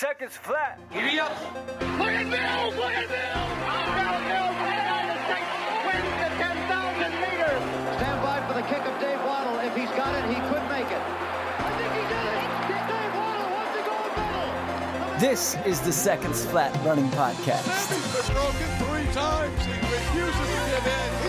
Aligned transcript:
seconds 0.00 0.34
flat. 0.34 0.80
Giddy 0.90 1.20
up. 1.20 1.30
Look 2.00 2.08
at 2.08 2.24
Mills! 2.24 2.74
Look 2.74 2.96
at 2.96 3.04
Mills! 3.04 3.52
Bill 4.00 4.16
Mills, 4.32 4.56
the 4.64 4.72
United 4.80 5.20
wins 5.84 6.12
the 6.16 6.30
10,000 6.40 7.20
meters. 7.20 7.62
Stand 8.00 8.18
by 8.24 8.40
for 8.48 8.54
the 8.54 8.64
kick 8.64 8.80
of 8.80 8.96
Dave 8.98 9.20
Wottle. 9.28 9.60
If 9.60 9.76
he's 9.76 9.92
got 10.00 10.16
it, 10.16 10.24
he 10.32 10.40
could 10.48 10.64
make 10.72 10.88
it. 10.88 11.04
I 11.04 11.68
think 11.76 11.92
he 12.00 12.04
did 12.08 12.32
it. 12.32 12.48
Dave 12.88 13.12
Wottle 13.12 13.50
wants 13.52 13.76
to 13.76 13.82
go 13.84 13.96
medal. 14.16 15.20
This 15.20 15.58
is 15.66 15.82
the 15.82 15.92
Seconds 15.92 16.46
Flat 16.46 16.72
Running 16.82 17.10
Podcast. 17.10 17.68
He's 17.68 18.24
been 18.24 18.34
broken 18.34 18.68
three 18.80 19.12
times. 19.12 19.66
He 19.66 19.72
refuses 19.84 20.48
to 20.48 20.64
give 20.72 20.86
in. 20.86 21.19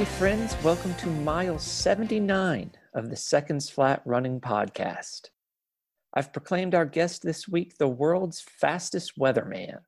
Hey, 0.00 0.06
friends, 0.06 0.56
welcome 0.64 0.94
to 0.94 1.08
mile 1.08 1.58
79 1.58 2.70
of 2.94 3.10
the 3.10 3.16
Seconds 3.16 3.68
Flat 3.68 4.00
Running 4.06 4.40
Podcast. 4.40 5.28
I've 6.14 6.32
proclaimed 6.32 6.74
our 6.74 6.86
guest 6.86 7.20
this 7.20 7.46
week 7.46 7.76
the 7.76 7.86
world's 7.86 8.40
fastest 8.40 9.18
weatherman. 9.18 9.80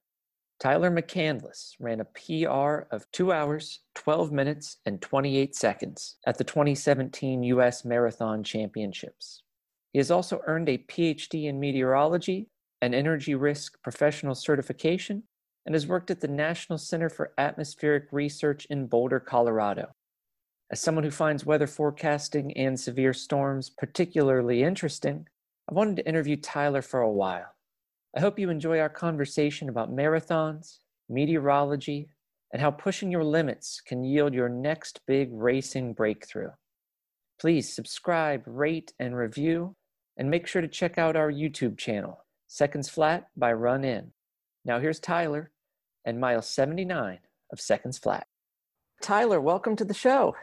Tyler 0.61 0.91
McCandless 0.91 1.77
ran 1.80 2.02
a 2.02 2.05
PR 2.05 2.88
of 2.95 3.11
2 3.12 3.33
hours, 3.33 3.80
12 3.95 4.30
minutes, 4.33 4.77
and 4.85 5.01
28 5.01 5.55
seconds 5.55 6.16
at 6.27 6.37
the 6.37 6.45
2017 6.45 7.43
U.S. 7.45 7.83
Marathon 7.83 8.45
Championships. 8.45 9.45
He 9.95 9.99
has 9.99 10.10
also 10.10 10.43
earned 10.47 10.69
a 10.69 10.77
PhD 10.77 11.45
in 11.45 11.59
meteorology, 11.59 12.51
an 12.83 12.93
energy 12.93 13.35
risk 13.35 13.80
professional 13.83 14.35
certification, 14.35 15.23
and 15.65 15.74
has 15.74 15.87
worked 15.87 16.10
at 16.10 16.21
the 16.21 16.29
National 16.29 16.77
Center 16.77 17.09
for 17.09 17.33
Atmospheric 17.38 18.09
Research 18.13 18.66
in 18.66 18.88
Boulder, 18.88 19.19
Colorado. 19.19 19.95
As 20.73 20.81
someone 20.81 21.05
who 21.05 21.11
finds 21.11 21.45
weather 21.45 21.66
forecasting 21.66 22.57
and 22.57 22.80
severe 22.80 23.13
storms 23.13 23.69
particularly 23.69 24.63
interesting, 24.63 25.29
I 25.71 25.74
wanted 25.74 25.96
to 25.96 26.09
interview 26.09 26.37
Tyler 26.37 26.80
for 26.80 27.02
a 27.02 27.13
while. 27.13 27.55
I 28.16 28.21
hope 28.21 28.38
you 28.38 28.49
enjoy 28.49 28.79
our 28.79 28.88
conversation 28.88 29.69
about 29.69 29.95
marathons, 29.95 30.79
meteorology, 31.11 32.09
and 32.55 32.63
how 32.63 32.71
pushing 32.71 33.13
your 33.13 33.23
limits 33.23 33.83
can 33.85 34.02
yield 34.02 34.33
your 34.33 34.49
next 34.49 35.01
big 35.07 35.29
racing 35.30 35.93
breakthrough. 35.93 36.52
Please 37.39 37.71
subscribe, 37.71 38.43
rate, 38.46 38.95
and 38.99 39.15
review, 39.15 39.77
and 40.16 40.30
make 40.30 40.46
sure 40.46 40.63
to 40.63 40.68
check 40.68 40.96
out 40.96 41.16
our 41.16 41.30
YouTube 41.30 41.77
channel, 41.77 42.24
Seconds 42.46 42.89
Flat 42.89 43.29
by 43.37 43.52
Run 43.52 43.85
In. 43.85 44.13
Now 44.65 44.80
here's 44.80 45.01
Tyler 45.01 45.51
and 46.07 46.18
mile 46.18 46.41
79 46.41 47.18
of 47.52 47.61
Seconds 47.61 47.99
Flat. 47.99 48.27
Tyler, 49.02 49.41
welcome 49.41 49.77
to 49.77 49.85
the 49.85 49.93
show. 49.93 50.35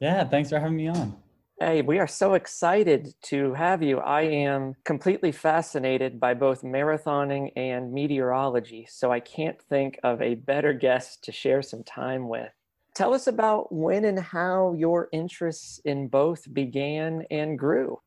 Yeah, 0.00 0.24
thanks 0.24 0.48
for 0.48 0.58
having 0.58 0.76
me 0.76 0.88
on. 0.88 1.14
Hey, 1.60 1.82
we 1.82 1.98
are 1.98 2.06
so 2.06 2.32
excited 2.32 3.12
to 3.24 3.52
have 3.52 3.82
you. 3.82 3.98
I 3.98 4.22
am 4.22 4.76
completely 4.84 5.30
fascinated 5.30 6.18
by 6.18 6.32
both 6.32 6.62
marathoning 6.62 7.52
and 7.54 7.92
meteorology, 7.92 8.86
so 8.88 9.12
I 9.12 9.20
can't 9.20 9.60
think 9.60 10.00
of 10.02 10.22
a 10.22 10.36
better 10.36 10.72
guest 10.72 11.22
to 11.24 11.32
share 11.32 11.60
some 11.60 11.84
time 11.84 12.30
with. 12.30 12.50
Tell 12.94 13.12
us 13.12 13.26
about 13.26 13.70
when 13.70 14.06
and 14.06 14.18
how 14.18 14.72
your 14.72 15.10
interests 15.12 15.80
in 15.84 16.08
both 16.08 16.52
began 16.52 17.24
and 17.30 17.58
grew. 17.58 18.00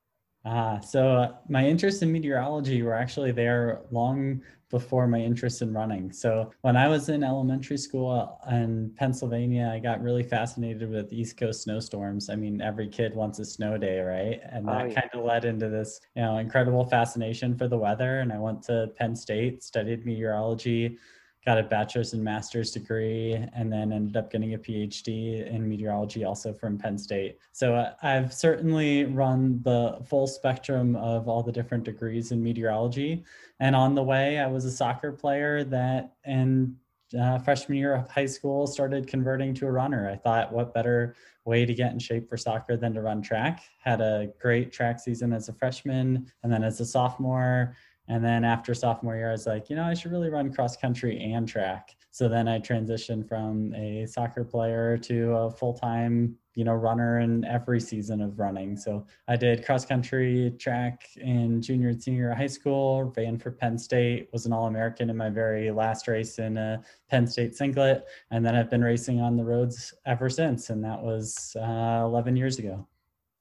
Ah, 0.46 0.80
so 0.80 1.16
uh, 1.16 1.36
my 1.48 1.66
interest 1.68 2.02
in 2.02 2.12
meteorology 2.12 2.82
were 2.82 2.96
actually 2.96 3.32
there 3.32 3.82
long 3.92 4.42
before 4.74 5.06
my 5.06 5.20
interest 5.20 5.62
in 5.62 5.72
running. 5.72 6.12
So 6.12 6.52
when 6.62 6.76
I 6.76 6.88
was 6.88 7.08
in 7.08 7.24
elementary 7.24 7.78
school 7.78 8.40
in 8.52 8.92
Pennsylvania, 8.98 9.70
I 9.72 9.78
got 9.78 10.02
really 10.02 10.24
fascinated 10.24 10.90
with 10.90 11.14
East 11.14 11.38
Coast 11.38 11.62
snowstorms. 11.62 12.28
I 12.32 12.36
mean, 12.36 12.60
every 12.60 12.88
kid 12.88 13.14
wants 13.14 13.38
a 13.38 13.46
snow 13.46 13.78
day, 13.78 14.00
right? 14.00 14.42
And 14.52 14.68
that 14.68 14.82
Oh, 14.82 14.86
yeah. 14.88 14.96
kind 15.02 15.10
of 15.14 15.24
led 15.24 15.46
into 15.46 15.70
this, 15.70 16.02
you 16.16 16.24
know, 16.24 16.40
incredible 16.40 16.86
fascination 16.86 17.56
for 17.56 17.68
the 17.68 17.78
weather. 17.78 18.22
And 18.22 18.34
I 18.34 18.40
went 18.40 18.64
to 18.64 18.90
Penn 18.98 19.16
State, 19.16 19.64
studied 19.64 20.08
meteorology, 20.08 20.98
got 21.46 21.58
a 21.58 21.64
bachelor's 21.64 22.14
and 22.14 22.24
master's 22.24 22.72
degree, 22.72 23.34
and 23.54 23.72
then 23.72 23.92
ended 23.92 24.16
up 24.16 24.32
getting 24.32 24.54
a 24.54 24.58
PhD 24.58 25.46
in 25.46 25.68
meteorology 25.68 26.24
also 26.24 26.54
from 26.54 26.78
Penn 26.78 26.98
State. 26.98 27.38
So 27.52 27.76
uh, 27.76 27.94
I've 28.02 28.34
certainly 28.34 29.06
run 29.06 29.62
the 29.64 30.00
full 30.06 30.28
spectrum 30.28 30.96
of 30.96 31.28
all 31.28 31.44
the 31.44 31.52
different 31.52 31.84
degrees 31.84 32.32
in 32.32 32.42
meteorology. 32.42 33.24
And 33.60 33.76
on 33.76 33.94
the 33.94 34.04
way, 34.04 34.40
I 34.40 34.48
was 34.48 34.64
a 34.66 34.72
soccer 34.72 35.12
player 35.12 35.64
that 35.66 36.14
in 36.26 36.78
uh, 37.20 37.38
freshman 37.40 37.78
year 37.78 37.94
of 37.94 38.10
high 38.10 38.26
school 38.26 38.66
started 38.66 39.08
converting 39.08 39.54
to 39.56 39.68
a 39.68 39.72
runner. 39.72 40.10
I 40.10 40.16
thought, 40.16 40.52
what 40.52 40.74
better 40.74 41.16
way 41.46 41.66
to 41.66 41.74
get 41.74 41.92
in 41.92 42.00
shape 42.00 42.30
for 42.30 42.38
soccer 42.38 42.78
than 42.78 42.94
to 42.94 43.02
run 43.02 43.22
track? 43.22 43.64
Had 43.80 44.02
a 44.02 44.30
great 44.40 44.72
track 44.72 45.00
season 45.00 45.34
as 45.34 45.50
a 45.50 45.54
freshman, 45.54 46.32
and 46.42 46.52
then 46.52 46.64
as 46.64 46.80
a 46.80 46.86
sophomore. 46.86 47.76
And 48.08 48.24
then 48.24 48.44
after 48.44 48.74
sophomore 48.74 49.16
year, 49.16 49.30
I 49.30 49.32
was 49.32 49.48
like, 49.48 49.70
you 49.70 49.76
know, 49.76 49.84
I 49.84 49.94
should 49.94 50.12
really 50.12 50.30
run 50.30 50.54
cross 50.54 50.76
country 50.76 51.32
and 51.34 51.48
track. 51.48 51.96
So 52.12 52.30
then 52.30 52.48
I 52.48 52.60
transitioned 52.60 53.28
from 53.28 53.74
a 53.74 54.06
soccer 54.06 54.44
player 54.44 55.00
to 55.00 55.32
a 55.32 55.50
full 55.50 55.74
time, 55.74 56.36
you 56.54 56.64
know, 56.64 56.74
runner 56.74 57.22
in 57.22 57.44
every 57.46 57.80
season 57.80 58.22
of 58.22 58.38
running. 58.38 58.78
So 58.78 59.08
I 59.28 59.36
did 59.36 59.66
cross 59.66 59.84
country 59.84 60.54
track 60.60 61.08
in 61.16 61.60
junior 61.60 61.90
and 61.90 62.04
senior 62.04 62.32
high 62.32 62.46
school, 62.46 63.12
ran 63.18 63.40
for 63.40 63.50
Penn 63.50 63.80
State, 63.80 64.30
was 64.32 64.46
an 64.46 64.54
All 64.54 64.68
American 64.68 65.10
in 65.10 65.18
my 65.18 65.32
very 65.32 65.72
last 65.72 66.08
race 66.08 66.38
in 66.38 66.58
a 66.58 66.84
Penn 67.10 67.26
State 67.26 67.56
singlet. 67.56 68.06
And 68.30 68.46
then 68.46 68.56
I've 68.56 68.70
been 68.70 68.84
racing 68.84 69.20
on 69.20 69.36
the 69.36 69.44
roads 69.44 69.92
ever 70.06 70.30
since. 70.30 70.70
And 70.70 70.84
that 70.84 71.02
was 71.02 71.56
uh, 71.60 72.04
11 72.04 72.36
years 72.36 72.60
ago. 72.60 72.86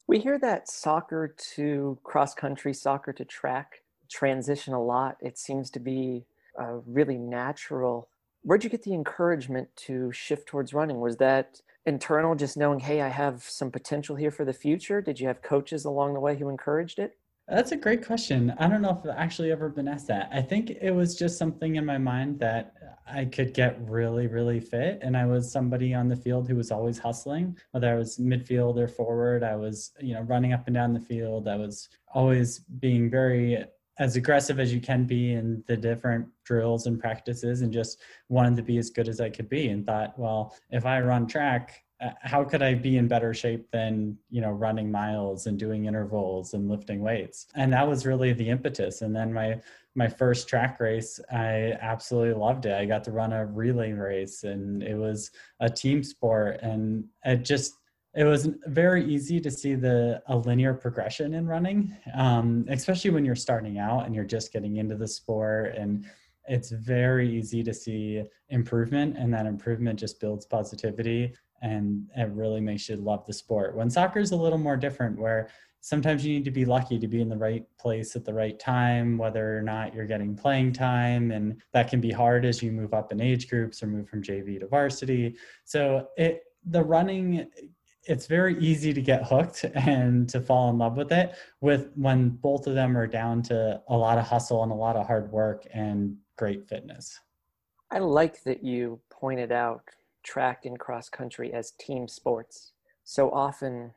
We 0.06 0.18
hear 0.18 0.38
that 0.38 0.68
soccer 0.68 1.34
to 1.56 1.98
cross 2.04 2.32
country, 2.32 2.72
soccer 2.72 3.12
to 3.12 3.24
track 3.26 3.81
transition 4.12 4.74
a 4.74 4.82
lot. 4.82 5.16
It 5.20 5.38
seems 5.38 5.70
to 5.70 5.80
be 5.80 6.24
uh, 6.60 6.78
really 6.86 7.18
natural. 7.18 8.08
Where'd 8.42 8.64
you 8.64 8.70
get 8.70 8.82
the 8.82 8.94
encouragement 8.94 9.68
to 9.86 10.12
shift 10.12 10.46
towards 10.46 10.74
running? 10.74 11.00
Was 11.00 11.16
that 11.16 11.60
internal, 11.86 12.34
just 12.34 12.56
knowing, 12.56 12.80
hey, 12.80 13.00
I 13.00 13.08
have 13.08 13.42
some 13.42 13.70
potential 13.70 14.16
here 14.16 14.30
for 14.30 14.44
the 14.44 14.52
future? 14.52 15.00
Did 15.00 15.18
you 15.18 15.26
have 15.28 15.42
coaches 15.42 15.84
along 15.84 16.14
the 16.14 16.20
way 16.20 16.36
who 16.36 16.48
encouraged 16.48 16.98
it? 16.98 17.16
That's 17.48 17.72
a 17.72 17.76
great 17.76 18.06
question. 18.06 18.54
I 18.58 18.68
don't 18.68 18.82
know 18.82 18.90
if 18.90 19.10
I've 19.10 19.16
actually 19.18 19.50
ever 19.50 19.68
been 19.68 19.88
asked 19.88 20.06
that. 20.06 20.30
I 20.32 20.40
think 20.40 20.70
it 20.70 20.92
was 20.92 21.16
just 21.16 21.38
something 21.38 21.74
in 21.76 21.84
my 21.84 21.98
mind 21.98 22.38
that 22.38 22.74
I 23.06 23.24
could 23.24 23.52
get 23.52 23.78
really, 23.88 24.28
really 24.28 24.60
fit. 24.60 25.00
And 25.02 25.16
I 25.16 25.26
was 25.26 25.50
somebody 25.50 25.92
on 25.92 26.08
the 26.08 26.16
field 26.16 26.48
who 26.48 26.54
was 26.54 26.70
always 26.70 26.98
hustling, 26.98 27.58
whether 27.72 27.90
I 27.90 27.96
was 27.96 28.18
midfield 28.18 28.78
or 28.78 28.86
forward. 28.86 29.42
I 29.42 29.56
was, 29.56 29.90
you 30.00 30.14
know, 30.14 30.22
running 30.22 30.52
up 30.52 30.66
and 30.68 30.74
down 30.74 30.94
the 30.94 31.00
field. 31.00 31.48
I 31.48 31.56
was 31.56 31.88
always 32.14 32.60
being 32.60 33.10
very 33.10 33.64
as 33.98 34.16
aggressive 34.16 34.58
as 34.58 34.72
you 34.72 34.80
can 34.80 35.04
be 35.04 35.32
in 35.32 35.62
the 35.66 35.76
different 35.76 36.26
drills 36.44 36.86
and 36.86 36.98
practices 36.98 37.60
and 37.60 37.72
just 37.72 38.00
wanted 38.28 38.56
to 38.56 38.62
be 38.62 38.78
as 38.78 38.90
good 38.90 39.08
as 39.08 39.20
I 39.20 39.30
could 39.30 39.48
be 39.48 39.68
and 39.68 39.84
thought, 39.84 40.18
well, 40.18 40.56
if 40.70 40.86
I 40.86 41.00
run 41.00 41.26
track, 41.26 41.82
uh, 42.02 42.10
how 42.22 42.42
could 42.42 42.62
I 42.62 42.74
be 42.74 42.96
in 42.96 43.06
better 43.06 43.32
shape 43.32 43.70
than, 43.70 44.16
you 44.30 44.40
know, 44.40 44.50
running 44.50 44.90
miles 44.90 45.46
and 45.46 45.58
doing 45.58 45.84
intervals 45.84 46.54
and 46.54 46.68
lifting 46.68 47.00
weights? 47.00 47.46
And 47.54 47.72
that 47.72 47.86
was 47.86 48.06
really 48.06 48.32
the 48.32 48.48
impetus. 48.48 49.02
And 49.02 49.14
then 49.14 49.32
my 49.32 49.60
my 49.94 50.08
first 50.08 50.48
track 50.48 50.80
race, 50.80 51.20
I 51.30 51.76
absolutely 51.80 52.32
loved 52.32 52.64
it. 52.64 52.72
I 52.72 52.86
got 52.86 53.04
to 53.04 53.12
run 53.12 53.34
a 53.34 53.44
relay 53.44 53.92
race 53.92 54.42
and 54.42 54.82
it 54.82 54.96
was 54.96 55.30
a 55.60 55.68
team 55.68 56.02
sport 56.02 56.60
and 56.62 57.04
it 57.26 57.44
just 57.44 57.74
it 58.14 58.24
was 58.24 58.50
very 58.66 59.04
easy 59.04 59.40
to 59.40 59.50
see 59.50 59.74
the 59.74 60.22
a 60.26 60.36
linear 60.36 60.74
progression 60.74 61.34
in 61.34 61.46
running 61.46 61.96
um, 62.14 62.66
especially 62.68 63.10
when 63.10 63.24
you're 63.24 63.34
starting 63.34 63.78
out 63.78 64.04
and 64.04 64.14
you're 64.14 64.24
just 64.24 64.52
getting 64.52 64.76
into 64.76 64.96
the 64.96 65.08
sport. 65.08 65.74
And 65.76 66.04
it's 66.48 66.70
very 66.70 67.30
easy 67.30 67.62
to 67.62 67.72
see 67.72 68.24
improvement 68.48 69.16
and 69.16 69.32
that 69.32 69.46
improvement 69.46 69.98
just 69.98 70.20
builds 70.20 70.44
positivity 70.44 71.34
and 71.62 72.08
it 72.16 72.28
really 72.30 72.60
makes 72.60 72.88
you 72.88 72.96
love 72.96 73.24
the 73.24 73.32
sport. 73.32 73.76
When 73.76 73.88
soccer 73.88 74.18
is 74.18 74.32
a 74.32 74.36
little 74.36 74.58
more 74.58 74.76
different 74.76 75.18
where 75.18 75.48
sometimes 75.80 76.24
you 76.24 76.34
need 76.34 76.44
to 76.44 76.50
be 76.50 76.64
lucky 76.64 76.98
to 76.98 77.08
be 77.08 77.20
in 77.20 77.28
the 77.28 77.36
right 77.36 77.64
place 77.78 78.14
at 78.14 78.24
the 78.24 78.34
right 78.34 78.58
time 78.58 79.18
whether 79.18 79.56
or 79.58 79.62
not 79.62 79.94
you're 79.94 80.06
getting 80.06 80.36
playing 80.36 80.72
time 80.72 81.30
and 81.30 81.60
that 81.72 81.88
can 81.88 82.00
be 82.00 82.10
hard 82.10 82.44
as 82.44 82.62
you 82.62 82.70
move 82.70 82.94
up 82.94 83.10
in 83.10 83.20
age 83.20 83.48
groups 83.48 83.82
or 83.82 83.86
move 83.86 84.08
from 84.08 84.22
jv 84.22 84.60
to 84.60 84.66
varsity. 84.66 85.36
So 85.64 86.08
it 86.16 86.44
the 86.66 86.82
running 86.82 87.48
it's 88.04 88.26
very 88.26 88.58
easy 88.58 88.92
to 88.92 89.00
get 89.00 89.24
hooked 89.24 89.64
and 89.74 90.28
to 90.28 90.40
fall 90.40 90.70
in 90.70 90.78
love 90.78 90.96
with 90.96 91.12
it 91.12 91.34
with 91.60 91.90
when 91.94 92.30
both 92.30 92.66
of 92.66 92.74
them 92.74 92.96
are 92.96 93.06
down 93.06 93.42
to 93.42 93.80
a 93.88 93.96
lot 93.96 94.18
of 94.18 94.24
hustle 94.26 94.62
and 94.62 94.72
a 94.72 94.74
lot 94.74 94.96
of 94.96 95.06
hard 95.06 95.30
work 95.30 95.66
and 95.72 96.16
great 96.36 96.68
fitness 96.68 97.20
I 97.92 97.98
like 97.98 98.42
that 98.44 98.64
you 98.64 99.00
pointed 99.10 99.52
out 99.52 99.82
track 100.22 100.64
and 100.64 100.78
cross 100.78 101.10
country 101.10 101.52
as 101.52 101.72
team 101.72 102.08
sports. 102.08 102.72
So 103.04 103.30
often 103.30 103.92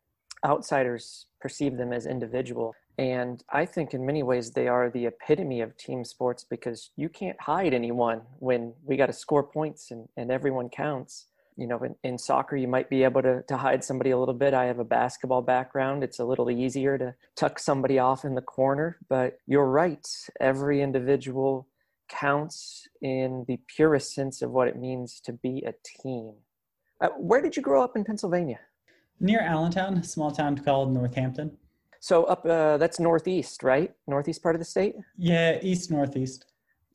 outsiders 0.46 1.28
perceive 1.40 1.78
them 1.78 1.94
as 1.94 2.06
individual. 2.06 2.76
And 2.98 3.42
I 3.50 3.66
think 3.66 3.94
in 3.94 4.06
many 4.06 4.22
ways 4.22 4.52
they 4.52 4.68
are 4.68 4.90
the 4.90 5.06
epitome 5.06 5.62
of 5.62 5.78
team 5.78 6.04
sports 6.04 6.44
because 6.44 6.92
you 6.98 7.08
can't 7.08 7.40
hide 7.40 7.74
anyone 7.74 8.22
when 8.40 8.74
we 8.84 8.98
got 8.98 9.06
to 9.06 9.14
score 9.14 9.44
points 9.44 9.92
and, 9.92 10.10
and 10.18 10.30
everyone 10.30 10.68
counts. 10.68 11.28
You 11.58 11.68
know, 11.68 11.82
in, 11.84 11.96
in 12.04 12.18
soccer, 12.18 12.56
you 12.56 12.68
might 12.68 12.90
be 12.90 13.04
able 13.04 13.22
to, 13.22 13.44
to 13.44 13.58
hide 13.58 13.84
somebody 13.84 14.12
a 14.12 14.18
little 14.18 14.34
bit. 14.34 14.54
I 14.54 14.66
have 14.66 14.80
a 14.80 14.84
basketball 14.84 15.42
background. 15.42 16.04
It's 16.04 16.20
a 16.20 16.26
little 16.26 16.50
easier 16.50 16.98
to 16.98 17.16
tuck 17.36 17.60
somebody 17.60 18.00
off 18.00 18.26
in 18.26 18.36
the 18.36 18.42
corner, 18.42 18.98
but 19.10 19.38
you're 19.48 19.70
right. 19.70 20.06
Every 20.40 20.82
individual 20.82 21.68
counts 22.10 22.88
in 23.02 23.46
the 23.48 23.58
purest 23.68 24.14
sense 24.14 24.42
of 24.42 24.52
what 24.52 24.68
it 24.68 24.78
means 24.78 25.20
to 25.22 25.34
be 25.34 25.64
a 25.66 25.74
team. 26.02 26.34
Uh, 27.02 27.10
where 27.18 27.42
did 27.42 27.56
you 27.56 27.62
grow 27.62 27.84
up 27.84 27.96
in 27.96 28.04
Pennsylvania? 28.04 28.60
Near 29.20 29.42
Allentown, 29.42 29.98
a 29.98 30.04
small 30.04 30.32
town 30.32 30.58
called 30.58 30.94
Northampton. 30.94 31.58
So 32.00 32.26
up, 32.26 32.46
uh, 32.46 32.78
that's 32.78 33.00
northeast, 33.00 33.64
right? 33.64 33.92
Northeast 34.08 34.44
part 34.44 34.56
of 34.56 34.60
the 34.60 34.66
state. 34.66 34.96
Yeah, 35.18 35.58
east 35.62 35.90
northeast. 35.90 36.46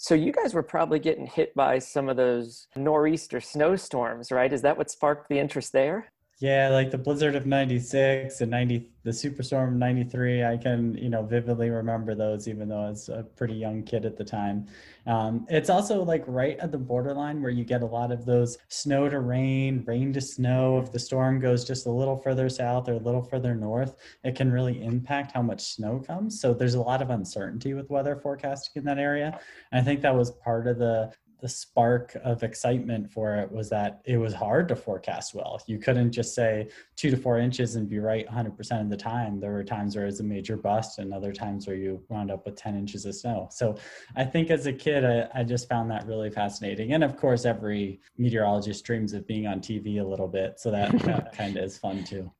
So 0.03 0.15
you 0.15 0.33
guys 0.33 0.55
were 0.55 0.63
probably 0.63 0.99
getting 0.99 1.27
hit 1.27 1.55
by 1.55 1.79
some 1.79 2.09
of 2.09 2.17
those 2.17 2.69
nor'easter 2.75 3.39
snowstorms, 3.39 4.33
right? 4.33 4.51
Is 4.51 4.63
that 4.63 4.79
what 4.79 4.91
sparked 4.91 5.29
the 5.29 5.39
interest 5.39 5.75
there? 5.75 6.11
Yeah, 6.41 6.71
like 6.71 6.91
the 6.91 6.97
blizzard 6.97 7.37
of 7.37 7.45
96 7.45 8.41
and 8.41 8.51
90 8.51 8.91
the 9.03 9.11
superstorm 9.11 9.77
93 9.77 10.45
i 10.45 10.57
can 10.59 10.95
you 10.95 11.09
know 11.09 11.23
vividly 11.23 11.71
remember 11.71 12.15
those 12.15 12.47
even 12.49 12.69
though 12.69 12.83
i 12.83 12.91
was 12.91 13.09
a 13.09 13.23
pretty 13.37 13.55
young 13.55 13.83
kid 13.83 14.07
at 14.07 14.17
the 14.17 14.25
time. 14.25 14.67
Um, 15.07 15.47
it's 15.51 15.69
also 15.69 16.03
like 16.03 16.25
right 16.27 16.59
at 16.59 16.73
the 16.73 16.79
borderline 16.79 17.43
where 17.43 17.51
you 17.51 17.65
get 17.65 17.83
a 17.83 17.87
lot 17.87 18.11
of 18.11 18.25
those 18.25 18.57
snow 18.69 19.09
to 19.11 19.21
rain 19.21 19.85
rain 19.87 20.15
to 20.15 20.21
snow. 20.23 20.79
If 20.79 20.91
the 20.93 20.99
storm 20.99 21.41
goes 21.41 21.63
just 21.67 21.87
a 21.87 21.91
little 21.91 22.17
further 22.17 22.49
south 22.49 22.89
or 22.89 22.95
a 22.95 22.99
little 22.99 23.23
further 23.23 23.55
north 23.55 23.97
it 24.25 24.35
can 24.35 24.51
really 24.51 24.83
impact 24.83 25.33
how 25.33 25.43
much 25.43 25.61
snow 25.61 25.99
comes. 26.01 26.41
So 26.41 26.55
there's 26.55 26.75
a 26.75 26.81
lot 26.81 27.03
of 27.03 27.11
uncertainty 27.11 27.75
with 27.75 27.91
weather 27.91 28.17
forecasting 28.17 28.81
in 28.81 28.85
that 28.85 28.99
area. 28.99 29.39
And 29.73 29.83
i 29.83 29.85
think 29.85 30.01
that 30.01 30.15
was 30.15 30.31
part 30.31 30.67
of 30.67 30.79
the 30.79 31.13
the 31.41 31.49
spark 31.49 32.17
of 32.25 32.43
excitement 32.43 33.11
for 33.11 33.37
it 33.37 33.51
was 33.51 33.69
that 33.71 34.01
it 34.05 34.17
was 34.17 34.35
hard 34.35 34.69
to 34.69 34.77
forecast 34.77 35.35
well. 35.35 35.61
You 35.67 35.79
couldn't 35.79 36.13
just 36.13 36.35
say 36.35 36.69
two 36.97 37.11
to 37.11 37.17
four 37.17 37.39
inches 37.39 37.77
and 37.77 37.89
be 37.89 37.99
right 37.99 38.27
100% 38.29 38.81
of 38.81 38.91
the 38.91 38.97
time. 38.97 39.41
There 39.41 39.53
were 39.53 39.65
times 39.65 39.97
where 39.97 40.05
it 40.05 40.09
was 40.09 40.21
a 40.21 40.25
major 40.25 40.57
bust 40.57 40.99
and 40.99 41.13
other 41.13 41.33
times 41.33 41.67
where 41.67 41.77
you 41.77 42.03
wound 42.09 42.31
up 42.31 42.47
with 42.47 42.57
10 42.57 42.77
inches 42.77 43.07
of 43.07 43.15
snow. 43.15 43.49
So 43.51 43.77
I 44.17 44.25
think 44.25 44.51
as 44.51 44.67
a 44.67 44.73
kid, 44.73 45.05
I, 45.05 45.29
I 45.35 45.45
just 45.45 45.69
found 45.69 45.91
that 45.91 46.07
really 46.07 46.31
fascinating. 46.31 46.93
And 46.93 47.05
of 47.05 47.17
course, 47.17 47.45
every 47.45 48.01
meteorologist 48.19 48.85
dreams 48.85 49.13
of 49.13 49.27
being 49.27 49.47
on 49.47 49.61
TV 49.61 50.01
a 50.01 50.05
little 50.05 50.29
bit. 50.29 50.61
So 50.61 50.71
that, 50.71 50.97
that 51.01 51.33
kind 51.37 51.57
of 51.57 51.65
is 51.65 51.79
fun 51.79 52.05
too. 52.05 52.31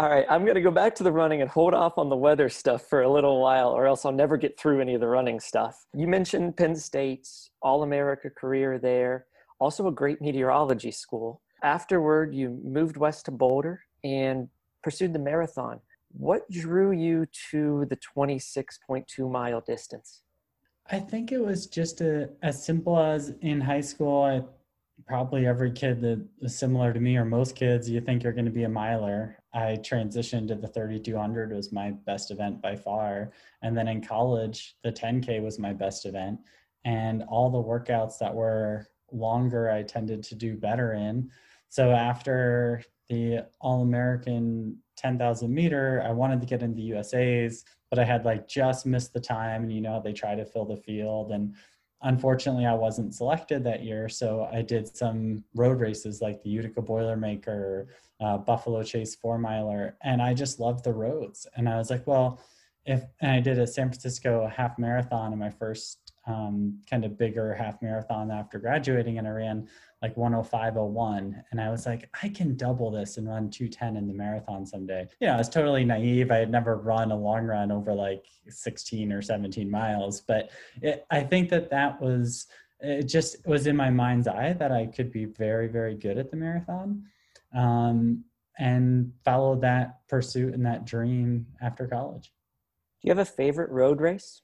All 0.00 0.08
right, 0.08 0.24
I'm 0.30 0.44
going 0.44 0.54
to 0.54 0.62
go 0.62 0.70
back 0.70 0.94
to 0.94 1.02
the 1.02 1.12
running 1.12 1.42
and 1.42 1.50
hold 1.50 1.74
off 1.74 1.98
on 1.98 2.08
the 2.08 2.16
weather 2.16 2.48
stuff 2.48 2.88
for 2.88 3.02
a 3.02 3.12
little 3.12 3.38
while, 3.38 3.68
or 3.68 3.86
else 3.86 4.06
I'll 4.06 4.12
never 4.12 4.38
get 4.38 4.58
through 4.58 4.80
any 4.80 4.94
of 4.94 5.02
the 5.02 5.06
running 5.06 5.38
stuff. 5.38 5.84
You 5.94 6.06
mentioned 6.06 6.56
Penn 6.56 6.74
State's 6.74 7.50
All 7.60 7.82
America 7.82 8.30
career 8.30 8.78
there, 8.78 9.26
also 9.58 9.88
a 9.88 9.92
great 9.92 10.22
meteorology 10.22 10.90
school. 10.90 11.42
Afterward, 11.62 12.34
you 12.34 12.58
moved 12.64 12.96
west 12.96 13.26
to 13.26 13.30
Boulder 13.30 13.82
and 14.02 14.48
pursued 14.82 15.12
the 15.12 15.18
marathon. 15.18 15.80
What 16.12 16.50
drew 16.50 16.92
you 16.92 17.26
to 17.50 17.84
the 17.90 17.98
26.2 18.16 19.30
mile 19.30 19.60
distance? 19.60 20.22
I 20.90 20.98
think 20.98 21.30
it 21.30 21.44
was 21.44 21.66
just 21.66 22.00
a, 22.00 22.30
as 22.42 22.64
simple 22.64 22.98
as 22.98 23.34
in 23.42 23.60
high 23.60 23.82
school, 23.82 24.22
I 24.22 24.44
probably 25.10 25.44
every 25.44 25.72
kid 25.72 26.00
that 26.00 26.24
is 26.40 26.56
similar 26.56 26.92
to 26.92 27.00
me 27.00 27.16
or 27.16 27.24
most 27.24 27.56
kids 27.56 27.90
you 27.90 28.00
think 28.00 28.22
you're 28.22 28.32
going 28.32 28.44
to 28.44 28.50
be 28.52 28.62
a 28.62 28.68
miler. 28.68 29.36
I 29.52 29.76
transitioned 29.82 30.46
to 30.48 30.54
the 30.54 30.68
3200 30.68 31.52
was 31.52 31.72
my 31.72 31.90
best 31.90 32.30
event 32.30 32.62
by 32.62 32.76
far. 32.76 33.32
And 33.60 33.76
then 33.76 33.88
in 33.88 34.04
college 34.04 34.76
the 34.84 34.92
10k 34.92 35.42
was 35.42 35.58
my 35.58 35.72
best 35.72 36.06
event. 36.06 36.38
And 36.84 37.24
all 37.24 37.50
the 37.50 37.58
workouts 37.58 38.18
that 38.20 38.32
were 38.32 38.86
longer 39.10 39.68
i 39.68 39.82
tended 39.82 40.22
to 40.22 40.36
do 40.36 40.56
better 40.56 40.92
in. 40.92 41.28
So 41.70 41.90
after 41.90 42.84
the 43.08 43.48
all 43.60 43.82
american 43.82 44.78
10000 44.94 45.52
meter 45.52 46.04
i 46.06 46.12
wanted 46.12 46.40
to 46.40 46.46
get 46.46 46.62
into 46.62 46.76
the 46.76 46.90
usas 46.90 47.64
but 47.90 47.98
i 47.98 48.04
had 48.04 48.24
like 48.24 48.46
just 48.46 48.86
missed 48.86 49.12
the 49.12 49.18
time 49.18 49.64
and 49.64 49.72
you 49.72 49.80
know 49.80 50.00
they 50.00 50.12
try 50.12 50.36
to 50.36 50.44
fill 50.44 50.64
the 50.64 50.76
field 50.76 51.32
and 51.32 51.56
unfortunately 52.02 52.66
i 52.66 52.74
wasn't 52.74 53.14
selected 53.14 53.62
that 53.62 53.82
year 53.82 54.08
so 54.08 54.48
i 54.52 54.62
did 54.62 54.94
some 54.96 55.44
road 55.54 55.80
races 55.80 56.20
like 56.20 56.42
the 56.42 56.50
utica 56.50 56.80
boilermaker 56.80 57.86
uh, 58.20 58.38
buffalo 58.38 58.82
chase 58.82 59.14
four 59.14 59.38
miler 59.38 59.96
and 60.02 60.22
i 60.22 60.34
just 60.34 60.60
loved 60.60 60.84
the 60.84 60.92
roads. 60.92 61.46
And 61.56 61.68
i 61.68 61.76
was 61.76 61.90
like 61.90 62.06
well 62.06 62.40
if 62.86 63.02
and 63.20 63.30
i 63.32 63.40
did 63.40 63.58
a 63.58 63.66
san 63.66 63.88
francisco 63.88 64.46
half 64.54 64.78
marathon 64.78 65.32
in 65.32 65.38
my 65.38 65.50
first 65.50 66.12
um, 66.26 66.78
kind 66.88 67.04
of 67.04 67.18
bigger 67.18 67.54
half 67.54 67.80
marathon 67.82 68.30
after 68.30 68.58
graduating 68.58 69.18
and 69.18 69.26
i 69.26 69.30
ran 69.30 69.68
like 70.02 70.14
10501 70.14 71.44
and 71.50 71.60
i 71.60 71.70
was 71.70 71.86
like 71.86 72.08
i 72.22 72.28
can 72.28 72.56
double 72.56 72.90
this 72.90 73.16
and 73.16 73.28
run 73.28 73.50
210 73.50 73.96
in 73.96 74.06
the 74.06 74.14
marathon 74.14 74.64
someday. 74.66 75.06
You 75.20 75.26
know 75.26 75.34
i 75.34 75.38
was 75.38 75.48
totally 75.48 75.84
naive. 75.84 76.30
I 76.30 76.36
had 76.36 76.50
never 76.50 76.76
run 76.76 77.10
a 77.10 77.16
long 77.16 77.44
run 77.44 77.70
over 77.70 77.92
like 77.92 78.24
16 78.48 79.12
or 79.12 79.22
17 79.22 79.70
miles 79.70 80.20
but 80.20 80.50
it, 80.82 81.06
i 81.10 81.20
think 81.20 81.50
that 81.50 81.70
that 81.70 82.00
was 82.00 82.46
it 82.80 83.04
just 83.04 83.46
was 83.46 83.66
in 83.66 83.76
my 83.76 83.90
mind's 83.90 84.26
eye 84.26 84.54
that 84.54 84.72
i 84.72 84.86
could 84.86 85.12
be 85.12 85.26
very 85.26 85.68
very 85.68 85.94
good 85.94 86.16
at 86.18 86.30
the 86.30 86.36
marathon 86.36 87.04
um, 87.54 88.24
and 88.58 89.12
followed 89.24 89.62
that 89.62 90.06
pursuit 90.08 90.54
and 90.54 90.66
that 90.66 90.84
dream 90.84 91.46
after 91.60 91.86
college. 91.86 92.32
Do 93.00 93.08
you 93.08 93.10
have 93.10 93.18
a 93.18 93.24
favorite 93.24 93.70
road 93.70 94.00
race? 94.00 94.42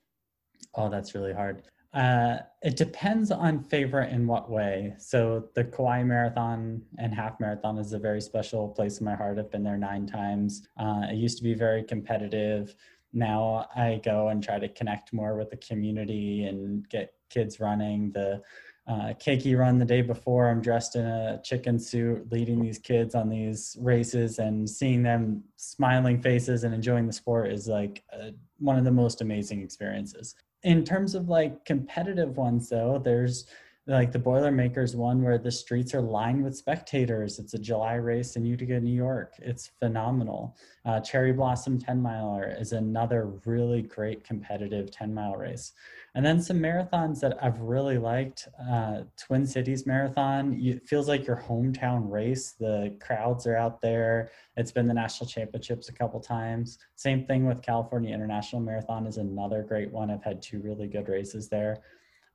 Oh 0.74 0.88
that's 0.88 1.14
really 1.14 1.32
hard 1.32 1.62
uh, 1.96 2.40
it 2.60 2.76
depends 2.76 3.30
on 3.30 3.58
favorite 3.58 4.12
in 4.12 4.26
what 4.26 4.50
way. 4.50 4.94
So 4.98 5.48
the 5.54 5.64
Kauai 5.64 6.02
Marathon 6.02 6.82
and 6.98 7.14
Half 7.14 7.40
Marathon 7.40 7.78
is 7.78 7.94
a 7.94 7.98
very 7.98 8.20
special 8.20 8.68
place 8.68 8.98
in 8.98 9.06
my 9.06 9.14
heart. 9.14 9.38
I've 9.38 9.50
been 9.50 9.64
there 9.64 9.78
nine 9.78 10.06
times. 10.06 10.68
Uh, 10.78 11.06
it 11.10 11.14
used 11.14 11.38
to 11.38 11.42
be 11.42 11.54
very 11.54 11.82
competitive. 11.82 12.74
Now 13.14 13.66
I 13.74 14.02
go 14.04 14.28
and 14.28 14.44
try 14.44 14.58
to 14.58 14.68
connect 14.68 15.14
more 15.14 15.38
with 15.38 15.48
the 15.48 15.56
community 15.56 16.44
and 16.44 16.86
get 16.90 17.14
kids 17.30 17.60
running. 17.60 18.12
The 18.12 18.42
uh, 18.86 19.14
run 19.56 19.78
the 19.78 19.84
day 19.86 20.02
before, 20.02 20.50
I'm 20.50 20.60
dressed 20.60 20.96
in 20.96 21.06
a 21.06 21.40
chicken 21.42 21.78
suit, 21.78 22.30
leading 22.30 22.60
these 22.60 22.78
kids 22.78 23.14
on 23.14 23.30
these 23.30 23.74
races, 23.80 24.38
and 24.38 24.68
seeing 24.68 25.02
them 25.02 25.42
smiling 25.56 26.20
faces 26.20 26.62
and 26.62 26.74
enjoying 26.74 27.06
the 27.06 27.12
sport 27.12 27.50
is 27.50 27.66
like 27.66 28.04
uh, 28.12 28.32
one 28.58 28.76
of 28.76 28.84
the 28.84 28.92
most 28.92 29.22
amazing 29.22 29.62
experiences 29.62 30.34
in 30.66 30.84
terms 30.84 31.14
of 31.14 31.28
like 31.28 31.64
competitive 31.64 32.36
ones 32.36 32.68
though 32.68 33.00
there's 33.02 33.46
like 33.88 34.10
the 34.10 34.18
boilermakers 34.18 34.96
one 34.96 35.22
where 35.22 35.38
the 35.38 35.50
streets 35.50 35.94
are 35.94 36.00
lined 36.00 36.42
with 36.42 36.56
spectators. 36.56 37.38
It's 37.38 37.54
a 37.54 37.58
july 37.58 37.94
race 37.94 38.34
in 38.34 38.44
utica 38.44 38.80
new 38.80 38.94
york. 38.94 39.34
It's 39.38 39.70
phenomenal. 39.78 40.56
Uh, 40.84 40.98
cherry 41.00 41.32
blossom 41.32 41.78
10 41.78 42.02
miler 42.02 42.48
is 42.58 42.72
another 42.72 43.26
really 43.44 43.82
great 43.82 44.24
competitive 44.24 44.90
10 44.90 45.14
mile 45.14 45.36
race. 45.36 45.72
And 46.16 46.26
then 46.26 46.42
some 46.42 46.58
marathons 46.58 47.20
that 47.20 47.38
i've 47.42 47.60
really 47.60 47.98
liked 47.98 48.48
uh, 48.68 49.02
twin 49.16 49.46
cities 49.46 49.86
marathon. 49.86 50.58
It 50.60 50.88
feels 50.88 51.06
like 51.06 51.24
your 51.24 51.36
hometown 51.36 52.10
race. 52.10 52.52
The 52.58 52.96
crowds 53.00 53.46
are 53.46 53.56
out 53.56 53.80
there. 53.80 54.30
It's 54.56 54.72
been 54.72 54.88
the 54.88 54.94
national 54.94 55.28
championships 55.28 55.88
a 55.88 55.92
couple 55.92 56.18
times. 56.18 56.78
Same 56.96 57.24
thing 57.24 57.46
with 57.46 57.62
california 57.62 58.12
international 58.12 58.62
marathon 58.62 59.06
is 59.06 59.18
another 59.18 59.62
great 59.62 59.92
one. 59.92 60.10
I've 60.10 60.24
had 60.24 60.42
two 60.42 60.60
really 60.60 60.88
good 60.88 61.08
races 61.08 61.48
there 61.48 61.82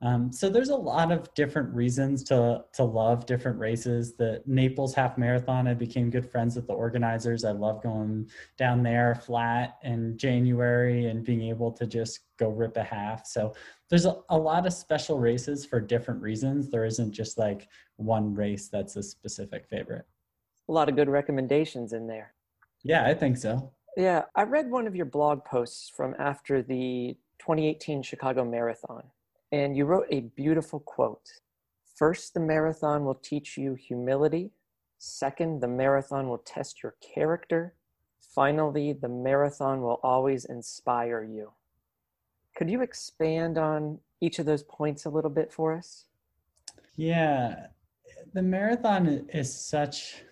um, 0.02 0.32
so 0.32 0.50
there's 0.50 0.70
a 0.70 0.76
lot 0.76 1.12
of 1.12 1.32
different 1.34 1.72
reasons 1.72 2.24
to 2.24 2.64
to 2.72 2.82
love 2.82 3.24
different 3.24 3.56
races. 3.58 4.14
The 4.14 4.42
Naples 4.46 4.94
Half 4.94 5.16
Marathon, 5.16 5.68
I 5.68 5.74
became 5.74 6.10
good 6.10 6.28
friends 6.28 6.56
with 6.56 6.66
the 6.66 6.72
organizers. 6.72 7.44
I 7.44 7.52
love 7.52 7.82
going 7.84 8.28
down 8.58 8.82
there 8.82 9.14
flat 9.14 9.78
in 9.84 10.18
January 10.18 11.06
and 11.06 11.24
being 11.24 11.42
able 11.42 11.70
to 11.72 11.86
just 11.86 12.20
go 12.36 12.48
rip 12.48 12.76
a 12.76 12.82
half. 12.82 13.26
So 13.26 13.54
there's 13.90 14.04
a, 14.04 14.16
a 14.28 14.36
lot 14.36 14.66
of 14.66 14.72
special 14.72 15.20
races 15.20 15.64
for 15.64 15.80
different 15.80 16.20
reasons. 16.20 16.68
There 16.68 16.84
isn't 16.84 17.12
just 17.12 17.38
like 17.38 17.68
one 17.94 18.34
race 18.34 18.68
that's 18.68 18.96
a 18.96 19.02
specific 19.04 19.68
favorite. 19.68 20.06
A 20.68 20.72
lot 20.72 20.88
of 20.88 20.96
good 20.96 21.08
recommendations 21.08 21.92
in 21.92 22.08
there. 22.08 22.34
Yeah, 22.82 23.06
I 23.06 23.14
think 23.14 23.36
so. 23.36 23.72
Yeah, 23.96 24.24
I 24.34 24.42
read 24.42 24.68
one 24.68 24.88
of 24.88 24.96
your 24.96 25.06
blog 25.06 25.44
posts 25.44 25.88
from 25.88 26.16
after 26.18 26.60
the 26.60 27.16
2018 27.38 28.02
Chicago 28.02 28.44
Marathon 28.44 29.04
and 29.52 29.76
you 29.76 29.84
wrote 29.84 30.06
a 30.10 30.20
beautiful 30.20 30.80
quote. 30.80 31.28
First, 31.94 32.34
the 32.34 32.40
marathon 32.40 33.04
will 33.04 33.14
teach 33.14 33.58
you 33.58 33.74
humility. 33.74 34.50
Second, 34.98 35.60
the 35.60 35.68
marathon 35.68 36.28
will 36.28 36.38
test 36.38 36.82
your 36.82 36.96
character. 37.14 37.74
Finally, 38.34 38.94
the 38.94 39.08
marathon 39.08 39.82
will 39.82 40.00
always 40.02 40.46
inspire 40.46 41.22
you. 41.22 41.52
Could 42.56 42.70
you 42.70 42.80
expand 42.82 43.58
on 43.58 43.98
each 44.20 44.38
of 44.38 44.46
those 44.46 44.62
points 44.62 45.04
a 45.04 45.10
little 45.10 45.30
bit 45.30 45.52
for 45.52 45.76
us? 45.76 46.06
Yeah, 46.96 47.66
the 48.32 48.42
marathon 48.42 49.26
is 49.32 49.54
such 49.54 50.22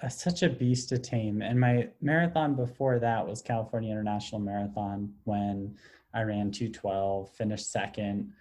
a, 0.00 0.10
such 0.10 0.42
a 0.42 0.48
beast 0.48 0.88
to 0.88 0.98
tame. 0.98 1.42
And 1.42 1.58
my 1.58 1.88
marathon 2.00 2.54
before 2.54 2.98
that 2.98 3.26
was 3.26 3.42
California 3.42 3.92
International 3.92 4.40
Marathon 4.40 5.12
when 5.24 5.76
I 6.14 6.22
ran 6.22 6.50
212, 6.50 7.30
finished 7.30 7.70
second. 7.70 8.32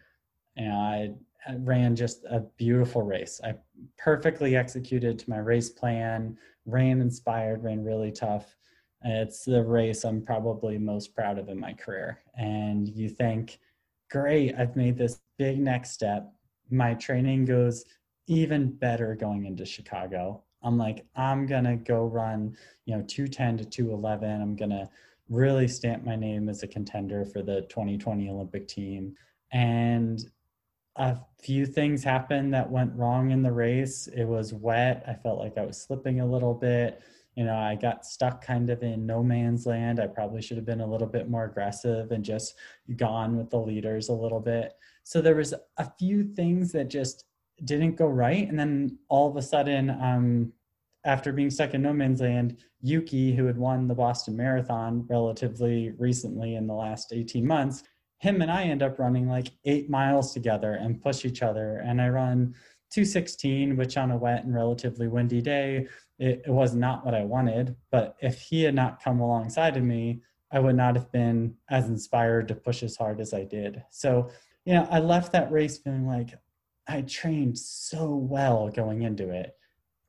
And 0.56 0.72
I 0.72 1.12
ran 1.58 1.96
just 1.96 2.24
a 2.30 2.42
beautiful 2.58 3.02
race. 3.02 3.42
I 3.44 3.56
perfectly 3.98 4.56
executed 4.56 5.20
to 5.20 5.30
my 5.30 5.40
race 5.40 5.70
plan, 5.70 6.38
ran 6.66 7.02
inspired, 7.02 7.64
ran 7.64 7.84
really 7.84 8.12
tough. 8.12 8.56
It's 9.04 9.44
the 9.44 9.64
race 9.64 10.06
I'm 10.06 10.22
probably 10.22 10.78
most 10.78 11.14
proud 11.14 11.38
of 11.38 11.50
in 11.50 11.60
my 11.60 11.74
career. 11.74 12.20
And 12.38 12.88
you 12.88 13.10
think, 13.10 13.60
great, 14.10 14.56
I've 14.58 14.76
made 14.76 14.98
this 14.98 15.20
big 15.38 15.60
next 15.60 15.92
step. 15.92 16.32
My 16.70 16.94
training 16.94 17.46
goes 17.46 17.84
even 18.28 18.72
better 18.72 19.16
going 19.16 19.46
into 19.46 19.66
Chicago. 19.66 20.44
I'm 20.62 20.78
like, 20.78 21.06
I'm 21.16 21.46
gonna 21.46 21.76
go 21.76 22.06
run, 22.06 22.56
you 22.86 22.96
know, 22.96 23.04
210 23.06 23.58
to 23.58 23.66
211. 23.66 24.42
I'm 24.42 24.56
gonna 24.56 24.90
really 25.30 25.68
stamped 25.68 26.06
my 26.06 26.16
name 26.16 26.50
as 26.50 26.64
a 26.64 26.68
contender 26.68 27.26
for 27.26 27.42
the 27.42 27.62
2020 27.70 28.30
Olympic 28.30 28.68
team. 28.68 29.16
And 29.52 30.24
a 30.96 31.18
few 31.42 31.66
things 31.66 32.04
happened 32.04 32.54
that 32.54 32.70
went 32.70 32.94
wrong 32.96 33.32
in 33.32 33.42
the 33.42 33.52
race. 33.52 34.08
It 34.08 34.26
was 34.26 34.54
wet. 34.54 35.04
I 35.08 35.14
felt 35.14 35.40
like 35.40 35.58
I 35.58 35.66
was 35.66 35.82
slipping 35.82 36.20
a 36.20 36.26
little 36.26 36.54
bit. 36.54 37.02
You 37.36 37.46
know, 37.46 37.58
I 37.58 37.76
got 37.76 38.06
stuck 38.06 38.46
kind 38.46 38.70
of 38.70 38.84
in 38.84 39.08
no 39.08 39.24
man's 39.24 39.66
land. 39.66 40.00
I 40.00 40.06
probably 40.06 40.42
should 40.42 40.58
have 40.58 40.68
been 40.68 40.82
a 40.82 40.90
little 40.90 41.08
bit 41.08 41.30
more 41.30 41.46
aggressive 41.46 42.12
and 42.12 42.24
just 42.24 42.56
gone 42.96 43.38
with 43.38 43.50
the 43.50 43.58
leaders 43.58 44.10
a 44.10 44.14
little 44.14 44.40
bit. 44.40 44.74
So 45.04 45.20
there 45.20 45.36
was 45.36 45.54
a 45.78 45.92
few 45.98 46.24
things 46.24 46.72
that 46.74 46.90
just 46.90 47.26
didn't 47.64 47.96
go 47.96 48.08
right. 48.08 48.48
And 48.48 48.60
then 48.60 49.00
all 49.10 49.30
of 49.30 49.36
a 49.36 49.42
sudden, 49.42 49.90
um, 49.90 50.54
after 51.06 51.32
being 51.32 51.50
stuck 51.50 51.74
in 51.74 51.82
no 51.82 51.94
man's 51.94 52.22
land, 52.22 52.58
Yuki, 52.82 53.36
who 53.36 53.46
had 53.46 53.58
won 53.58 53.88
the 53.88 53.96
Boston 53.96 54.36
Marathon 54.36 55.06
relatively 55.10 55.92
recently 55.98 56.56
in 56.56 56.68
the 56.68 56.74
last 56.74 57.14
18 57.14 57.46
months, 57.46 57.84
him 58.20 58.42
and 58.42 58.52
I 58.52 58.64
end 58.64 58.82
up 58.82 59.00
running 59.00 59.28
like 59.28 59.50
eight 59.66 59.90
miles 59.90 60.34
together 60.34 60.76
and 60.76 61.02
push 61.02 61.26
each 61.26 61.42
other. 61.42 61.84
And 61.86 62.02
I 62.02 62.10
run 62.10 62.56
216, 62.92 63.76
which 63.76 63.98
on 63.98 64.12
a 64.12 64.18
wet 64.18 64.46
and 64.46 64.54
relatively 64.54 65.08
windy 65.08 65.42
day, 65.42 65.88
it, 66.20 66.44
it 66.46 66.52
was 66.52 66.74
not 66.74 67.06
what 67.06 67.16
I 67.16 67.24
wanted. 67.24 67.76
But 67.92 68.16
if 68.22 68.40
he 68.40 68.64
had 68.64 68.76
not 68.76 69.04
come 69.04 69.20
alongside 69.20 69.76
of 69.76 69.84
me, 69.84 70.22
I 70.52 70.60
would 70.60 70.76
not 70.76 70.96
have 70.96 71.12
been 71.12 71.56
as 71.70 71.90
inspired 71.90 72.48
to 72.48 72.56
push 72.56 72.84
as 72.84 72.96
hard 72.96 73.20
as 73.20 73.34
I 73.34 73.44
did. 73.44 73.84
So, 73.90 74.30
you 74.66 74.74
know, 74.74 74.88
I 74.90 75.00
left 75.00 75.32
that 75.34 75.52
race 75.52 75.80
feeling 75.80 76.08
like 76.08 76.30
I 76.88 77.02
trained 77.02 77.58
so 77.58 78.16
well 78.16 78.70
going 78.70 79.02
into 79.02 79.30
it. 79.32 79.58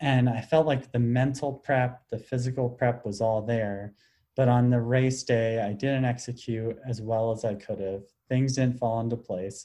And 0.05 0.29
I 0.29 0.43
felt 0.43 0.67
like 0.67 0.93
the 0.93 0.99
mental 0.99 1.51
prep, 1.51 2.03
the 2.11 2.19
physical 2.19 2.69
prep 2.69 3.07
was 3.07 3.23
all 3.23 3.41
there. 3.41 3.95
But 4.37 4.49
on 4.49 4.69
the 4.69 4.83
race 4.83 5.23
day, 5.23 5.63
I 5.63 5.73
didn't 5.73 6.05
execute 6.05 6.77
as 6.87 7.01
well 7.01 7.33
as 7.33 7.43
I 7.43 7.55
could 7.55 7.81
have. 7.81 8.03
Things 8.29 8.57
didn't 8.57 8.79
fall 8.79 9.01
into 9.01 9.17
place. 9.17 9.65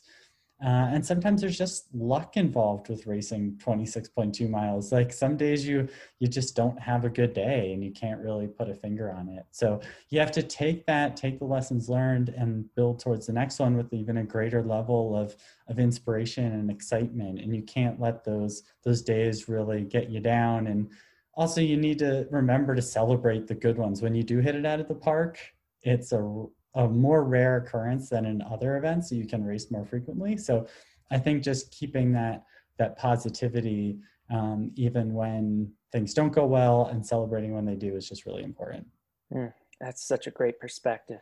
Uh, 0.61 0.89
and 0.91 1.05
sometimes 1.05 1.39
there's 1.39 1.57
just 1.57 1.87
luck 1.93 2.35
involved 2.35 2.89
with 2.89 3.07
racing 3.07 3.57
26.2 3.63 4.49
miles. 4.49 4.91
Like 4.91 5.13
some 5.13 5.37
days 5.37 5.65
you 5.65 5.87
you 6.19 6.27
just 6.27 6.53
don't 6.53 6.77
have 6.79 7.05
a 7.05 7.09
good 7.09 7.33
day 7.33 7.71
and 7.71 7.83
you 7.83 7.91
can't 7.91 8.19
really 8.19 8.47
put 8.47 8.69
a 8.69 8.75
finger 8.75 9.11
on 9.11 9.29
it. 9.29 9.45
So 9.51 9.79
you 10.09 10.19
have 10.19 10.31
to 10.31 10.43
take 10.43 10.85
that, 10.85 11.15
take 11.15 11.39
the 11.39 11.45
lessons 11.45 11.87
learned, 11.87 12.29
and 12.29 12.65
build 12.75 12.99
towards 12.99 13.27
the 13.27 13.33
next 13.33 13.59
one 13.59 13.77
with 13.77 13.93
even 13.93 14.17
a 14.17 14.23
greater 14.23 14.61
level 14.61 15.15
of 15.15 15.35
of 15.67 15.79
inspiration 15.79 16.51
and 16.51 16.69
excitement. 16.69 17.39
And 17.39 17.55
you 17.55 17.63
can't 17.63 17.99
let 17.99 18.25
those 18.25 18.63
those 18.83 19.01
days 19.01 19.47
really 19.47 19.83
get 19.83 20.09
you 20.09 20.19
down. 20.19 20.67
And 20.67 20.89
also 21.35 21.61
you 21.61 21.77
need 21.77 21.99
to 21.99 22.27
remember 22.31 22.75
to 22.75 22.81
celebrate 22.81 23.47
the 23.47 23.55
good 23.55 23.77
ones 23.77 24.01
when 24.01 24.13
you 24.13 24.23
do 24.23 24.39
hit 24.39 24.55
it 24.55 24.65
out 24.65 24.81
of 24.81 24.89
the 24.89 24.95
park. 24.95 25.39
It's 25.83 26.11
a 26.11 26.45
a 26.75 26.87
more 26.87 27.23
rare 27.23 27.57
occurrence 27.57 28.09
than 28.09 28.25
in 28.25 28.41
other 28.41 28.77
events 28.77 29.09
so 29.09 29.15
you 29.15 29.25
can 29.25 29.43
race 29.43 29.71
more 29.71 29.85
frequently. 29.85 30.37
So 30.37 30.67
i 31.11 31.17
think 31.17 31.43
just 31.43 31.71
keeping 31.71 32.11
that 32.13 32.43
that 32.77 32.97
positivity 32.97 33.97
um, 34.31 34.71
even 34.75 35.13
when 35.13 35.71
things 35.91 36.13
don't 36.13 36.31
go 36.31 36.45
well 36.45 36.85
and 36.85 37.05
celebrating 37.05 37.53
when 37.53 37.65
they 37.65 37.75
do 37.75 37.95
is 37.95 38.07
just 38.07 38.25
really 38.25 38.43
important. 38.43 38.85
Mm, 39.33 39.51
that's 39.81 40.07
such 40.07 40.27
a 40.27 40.31
great 40.31 40.59
perspective. 40.59 41.21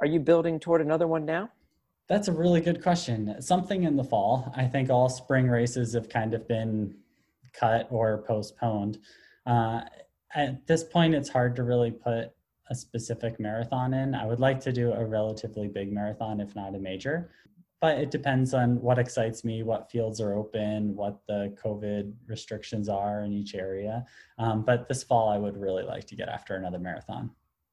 Are 0.00 0.06
you 0.06 0.20
building 0.20 0.60
toward 0.60 0.80
another 0.80 1.06
one 1.06 1.24
now? 1.24 1.50
That's 2.06 2.28
a 2.28 2.32
really 2.32 2.60
good 2.60 2.82
question. 2.82 3.40
Something 3.40 3.84
in 3.84 3.96
the 3.96 4.04
fall. 4.04 4.52
I 4.56 4.66
think 4.66 4.90
all 4.90 5.08
spring 5.08 5.48
races 5.48 5.94
have 5.94 6.08
kind 6.08 6.34
of 6.34 6.46
been 6.46 6.94
cut 7.52 7.88
or 7.90 8.24
postponed. 8.26 8.98
Uh, 9.46 9.80
at 10.34 10.66
this 10.66 10.84
point 10.84 11.14
it's 11.14 11.28
hard 11.28 11.56
to 11.56 11.62
really 11.64 11.90
put 11.90 12.32
a 12.70 12.74
specific 12.74 13.38
marathon 13.40 13.94
in. 13.94 14.14
I 14.14 14.26
would 14.26 14.40
like 14.40 14.60
to 14.60 14.72
do 14.72 14.92
a 14.92 15.04
relatively 15.04 15.68
big 15.68 15.92
marathon, 15.92 16.40
if 16.40 16.54
not 16.54 16.74
a 16.74 16.78
major. 16.78 17.30
But 17.80 17.98
it 17.98 18.10
depends 18.10 18.54
on 18.54 18.80
what 18.82 18.98
excites 18.98 19.44
me, 19.44 19.62
what 19.62 19.90
fields 19.90 20.20
are 20.20 20.34
open, 20.34 20.96
what 20.96 21.20
the 21.28 21.54
COVID 21.62 22.12
restrictions 22.26 22.88
are 22.88 23.22
in 23.22 23.32
each 23.32 23.54
area. 23.54 24.04
Um, 24.38 24.64
but 24.64 24.88
this 24.88 25.04
fall, 25.04 25.28
I 25.28 25.38
would 25.38 25.56
really 25.56 25.84
like 25.84 26.04
to 26.06 26.16
get 26.16 26.28
after 26.28 26.56
another 26.56 26.80
marathon. 26.80 27.30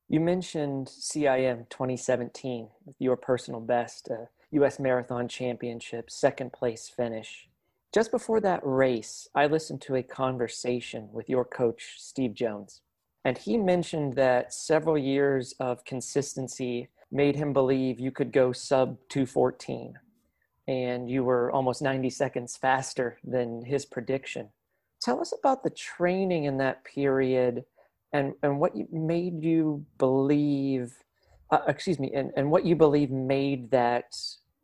You 0.08 0.20
mentioned 0.20 0.88
CIM 0.88 1.68
2017, 1.70 2.70
your 3.00 3.18
personal 3.18 3.60
best, 3.60 4.10
uh, 4.12 4.26
U.S. 4.52 4.80
Marathon 4.80 5.28
Championship, 5.28 6.12
second 6.12 6.54
place 6.54 6.88
finish. 6.88 7.50
Just 7.92 8.12
before 8.12 8.40
that 8.42 8.60
race, 8.62 9.28
I 9.34 9.48
listened 9.48 9.82
to 9.84 9.96
a 9.96 10.04
conversation 10.04 11.10
with 11.12 11.30
your 11.30 11.44
coach, 11.44 11.96
Steve 11.98 12.36
Jones. 12.36 12.82
And 13.26 13.38
he 13.38 13.58
mentioned 13.58 14.14
that 14.14 14.54
several 14.54 14.98
years 14.98 15.56
of 15.60 15.84
consistency 15.84 16.90
made 17.12 17.36
him 17.36 17.54
believe 17.54 18.00
you 18.00 18.12
could 18.12 18.32
go 18.32 18.52
sub 18.52 18.98
214 19.10 19.96
and 20.68 21.10
you 21.10 21.24
were 21.24 21.52
almost 21.52 21.82
90 21.82 22.10
seconds 22.12 22.56
faster 22.56 23.18
than 23.24 23.66
his 23.66 23.86
prediction. 23.86 24.50
Tell 25.02 25.20
us 25.20 25.34
about 25.38 25.64
the 25.64 25.72
training 25.72 26.46
in 26.46 26.58
that 26.58 26.84
period 26.86 27.66
and, 28.14 28.34
and 28.44 28.60
what 28.60 28.76
you, 28.76 28.88
made 28.92 29.44
you 29.44 29.86
believe, 29.98 30.94
uh, 31.52 31.60
excuse 31.68 32.00
me, 32.00 32.12
and, 32.14 32.32
and 32.38 32.50
what 32.50 32.66
you 32.66 32.76
believe 32.76 33.10
made 33.10 33.72
that 33.72 34.16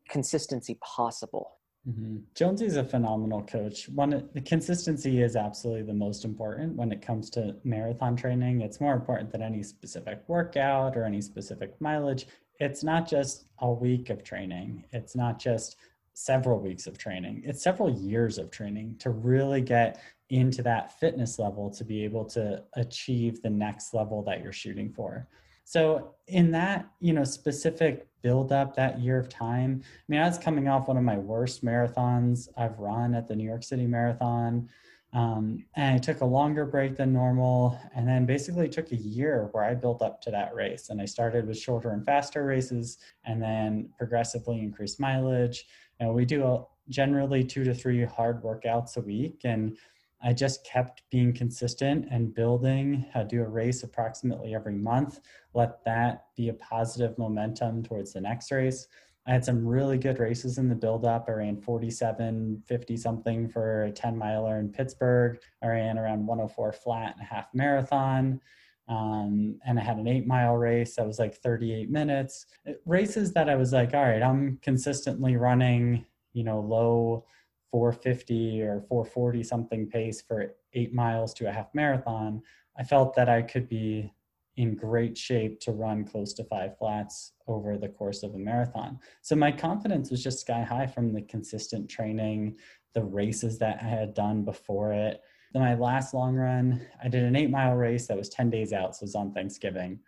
consistency 0.07 0.77
possible. 0.81 1.57
Mm-hmm. 1.89 2.17
Jonesy 2.35 2.65
is 2.65 2.75
a 2.75 2.83
phenomenal 2.83 3.41
coach. 3.43 3.89
One, 3.89 4.29
the 4.33 4.41
consistency 4.41 5.23
is 5.23 5.35
absolutely 5.35 5.83
the 5.83 5.93
most 5.93 6.25
important 6.25 6.75
when 6.75 6.91
it 6.91 7.01
comes 7.01 7.29
to 7.31 7.55
marathon 7.63 8.15
training. 8.15 8.61
It's 8.61 8.79
more 8.79 8.93
important 8.93 9.31
than 9.31 9.41
any 9.41 9.63
specific 9.63 10.21
workout 10.27 10.95
or 10.95 11.05
any 11.05 11.21
specific 11.21 11.79
mileage. 11.81 12.27
It's 12.59 12.83
not 12.83 13.09
just 13.09 13.45
a 13.59 13.71
week 13.71 14.11
of 14.11 14.23
training. 14.23 14.85
It's 14.91 15.15
not 15.15 15.39
just 15.39 15.77
several 16.13 16.59
weeks 16.59 16.85
of 16.85 16.99
training. 16.99 17.41
It's 17.45 17.63
several 17.63 17.89
years 17.89 18.37
of 18.37 18.51
training 18.51 18.97
to 18.99 19.09
really 19.09 19.61
get 19.61 19.99
into 20.29 20.61
that 20.61 20.99
fitness 20.99 21.39
level 21.39 21.71
to 21.71 21.83
be 21.83 22.03
able 22.03 22.25
to 22.25 22.63
achieve 22.75 23.41
the 23.41 23.49
next 23.49 23.95
level 23.95 24.21
that 24.23 24.43
you're 24.43 24.53
shooting 24.53 24.91
for. 24.93 25.27
So 25.63 26.15
in 26.27 26.51
that, 26.51 26.89
you 26.99 27.13
know, 27.13 27.23
specific 27.23 28.07
build 28.21 28.51
up 28.51 28.75
that 28.75 28.99
year 28.99 29.17
of 29.17 29.29
time, 29.29 29.81
I 29.83 30.03
mean, 30.07 30.21
I 30.21 30.27
was 30.27 30.37
coming 30.37 30.67
off 30.67 30.87
one 30.87 30.97
of 30.97 31.03
my 31.03 31.17
worst 31.17 31.63
marathons 31.63 32.47
I've 32.57 32.77
run 32.79 33.15
at 33.15 33.27
the 33.27 33.35
New 33.35 33.45
York 33.45 33.63
City 33.63 33.87
Marathon. 33.87 34.69
Um, 35.13 35.65
and 35.75 35.95
I 35.95 35.97
took 35.97 36.21
a 36.21 36.25
longer 36.25 36.65
break 36.65 36.95
than 36.95 37.11
normal, 37.11 37.77
and 37.93 38.07
then 38.07 38.25
basically 38.25 38.69
took 38.69 38.91
a 38.91 38.95
year 38.95 39.49
where 39.51 39.65
I 39.65 39.73
built 39.73 40.01
up 40.01 40.21
to 40.21 40.31
that 40.31 40.55
race. 40.55 40.89
And 40.89 41.01
I 41.01 41.05
started 41.05 41.47
with 41.47 41.59
shorter 41.59 41.91
and 41.91 42.05
faster 42.05 42.45
races, 42.45 42.97
and 43.25 43.41
then 43.41 43.89
progressively 43.97 44.59
increased 44.59 45.01
mileage. 45.01 45.65
And 45.99 46.13
we 46.13 46.23
do 46.23 46.45
a, 46.45 46.65
generally 46.89 47.43
two 47.43 47.63
to 47.65 47.73
three 47.73 48.05
hard 48.05 48.41
workouts 48.41 48.95
a 48.95 49.01
week, 49.01 49.41
and 49.43 49.77
I 50.23 50.33
just 50.33 50.65
kept 50.65 51.03
being 51.09 51.33
consistent 51.33 52.07
and 52.11 52.33
building. 52.33 53.05
I 53.15 53.23
do 53.23 53.41
a 53.41 53.47
race 53.47 53.83
approximately 53.83 54.53
every 54.53 54.75
month. 54.75 55.19
Let 55.53 55.83
that 55.85 56.25
be 56.35 56.49
a 56.49 56.53
positive 56.53 57.17
momentum 57.17 57.83
towards 57.83 58.13
the 58.13 58.21
next 58.21 58.51
race. 58.51 58.87
I 59.27 59.31
had 59.31 59.45
some 59.45 59.65
really 59.65 59.97
good 59.97 60.19
races 60.19 60.57
in 60.57 60.67
the 60.67 60.75
build 60.75 61.05
up. 61.05 61.25
I 61.27 61.33
ran 61.33 61.57
47, 61.57 62.63
50 62.65 62.97
something 62.97 63.49
for 63.49 63.83
a 63.83 63.91
10 63.91 64.17
miler 64.17 64.59
in 64.59 64.69
Pittsburgh. 64.69 65.39
I 65.61 65.67
ran 65.67 65.99
around 65.99 66.25
104 66.25 66.73
flat 66.73 67.15
and 67.17 67.21
a 67.21 67.33
half 67.33 67.47
marathon. 67.53 68.41
Um, 68.87 69.59
and 69.65 69.79
I 69.79 69.83
had 69.83 69.97
an 69.97 70.07
eight 70.07 70.25
mile 70.25 70.55
race 70.55 70.95
that 70.95 71.05
was 71.05 71.19
like 71.19 71.35
38 71.35 71.89
minutes. 71.89 72.47
Races 72.85 73.31
that 73.33 73.47
I 73.47 73.55
was 73.55 73.71
like, 73.71 73.93
all 73.93 74.01
right, 74.01 74.23
I'm 74.23 74.59
consistently 74.61 75.37
running, 75.37 76.05
you 76.33 76.43
know, 76.43 76.59
low 76.59 77.25
450 77.71 78.61
or 78.61 78.81
440 78.87 79.43
something 79.43 79.87
pace 79.87 80.21
for 80.21 80.55
eight 80.73 80.93
miles 80.93 81.33
to 81.35 81.47
a 81.47 81.51
half 81.51 81.73
marathon, 81.73 82.41
I 82.77 82.83
felt 82.83 83.15
that 83.15 83.29
I 83.29 83.41
could 83.41 83.67
be 83.67 84.11
in 84.57 84.75
great 84.75 85.17
shape 85.17 85.59
to 85.61 85.71
run 85.71 86.03
close 86.03 86.33
to 86.33 86.43
five 86.43 86.77
flats 86.77 87.33
over 87.47 87.77
the 87.77 87.87
course 87.87 88.21
of 88.23 88.35
a 88.35 88.37
marathon. 88.37 88.99
So 89.21 89.35
my 89.35 89.51
confidence 89.51 90.11
was 90.11 90.23
just 90.23 90.41
sky 90.41 90.61
high 90.61 90.87
from 90.87 91.13
the 91.13 91.21
consistent 91.21 91.89
training, 91.89 92.57
the 92.93 93.03
races 93.03 93.57
that 93.59 93.79
I 93.81 93.87
had 93.87 94.13
done 94.13 94.43
before 94.43 94.91
it. 94.93 95.21
Then 95.53 95.63
my 95.63 95.75
last 95.75 96.13
long 96.13 96.35
run, 96.35 96.85
I 97.03 97.07
did 97.07 97.23
an 97.23 97.35
eight 97.35 97.49
mile 97.49 97.75
race 97.75 98.07
that 98.07 98.17
was 98.17 98.29
10 98.29 98.49
days 98.49 98.73
out, 98.73 98.95
so 98.95 99.03
it 99.03 99.07
was 99.07 99.15
on 99.15 99.33
Thanksgiving. 99.33 99.99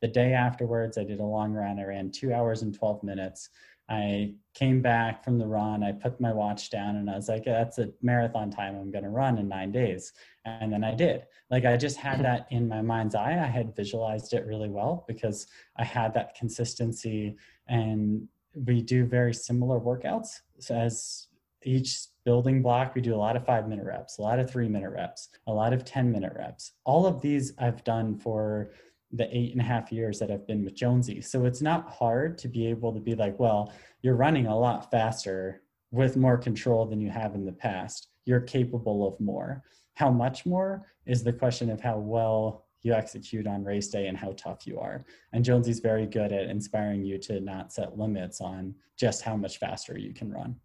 The 0.00 0.08
day 0.08 0.32
afterwards, 0.32 0.98
I 0.98 1.04
did 1.04 1.20
a 1.20 1.24
long 1.24 1.52
run. 1.52 1.78
I 1.78 1.84
ran 1.84 2.10
two 2.10 2.34
hours 2.34 2.62
and 2.62 2.74
12 2.74 3.04
minutes. 3.04 3.50
I 3.92 4.32
came 4.54 4.80
back 4.80 5.22
from 5.22 5.38
the 5.38 5.46
run. 5.46 5.82
I 5.82 5.92
put 5.92 6.18
my 6.18 6.32
watch 6.32 6.70
down 6.70 6.96
and 6.96 7.10
I 7.10 7.16
was 7.16 7.28
like, 7.28 7.44
that's 7.44 7.76
a 7.76 7.90
marathon 8.00 8.50
time 8.50 8.74
I'm 8.74 8.90
going 8.90 9.04
to 9.04 9.10
run 9.10 9.36
in 9.36 9.48
nine 9.48 9.70
days. 9.70 10.14
And 10.46 10.72
then 10.72 10.82
I 10.82 10.94
did. 10.94 11.26
Like, 11.50 11.66
I 11.66 11.76
just 11.76 11.98
had 11.98 12.24
that 12.24 12.46
in 12.50 12.68
my 12.68 12.80
mind's 12.80 13.14
eye. 13.14 13.38
I 13.38 13.46
had 13.46 13.76
visualized 13.76 14.32
it 14.32 14.46
really 14.46 14.70
well 14.70 15.04
because 15.06 15.46
I 15.76 15.84
had 15.84 16.14
that 16.14 16.34
consistency. 16.34 17.36
And 17.68 18.26
we 18.54 18.80
do 18.80 19.04
very 19.04 19.34
similar 19.34 19.78
workouts. 19.78 20.40
So 20.58 20.74
as 20.74 21.26
each 21.62 22.06
building 22.24 22.62
block, 22.62 22.94
we 22.94 23.02
do 23.02 23.14
a 23.14 23.16
lot 23.16 23.36
of 23.36 23.44
five 23.44 23.68
minute 23.68 23.84
reps, 23.84 24.16
a 24.16 24.22
lot 24.22 24.38
of 24.38 24.50
three 24.50 24.68
minute 24.68 24.90
reps, 24.90 25.28
a 25.46 25.52
lot 25.52 25.74
of 25.74 25.84
10 25.84 26.10
minute 26.10 26.32
reps. 26.34 26.72
All 26.84 27.04
of 27.06 27.20
these 27.20 27.52
I've 27.58 27.84
done 27.84 28.16
for 28.16 28.70
the 29.12 29.28
eight 29.36 29.52
and 29.52 29.60
a 29.60 29.64
half 29.64 29.92
years 29.92 30.18
that 30.18 30.30
I've 30.30 30.46
been 30.46 30.64
with 30.64 30.74
Jonesy. 30.74 31.20
So 31.20 31.44
it's 31.44 31.60
not 31.60 31.90
hard 31.90 32.38
to 32.38 32.48
be 32.48 32.66
able 32.66 32.92
to 32.94 33.00
be 33.00 33.14
like, 33.14 33.38
well, 33.38 33.72
you're 34.02 34.16
running 34.16 34.46
a 34.46 34.58
lot 34.58 34.90
faster 34.90 35.62
with 35.90 36.16
more 36.16 36.38
control 36.38 36.86
than 36.86 37.00
you 37.00 37.10
have 37.10 37.34
in 37.34 37.44
the 37.44 37.52
past. 37.52 38.08
You're 38.24 38.40
capable 38.40 39.06
of 39.06 39.20
more. 39.20 39.62
How 39.94 40.10
much 40.10 40.46
more 40.46 40.86
is 41.04 41.22
the 41.22 41.32
question 41.32 41.68
of 41.70 41.80
how 41.80 41.98
well 41.98 42.64
you 42.82 42.92
execute 42.92 43.46
on 43.46 43.64
race 43.64 43.88
day 43.88 44.08
and 44.08 44.16
how 44.16 44.32
tough 44.32 44.66
you 44.66 44.78
are. 44.78 45.04
And 45.32 45.44
Jonesy's 45.44 45.80
very 45.80 46.06
good 46.06 46.32
at 46.32 46.50
inspiring 46.50 47.04
you 47.04 47.18
to 47.18 47.40
not 47.40 47.72
set 47.72 47.96
limits 47.96 48.40
on 48.40 48.74
just 48.98 49.22
how 49.22 49.36
much 49.36 49.58
faster 49.58 49.96
you 49.96 50.12
can 50.12 50.32
run. 50.32 50.56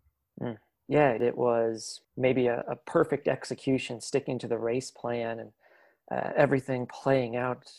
Mm. 0.41 0.57
Yeah, 0.89 1.11
it 1.11 1.37
was 1.37 2.01
maybe 2.15 2.47
a, 2.47 2.63
a, 2.67 2.75
perfect 2.75 3.27
execution, 3.27 3.99
sticking 3.99 4.39
to 4.39 4.47
the 4.47 4.57
race 4.57 4.89
plan 4.89 5.39
and 5.39 5.51
uh, 6.11 6.31
everything 6.35 6.87
playing 6.87 7.35
out 7.35 7.69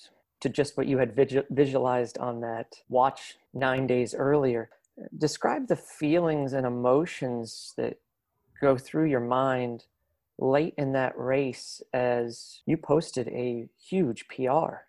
to 0.40 0.48
just 0.48 0.76
what 0.76 0.86
you 0.86 0.98
had 0.98 1.16
visualized 1.50 2.18
on 2.18 2.40
that 2.40 2.76
watch 2.88 3.36
nine 3.52 3.86
days 3.86 4.14
earlier. 4.14 4.70
Describe 5.16 5.68
the 5.68 5.76
feelings 5.76 6.52
and 6.52 6.66
emotions 6.66 7.72
that 7.76 7.98
go 8.60 8.76
through 8.76 9.06
your 9.06 9.20
mind 9.20 9.84
late 10.38 10.74
in 10.78 10.92
that 10.92 11.18
race 11.18 11.82
as 11.92 12.60
you 12.66 12.76
posted 12.76 13.28
a 13.28 13.68
huge 13.78 14.26
PR. 14.28 14.84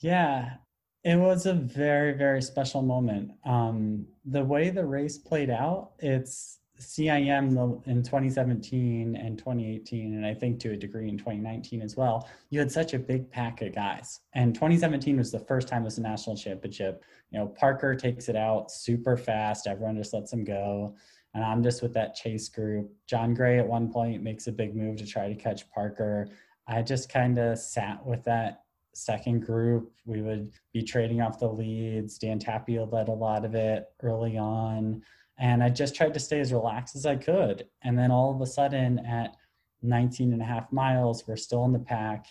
Yeah, 0.00 0.54
it 1.02 1.16
was 1.16 1.46
a 1.46 1.54
very, 1.54 2.12
very 2.12 2.42
special 2.42 2.82
moment. 2.82 3.32
Um, 3.44 4.06
the 4.24 4.44
way 4.44 4.70
the 4.70 4.86
race 4.86 5.18
played 5.18 5.50
out, 5.50 5.90
it's 5.98 6.59
CIM 6.80 7.86
in 7.86 8.02
2017 8.02 9.16
and 9.16 9.38
2018, 9.38 10.14
and 10.14 10.26
I 10.26 10.34
think 10.34 10.58
to 10.60 10.72
a 10.72 10.76
degree 10.76 11.08
in 11.08 11.18
2019 11.18 11.82
as 11.82 11.96
well, 11.96 12.28
you 12.48 12.58
had 12.58 12.72
such 12.72 12.94
a 12.94 12.98
big 12.98 13.30
pack 13.30 13.60
of 13.62 13.74
guys. 13.74 14.20
And 14.34 14.54
2017 14.54 15.18
was 15.18 15.30
the 15.30 15.40
first 15.40 15.68
time 15.68 15.82
it 15.82 15.86
was 15.86 15.98
a 15.98 16.02
national 16.02 16.36
championship. 16.36 17.04
You 17.30 17.38
know, 17.38 17.46
Parker 17.46 17.94
takes 17.94 18.28
it 18.28 18.36
out 18.36 18.70
super 18.70 19.16
fast. 19.16 19.66
Everyone 19.66 19.96
just 19.96 20.14
lets 20.14 20.32
him 20.32 20.42
go. 20.42 20.96
And 21.34 21.44
I'm 21.44 21.62
just 21.62 21.82
with 21.82 21.92
that 21.94 22.14
chase 22.14 22.48
group. 22.48 22.90
Jon 23.06 23.34
Grey 23.34 23.58
at 23.58 23.66
one 23.66 23.92
point 23.92 24.22
makes 24.22 24.46
a 24.46 24.52
big 24.52 24.74
move 24.74 24.96
to 24.96 25.06
try 25.06 25.28
to 25.28 25.34
catch 25.34 25.70
Parker. 25.70 26.28
I 26.66 26.82
just 26.82 27.12
kind 27.12 27.38
of 27.38 27.58
sat 27.58 28.04
with 28.04 28.24
that 28.24 28.62
second 28.94 29.44
group. 29.46 29.92
We 30.04 30.22
would 30.22 30.52
be 30.72 30.82
trading 30.82 31.20
off 31.20 31.38
the 31.38 31.48
leads. 31.48 32.18
Dan 32.18 32.38
Tapia 32.38 32.84
led 32.84 33.08
a 33.08 33.12
lot 33.12 33.44
of 33.44 33.54
it 33.54 33.86
early 34.02 34.36
on. 34.36 35.02
And 35.40 35.62
I 35.62 35.70
just 35.70 35.94
tried 35.94 36.14
to 36.14 36.20
stay 36.20 36.38
as 36.38 36.52
relaxed 36.52 36.94
as 36.94 37.06
I 37.06 37.16
could. 37.16 37.66
And 37.82 37.98
then 37.98 38.10
all 38.10 38.30
of 38.32 38.40
a 38.42 38.46
sudden, 38.46 38.98
at 39.00 39.36
19 39.82 40.34
and 40.34 40.42
a 40.42 40.44
half 40.44 40.70
miles, 40.70 41.26
we're 41.26 41.36
still 41.36 41.64
in 41.64 41.72
the 41.72 41.78
pack. 41.78 42.26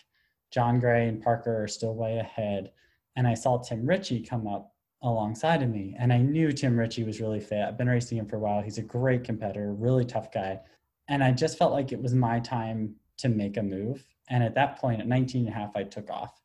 Jon 0.51 0.79
Grey 0.79 1.07
and 1.07 1.21
Parker 1.21 1.63
are 1.63 1.67
still 1.67 1.95
way 1.95 2.19
ahead. 2.19 2.71
And 3.15 3.27
I 3.27 3.33
saw 3.33 3.57
Tim 3.57 3.85
Ritchie 3.85 4.21
come 4.21 4.47
up 4.47 4.73
alongside 5.01 5.63
of 5.63 5.69
me. 5.69 5.95
And 5.97 6.13
I 6.13 6.19
knew 6.19 6.51
Tim 6.51 6.77
Ritchie 6.77 7.03
was 7.03 7.19
really 7.19 7.39
fit. 7.39 7.63
I've 7.63 7.77
been 7.79 7.89
racing 7.89 8.19
him 8.19 8.27
for 8.27 8.35
a 8.35 8.39
while. 8.39 8.61
He's 8.61 8.77
a 8.77 8.83
great 8.83 9.23
competitor, 9.23 9.73
really 9.73 10.05
tough 10.05 10.31
guy. 10.31 10.59
And 11.07 11.23
I 11.23 11.31
just 11.31 11.57
felt 11.57 11.73
like 11.73 11.91
it 11.91 12.01
was 12.01 12.13
my 12.13 12.39
time 12.39 12.93
to 13.17 13.27
make 13.27 13.57
a 13.57 13.63
move. 13.63 14.05
And 14.29 14.43
at 14.43 14.53
that 14.53 14.77
point, 14.77 15.01
at 15.01 15.07
19 15.07 15.47
and 15.47 15.49
a 15.49 15.57
half, 15.57 15.75
I 15.75 15.83
took 15.83 16.11
off. 16.11 16.39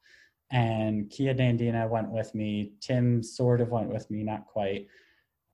And 0.50 1.11
Kiya 1.11 1.39
Dandena 1.39 1.89
went 1.91 2.10
with 2.10 2.34
me. 2.34 2.73
Tim 2.80 3.23
sort 3.23 3.60
of 3.60 3.71
went 3.71 3.91
with 3.91 4.10
me, 4.10 4.23
not 4.23 4.47
quite 4.47 4.86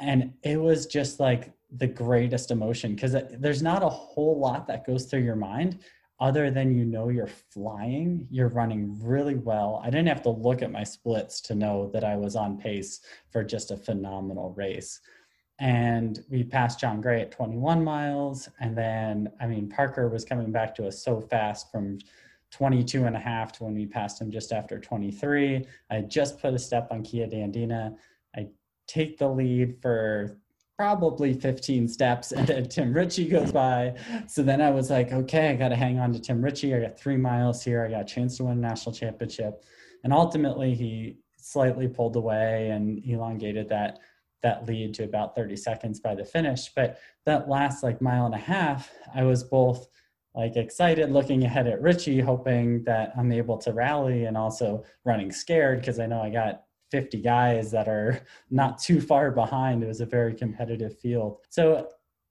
and 0.00 0.32
it 0.42 0.60
was 0.60 0.86
just 0.86 1.20
like 1.20 1.52
the 1.76 1.86
greatest 1.86 2.50
emotion 2.50 2.94
because 2.94 3.14
uh, 3.14 3.28
there's 3.38 3.62
not 3.62 3.82
a 3.82 3.88
whole 3.88 4.38
lot 4.38 4.66
that 4.66 4.86
goes 4.86 5.06
through 5.06 5.20
your 5.20 5.36
mind 5.36 5.78
other 6.20 6.50
than 6.50 6.76
you 6.76 6.84
know 6.84 7.08
you're 7.08 7.26
flying, 7.26 8.26
you're 8.30 8.48
running 8.48 8.98
really 9.02 9.36
well. 9.36 9.80
I 9.82 9.88
didn't 9.88 10.08
have 10.08 10.22
to 10.22 10.30
look 10.30 10.60
at 10.60 10.70
my 10.70 10.84
splits 10.84 11.40
to 11.42 11.54
know 11.54 11.90
that 11.94 12.04
I 12.04 12.16
was 12.16 12.36
on 12.36 12.58
pace 12.58 13.00
for 13.30 13.42
just 13.42 13.70
a 13.70 13.76
phenomenal 13.76 14.52
race. 14.52 15.00
And 15.60 16.22
we 16.30 16.44
passed 16.44 16.80
Jon 16.80 17.00
Grey 17.00 17.22
at 17.22 17.30
21 17.30 17.82
miles. 17.82 18.48
And 18.60 18.76
then, 18.76 19.30
I 19.40 19.46
mean, 19.46 19.68
Parker 19.68 20.08
was 20.08 20.24
coming 20.24 20.52
back 20.52 20.74
to 20.76 20.86
us 20.86 21.02
so 21.02 21.20
fast 21.20 21.70
from 21.72 21.98
22 22.50 23.04
and 23.04 23.16
a 23.16 23.20
half 23.20 23.52
to 23.52 23.64
when 23.64 23.74
we 23.74 23.86
passed 23.86 24.20
him 24.20 24.30
just 24.30 24.52
after 24.52 24.78
23. 24.78 25.64
I 25.90 26.00
just 26.02 26.40
put 26.40 26.54
a 26.54 26.58
step 26.58 26.88
on 26.90 27.02
Kiya 27.02 27.32
Dandena. 27.32 27.96
Take 28.90 29.18
the 29.18 29.29
lead 29.29 29.81
for 29.81 30.37
probably 30.76 31.35
15 31.35 31.87
steps 31.87 32.33
and 32.37 32.46
then 32.46 32.68
Tim 32.68 32.92
Ritchie 32.92 33.29
goes 33.29 33.53
by. 33.53 33.94
So 34.26 34.42
then 34.42 34.61
I 34.61 34.70
was 34.70 34.90
like, 34.90 35.12
okay, 35.12 35.50
I 35.50 35.55
got 35.55 35.68
to 35.68 35.76
hang 35.76 35.98
on 35.98 36.12
to 36.14 36.18
Tim 36.18 36.42
Ritchie. 36.42 36.74
I 36.74 36.81
got 36.81 36.98
three 36.98 37.16
miles 37.16 37.62
here. 37.62 37.85
I 37.85 37.90
got 37.90 38.00
a 38.00 38.05
chance 38.05 38.38
to 38.38 38.44
win 38.44 38.59
a 38.59 38.61
national 38.61 38.94
championship. 38.94 39.62
And 40.05 40.12
ultimately 40.12 40.74
he 40.74 41.18
slightly 41.37 41.87
pulled 41.87 42.16
away 42.16 42.70
and 42.70 43.05
elongated 43.05 43.68
that 43.68 43.98
that 44.42 44.66
lead 44.66 44.94
to 44.94 45.05
about 45.05 45.37
30 45.37 45.55
seconds 45.55 46.00
by 46.00 46.14
the 46.14 46.24
finish. 46.24 46.70
But 46.74 46.98
that 47.26 47.46
last 47.46 47.83
like 47.83 48.00
mile 48.00 48.24
and 48.24 48.35
a 48.35 48.38
half, 48.38 48.90
I 49.14 49.24
was 49.24 49.44
both 49.44 49.87
like 50.35 50.57
excited 50.57 51.11
looking 51.11 51.44
ahead 51.44 51.66
at 51.66 51.83
Ritchie, 51.83 52.20
hoping 52.20 52.85
that 52.85 53.12
I'm 53.18 53.33
able 53.33 53.59
to 53.59 53.72
rally 53.72 54.24
and 54.24 54.37
also 54.37 54.85
running 55.05 55.31
scared 55.31 55.81
because 55.81 55.98
I 55.98 56.07
know 56.07 56.22
I 56.22 56.31
got 56.31 56.62
50 56.90 57.20
guys 57.20 57.70
that 57.70 57.88
are 57.88 58.20
not 58.50 58.79
too 58.79 59.00
far 59.00 59.31
behind. 59.31 59.83
It 59.83 59.88
was 59.88 60.00
a 60.00 60.07
very 60.07 60.35
competitive 60.35 60.98
field. 60.98 61.38
So 61.50 61.88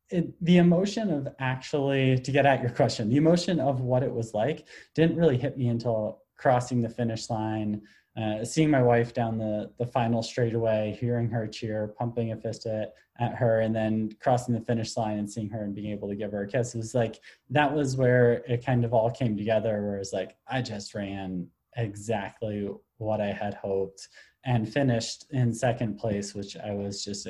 it, 0.10 0.34
the 0.44 0.58
emotion 0.58 1.12
of 1.12 1.28
actually, 1.40 2.20
to 2.20 2.32
get 2.32 2.46
at 2.46 2.62
your 2.62 2.72
question, 2.72 3.10
the 3.10 3.18
emotion 3.18 3.60
of 3.60 3.82
what 3.82 4.04
it 4.04 4.12
was 4.12 4.34
like 4.34 4.68
didn't 4.96 5.18
really 5.18 5.38
hit 5.38 5.58
me 5.58 5.68
until 5.68 6.24
crossing 6.38 6.82
the 6.82 6.90
finish 6.90 7.30
line, 7.30 7.82
uh, 8.20 8.44
seeing 8.44 8.70
my 8.70 8.82
wife 8.82 9.14
down 9.14 9.38
the, 9.38 9.72
the 9.78 9.86
final 9.86 10.24
straightaway, 10.24 10.98
hearing 11.00 11.30
her 11.30 11.48
cheer, 11.48 11.94
pumping 11.98 12.32
a 12.32 12.36
fist 12.38 12.66
at, 12.66 12.94
at 13.20 13.36
her, 13.36 13.62
and 13.62 13.76
then 13.76 14.10
crossing 14.20 14.54
the 14.54 14.62
finish 14.62 14.98
line 14.98 15.20
and 15.20 15.30
seeing 15.30 15.50
her 15.50 15.64
and 15.64 15.76
being 15.76 15.92
able 15.92 16.08
to 16.08 16.16
give 16.16 16.32
her 16.32 16.44
a 16.44 16.48
kiss. 16.48 16.74
It 16.74 16.80
was 16.80 16.96
like, 16.96 17.20
that 17.52 17.72
was 17.72 17.96
where 17.96 18.44
it 18.48 18.66
kind 18.66 18.84
of 18.84 18.94
all 18.94 19.12
came 19.12 19.38
together, 19.38 19.86
where 19.86 19.98
it's 19.98 20.14
like, 20.14 20.36
I 20.48 20.62
just 20.62 20.96
ran 20.96 21.48
exactly 21.78 22.70
what 22.98 23.22
I 23.22 23.32
had 23.32 23.54
hoped 23.54 24.08
and 24.46 24.72
finished 24.72 25.26
in 25.32 25.54
second 25.54 25.98
place, 25.98 26.34
which 26.34 26.56
I 26.58 26.72
was 26.72 27.04
just 27.04 27.28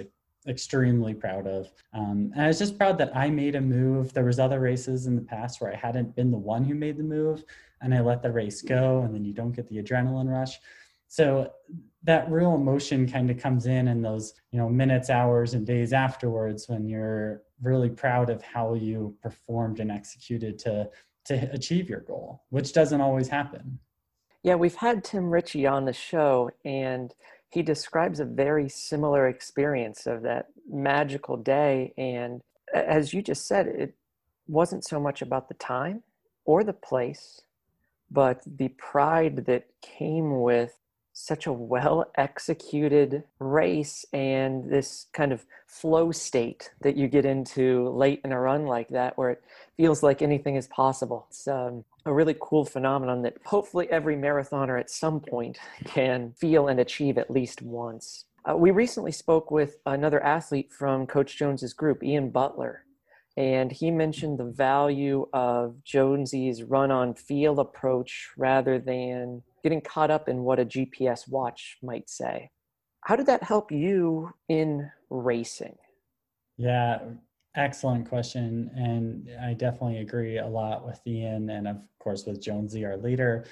extremely 0.48 1.14
proud 1.14 1.48
of. 1.48 1.72
Um, 1.94 2.32
and 2.34 2.44
I 2.44 2.48
was 2.48 2.60
just 2.60 2.78
proud 2.78 2.98
that 3.00 3.16
I 3.16 3.30
made 3.30 3.56
a 3.56 3.62
move. 3.62 4.14
There 4.14 4.26
was 4.26 4.40
other 4.40 4.60
races 4.60 5.06
in 5.06 5.16
the 5.16 5.22
past 5.22 5.60
where 5.60 5.72
I 5.72 5.76
hadn't 5.76 6.16
been 6.16 6.32
the 6.32 6.38
one 6.38 6.64
who 6.64 6.76
made 6.76 6.98
the 6.98 7.04
move, 7.04 7.44
and 7.82 7.94
I 7.94 8.02
let 8.02 8.22
the 8.22 8.32
race 8.32 8.62
go, 8.62 9.02
and 9.02 9.14
then 9.14 9.26
you 9.26 9.34
don't 9.34 9.52
get 9.52 9.68
the 9.68 9.82
adrenaline 9.82 10.30
rush. 10.30 10.60
So 11.08 11.52
that 12.04 12.30
real 12.32 12.56
emotion 12.56 13.10
kind 13.10 13.30
of 13.30 13.38
comes 13.38 13.66
in 13.66 13.88
in 13.88 14.02
those 14.02 14.34
you 14.52 14.60
know 14.60 14.70
minutes, 14.70 15.10
hours, 15.10 15.54
and 15.54 15.66
days 15.66 15.92
afterwards 15.92 16.70
when 16.70 16.88
you're 16.88 17.42
really 17.62 17.90
proud 17.90 18.30
of 18.30 18.42
how 18.42 18.76
you 18.76 19.16
performed 19.22 19.80
and 19.80 19.92
executed 19.92 20.60
to 20.60 20.90
to 21.26 21.52
achieve 21.52 21.90
your 21.90 22.02
goal, 22.02 22.44
which 22.50 22.74
doesn't 22.74 23.02
always 23.02 23.28
happen. 23.28 23.80
Yeah, 24.44 24.56
we've 24.56 24.76
had 24.76 25.04
Tim 25.04 25.30
Ritchie 25.30 25.68
on 25.68 25.86
the 25.86 25.94
show, 25.94 26.52
and 26.64 27.14
he 27.50 27.62
describes 27.62 28.20
a 28.20 28.26
very 28.26 28.70
similar 28.70 29.28
experience 29.28 30.08
of 30.08 30.22
that 30.22 30.48
magical 30.72 31.36
day. 31.36 31.94
And 31.98 32.42
as 32.74 33.14
you 33.14 33.22
just 33.22 33.48
said, 33.48 33.68
it 33.68 33.96
wasn't 34.48 34.86
so 34.86 35.00
much 35.00 35.22
about 35.22 35.50
the 35.50 35.56
time 35.56 36.04
or 36.46 36.64
the 36.64 36.74
place, 36.74 37.42
but 38.10 38.42
the 38.46 38.70
pride 38.70 39.46
that 39.46 39.68
came 39.82 40.42
with 40.42 40.80
such 41.12 41.46
a 41.46 41.52
well 41.52 42.10
executed 42.16 43.24
race 43.40 44.06
and 44.14 44.72
this 44.72 45.08
kind 45.12 45.34
of 45.34 45.46
flow 45.68 46.12
state 46.12 46.72
that 46.82 46.96
you 46.96 47.10
get 47.10 47.26
into 47.26 47.90
late 47.90 48.22
in 48.24 48.32
a 48.32 48.40
run 48.40 48.66
like 48.66 48.88
that 48.88 49.18
where 49.18 49.32
it 49.32 49.44
feels 49.76 50.02
like 50.02 50.22
anything 50.22 50.56
is 50.56 50.68
possible. 50.68 51.26
It's 51.30 51.46
um, 51.46 51.84
a 52.10 52.14
really 52.14 52.36
cool 52.42 52.66
phenomenon 52.66 53.22
that 53.22 53.38
hopefully 53.46 53.88
every 53.92 54.16
marathoner 54.16 54.80
at 54.80 54.90
some 54.90 55.20
point 55.20 55.60
can 55.86 56.34
feel 56.34 56.68
and 56.68 56.80
achieve 56.80 57.20
at 57.20 57.30
least 57.30 57.62
once. 57.62 58.26
Uh, 58.50 58.58
we 58.58 58.72
recently 58.72 59.12
spoke 59.12 59.52
with 59.52 59.78
another 59.86 60.22
athlete 60.24 60.72
from 60.72 61.06
Coach 61.06 61.38
Jones's 61.38 61.74
group, 61.74 62.04
Ian 62.04 62.32
Butler, 62.32 62.84
and 63.38 63.72
he 63.72 63.92
mentioned 63.92 64.40
the 64.40 64.52
value 64.52 65.28
of 65.34 65.84
Jonesy's 65.84 66.64
run 66.64 66.90
on 66.90 67.14
feel 67.14 67.60
approach 67.60 68.30
rather 68.38 68.80
than 68.80 69.44
getting 69.62 69.82
caught 69.82 70.10
up 70.10 70.28
in 70.28 70.44
what 70.44 70.60
a 70.60 70.66
GPS 70.66 71.30
watch 71.30 71.78
might 71.84 72.10
say. 72.10 72.50
How 73.02 73.16
did 73.16 73.28
that 73.28 73.44
help 73.44 73.72
you 73.72 74.32
in 74.48 74.90
racing? 75.12 75.78
Yeah, 76.58 77.00
excellent 77.60 78.08
question. 78.08 78.72
And 78.76 79.30
I 79.42 79.54
definitely 79.54 80.00
agree 80.00 80.38
a 80.38 80.48
lot 80.48 80.86
with 80.86 81.00
Ian 81.06 81.50
and, 81.50 81.68
of 81.68 81.78
course, 82.00 82.26
with 82.26 82.42
Jonesy, 82.42 82.86
our 82.86 82.98
leader. 82.98 83.46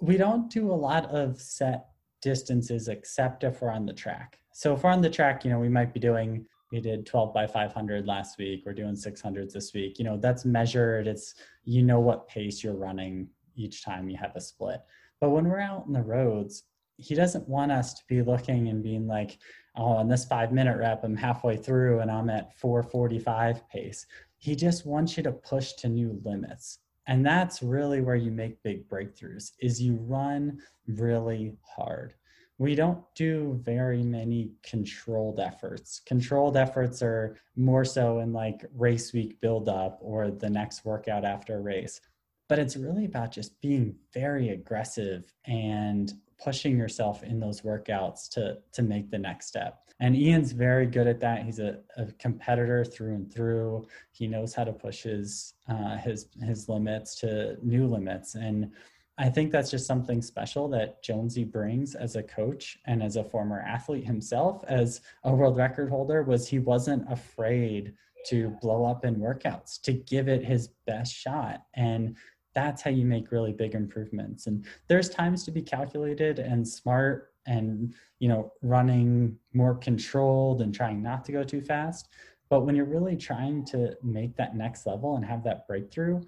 We 0.00 0.16
don't 0.16 0.50
do 0.50 0.70
a 0.70 0.72
lot 0.72 1.06
of 1.10 1.40
set 1.40 1.88
distances 2.22 2.88
except 2.88 3.44
if 3.44 3.60
we're 3.60 3.70
on 3.70 3.86
the 3.86 3.92
track. 3.92 4.38
So 4.52 4.74
if 4.74 4.84
we're 4.84 4.90
on 4.90 5.02
the 5.02 5.10
track, 5.10 5.44
you 5.44 5.50
know, 5.50 5.58
we 5.58 5.68
might 5.68 5.92
be 5.92 6.00
doing 6.00 6.46
we 6.72 6.80
did 6.80 7.04
12 7.04 7.34
by 7.34 7.48
500 7.48 8.06
last 8.06 8.38
week 8.38 8.62
we're 8.64 8.72
doing 8.72 8.94
600s 8.94 9.52
this 9.52 9.74
week 9.74 9.98
you 9.98 10.04
know 10.04 10.16
that's 10.16 10.44
measured 10.44 11.08
it's 11.08 11.34
you 11.64 11.82
know 11.82 11.98
what 11.98 12.28
pace 12.28 12.62
you're 12.62 12.76
running 12.76 13.28
each 13.56 13.84
time 13.84 14.08
you 14.08 14.16
have 14.16 14.36
a 14.36 14.40
split 14.40 14.80
but 15.20 15.30
when 15.30 15.48
we're 15.48 15.58
out 15.58 15.86
in 15.86 15.92
the 15.92 16.00
roads 16.00 16.64
he 17.00 17.14
doesn't 17.14 17.48
want 17.48 17.72
us 17.72 17.94
to 17.94 18.02
be 18.08 18.22
looking 18.22 18.68
and 18.68 18.82
being 18.82 19.06
like 19.06 19.38
oh 19.76 20.00
in 20.00 20.08
this 20.08 20.24
five 20.24 20.52
minute 20.52 20.76
rep 20.78 21.02
i'm 21.04 21.16
halfway 21.16 21.56
through 21.56 22.00
and 22.00 22.10
i'm 22.10 22.30
at 22.30 22.56
445 22.58 23.68
pace 23.68 24.06
he 24.38 24.54
just 24.54 24.86
wants 24.86 25.16
you 25.16 25.22
to 25.22 25.32
push 25.32 25.72
to 25.74 25.88
new 25.88 26.20
limits 26.24 26.78
and 27.06 27.24
that's 27.24 27.62
really 27.62 28.00
where 28.00 28.16
you 28.16 28.30
make 28.30 28.62
big 28.62 28.88
breakthroughs 28.88 29.52
is 29.60 29.80
you 29.80 29.94
run 29.94 30.58
really 30.86 31.56
hard 31.62 32.14
we 32.60 32.74
don't 32.74 33.02
do 33.14 33.58
very 33.62 34.02
many 34.02 34.52
controlled 34.62 35.40
efforts. 35.40 36.02
Controlled 36.04 36.58
efforts 36.58 37.02
are 37.02 37.38
more 37.56 37.86
so 37.86 38.18
in 38.18 38.34
like 38.34 38.66
race 38.76 39.14
week 39.14 39.40
buildup 39.40 39.98
or 40.02 40.30
the 40.30 40.50
next 40.50 40.84
workout 40.84 41.24
after 41.24 41.56
a 41.56 41.60
race. 41.62 42.02
But 42.50 42.58
it's 42.58 42.76
really 42.76 43.06
about 43.06 43.32
just 43.32 43.58
being 43.62 43.94
very 44.12 44.50
aggressive 44.50 45.32
and 45.46 46.12
pushing 46.42 46.76
yourself 46.76 47.22
in 47.22 47.38
those 47.40 47.62
workouts 47.62 48.28
to 48.30 48.58
to 48.72 48.82
make 48.82 49.10
the 49.10 49.18
next 49.18 49.46
step. 49.46 49.78
And 50.02 50.16
Ian's 50.16 50.52
very 50.52 50.86
good 50.86 51.06
at 51.06 51.20
that. 51.20 51.42
He's 51.42 51.58
a, 51.58 51.80
a 51.98 52.06
competitor 52.18 52.84
through 52.84 53.14
and 53.14 53.30
through. 53.30 53.86
He 54.12 54.26
knows 54.26 54.54
how 54.54 54.64
to 54.64 54.72
push 54.72 55.02
his 55.02 55.54
uh, 55.68 55.96
his 55.98 56.28
his 56.42 56.68
limits 56.68 57.14
to 57.20 57.56
new 57.62 57.86
limits 57.86 58.34
and 58.34 58.72
I 59.20 59.28
think 59.28 59.52
that's 59.52 59.70
just 59.70 59.86
something 59.86 60.22
special 60.22 60.66
that 60.68 61.02
Jonesy 61.02 61.44
brings 61.44 61.94
as 61.94 62.16
a 62.16 62.22
coach 62.22 62.78
and 62.86 63.02
as 63.02 63.16
a 63.16 63.24
former 63.24 63.60
athlete 63.60 64.06
himself, 64.06 64.64
as 64.66 65.02
a 65.24 65.34
world 65.34 65.58
record 65.58 65.90
holder, 65.90 66.22
was 66.22 66.48
he 66.48 66.58
wasn't 66.58 67.04
afraid 67.12 67.92
to 68.28 68.56
blow 68.62 68.86
up 68.86 69.04
in 69.04 69.16
workouts, 69.16 69.78
to 69.82 69.92
give 69.92 70.28
it 70.28 70.42
his 70.42 70.68
best 70.86 71.14
shot. 71.14 71.64
And 71.74 72.16
that's 72.54 72.82
how 72.82 72.90
you 72.90 73.04
make 73.04 73.30
really 73.30 73.52
big 73.52 73.74
improvements. 73.74 74.46
And 74.46 74.66
there's 74.88 75.08
times 75.08 75.44
to 75.44 75.50
be 75.50 75.62
calculated 75.62 76.38
and 76.38 76.66
smart 76.66 77.32
and, 77.46 77.94
you 78.18 78.28
know, 78.28 78.52
running 78.62 79.36
more 79.54 79.74
controlled 79.74 80.60
and 80.60 80.74
trying 80.74 81.02
not 81.02 81.24
to 81.26 81.32
go 81.32 81.42
too 81.42 81.60
fast. 81.60 82.08
But 82.48 82.62
when 82.62 82.74
you're 82.74 82.84
really 82.84 83.16
trying 83.16 83.64
to 83.66 83.96
make 84.02 84.36
that 84.36 84.56
next 84.56 84.86
level 84.86 85.16
and 85.16 85.24
have 85.24 85.44
that 85.44 85.66
breakthrough, 85.68 86.20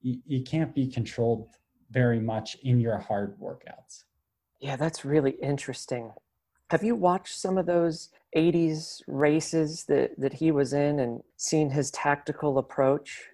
you, 0.00 0.20
you 0.24 0.42
can't 0.42 0.74
be 0.74 0.86
controlled 0.86 1.48
very 1.90 2.20
much 2.20 2.56
in 2.62 2.80
your 2.80 2.98
hard 2.98 3.38
workouts. 3.40 4.04
Yeah, 4.60 4.76
that's 4.76 5.04
really 5.04 5.32
interesting. 5.32 6.12
Have 6.70 6.82
you 6.82 6.94
watched 6.94 7.36
some 7.36 7.58
of 7.58 7.66
those 7.66 8.10
80s 8.36 9.02
races 9.06 9.84
that, 9.84 10.18
that 10.18 10.32
he 10.32 10.50
was 10.50 10.72
in 10.72 11.00
and 11.00 11.22
seen 11.36 11.70
his 11.70 11.90
tactical 11.90 12.58
approach? 12.58 13.28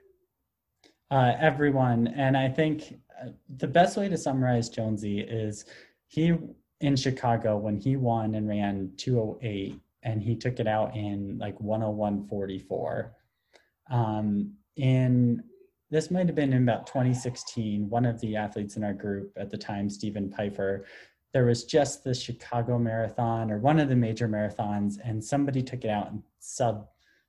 Uh, 1.10 1.34
everyone. 1.40 2.06
And 2.08 2.36
I 2.36 2.48
think 2.48 3.00
uh, 3.20 3.30
the 3.56 3.66
best 3.66 3.96
way 3.96 4.08
to 4.08 4.16
summarize 4.16 4.68
Jonesy 4.68 5.20
is 5.20 5.64
he 6.06 6.36
in 6.80 6.96
Chicago 6.96 7.56
when 7.56 7.76
he 7.76 7.96
won 7.96 8.36
and 8.36 8.48
ran 8.48 8.92
208 8.96 9.78
and 10.02 10.22
he 10.22 10.36
took 10.36 10.60
it 10.60 10.66
out 10.66 10.94
in 10.96 11.36
like 11.38 11.58
101.44. 11.58 13.10
Um, 13.90 14.52
in 14.76 15.42
this 15.90 16.10
might 16.12 16.26
have 16.26 16.36
been 16.36 16.52
in 16.52 16.62
about 16.62 16.86
2016. 16.86 17.90
One 17.90 18.06
of 18.06 18.20
the 18.20 18.36
athletes 18.36 18.76
in 18.76 18.84
our 18.84 18.92
group 18.92 19.32
at 19.36 19.50
the 19.50 19.58
time, 19.58 19.90
Stephen 19.90 20.30
Pifer, 20.30 20.86
there 21.32 21.44
was 21.44 21.64
just 21.64 22.04
the 22.04 22.14
Chicago 22.14 22.78
Marathon 22.78 23.50
or 23.50 23.58
one 23.58 23.80
of 23.80 23.88
the 23.88 23.96
major 23.96 24.28
marathons, 24.28 24.98
and 25.04 25.22
somebody 25.22 25.62
took 25.62 25.84
it 25.84 25.90
out 25.90 26.12
in 26.12 26.22
sub 26.38 26.86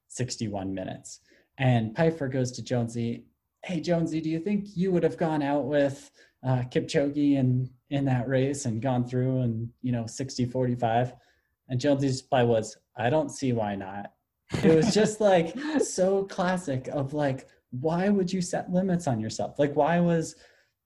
61 0.10 0.72
minutes. 0.72 1.22
And 1.58 1.96
Pifer 1.96 2.28
goes 2.28 2.52
to 2.54 2.64
Jonesy, 2.64 3.26
Hey, 3.64 3.80
Jonesy, 3.80 4.22
do 4.22 4.30
you 4.30 4.40
think 4.40 4.76
you 4.76 4.92
would 4.92 5.04
have 5.04 5.18
gone 5.18 5.44
out 5.44 5.66
with 5.66 6.12
uh, 6.44 6.64
Kipchoge 6.72 7.36
in, 7.36 7.70
in 7.90 8.06
that 8.06 8.28
race 8.28 8.66
and 8.66 8.82
gone 8.82 9.06
through 9.06 9.42
and, 9.42 9.70
you 9.82 9.92
know, 9.92 10.08
60 10.08 10.46
45? 10.46 11.14
And 11.70 11.80
Jonesy's 11.80 12.22
reply 12.22 12.44
was, 12.44 12.78
I 12.98 13.10
don't 13.10 13.30
see 13.30 13.54
why 13.54 13.76
not. 13.76 14.14
It 14.64 14.76
was 14.76 14.94
just 14.94 15.22
like 15.22 15.56
so 15.80 16.24
classic 16.26 16.88
of 16.90 17.14
like, 17.14 17.48
why 17.72 18.10
would 18.10 18.32
you 18.32 18.42
set 18.42 18.72
limits 18.72 19.08
on 19.08 19.20
yourself? 19.20 19.58
Like 19.58 19.76
why 19.76 20.00
was 20.00 20.36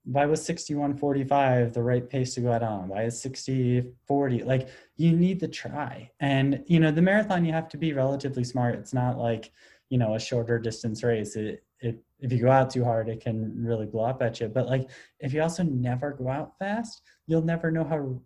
why 0.04 0.24
was 0.24 0.44
6145 0.44 1.74
the 1.74 1.82
right 1.82 2.08
pace 2.08 2.34
to 2.34 2.40
go 2.40 2.52
out 2.52 2.62
on? 2.62 2.86
Why 2.86 3.02
is 3.02 3.20
6040? 3.20 4.44
Like 4.44 4.68
you 4.96 5.16
need 5.16 5.40
to 5.40 5.48
try. 5.48 6.12
And 6.20 6.62
you 6.66 6.78
know, 6.78 6.92
the 6.92 7.02
marathon 7.02 7.44
you 7.44 7.52
have 7.52 7.68
to 7.70 7.76
be 7.76 7.92
relatively 7.92 8.44
smart. 8.44 8.76
It's 8.76 8.94
not 8.94 9.18
like, 9.18 9.50
you 9.88 9.98
know, 9.98 10.14
a 10.14 10.20
shorter 10.20 10.60
distance 10.60 11.02
race. 11.02 11.34
It 11.34 11.64
it 11.80 12.02
if 12.18 12.32
you 12.32 12.40
go 12.40 12.50
out 12.50 12.70
too 12.70 12.84
hard, 12.84 13.08
it 13.08 13.20
can 13.20 13.52
really 13.62 13.86
blow 13.86 14.04
up 14.04 14.22
at 14.22 14.40
you. 14.40 14.48
But 14.48 14.66
like 14.66 14.88
if 15.20 15.32
you 15.32 15.42
also 15.42 15.62
never 15.62 16.12
go 16.12 16.28
out 16.28 16.58
fast, 16.58 17.02
you'll 17.26 17.42
never 17.42 17.70
know 17.70 17.84
how 17.84 18.20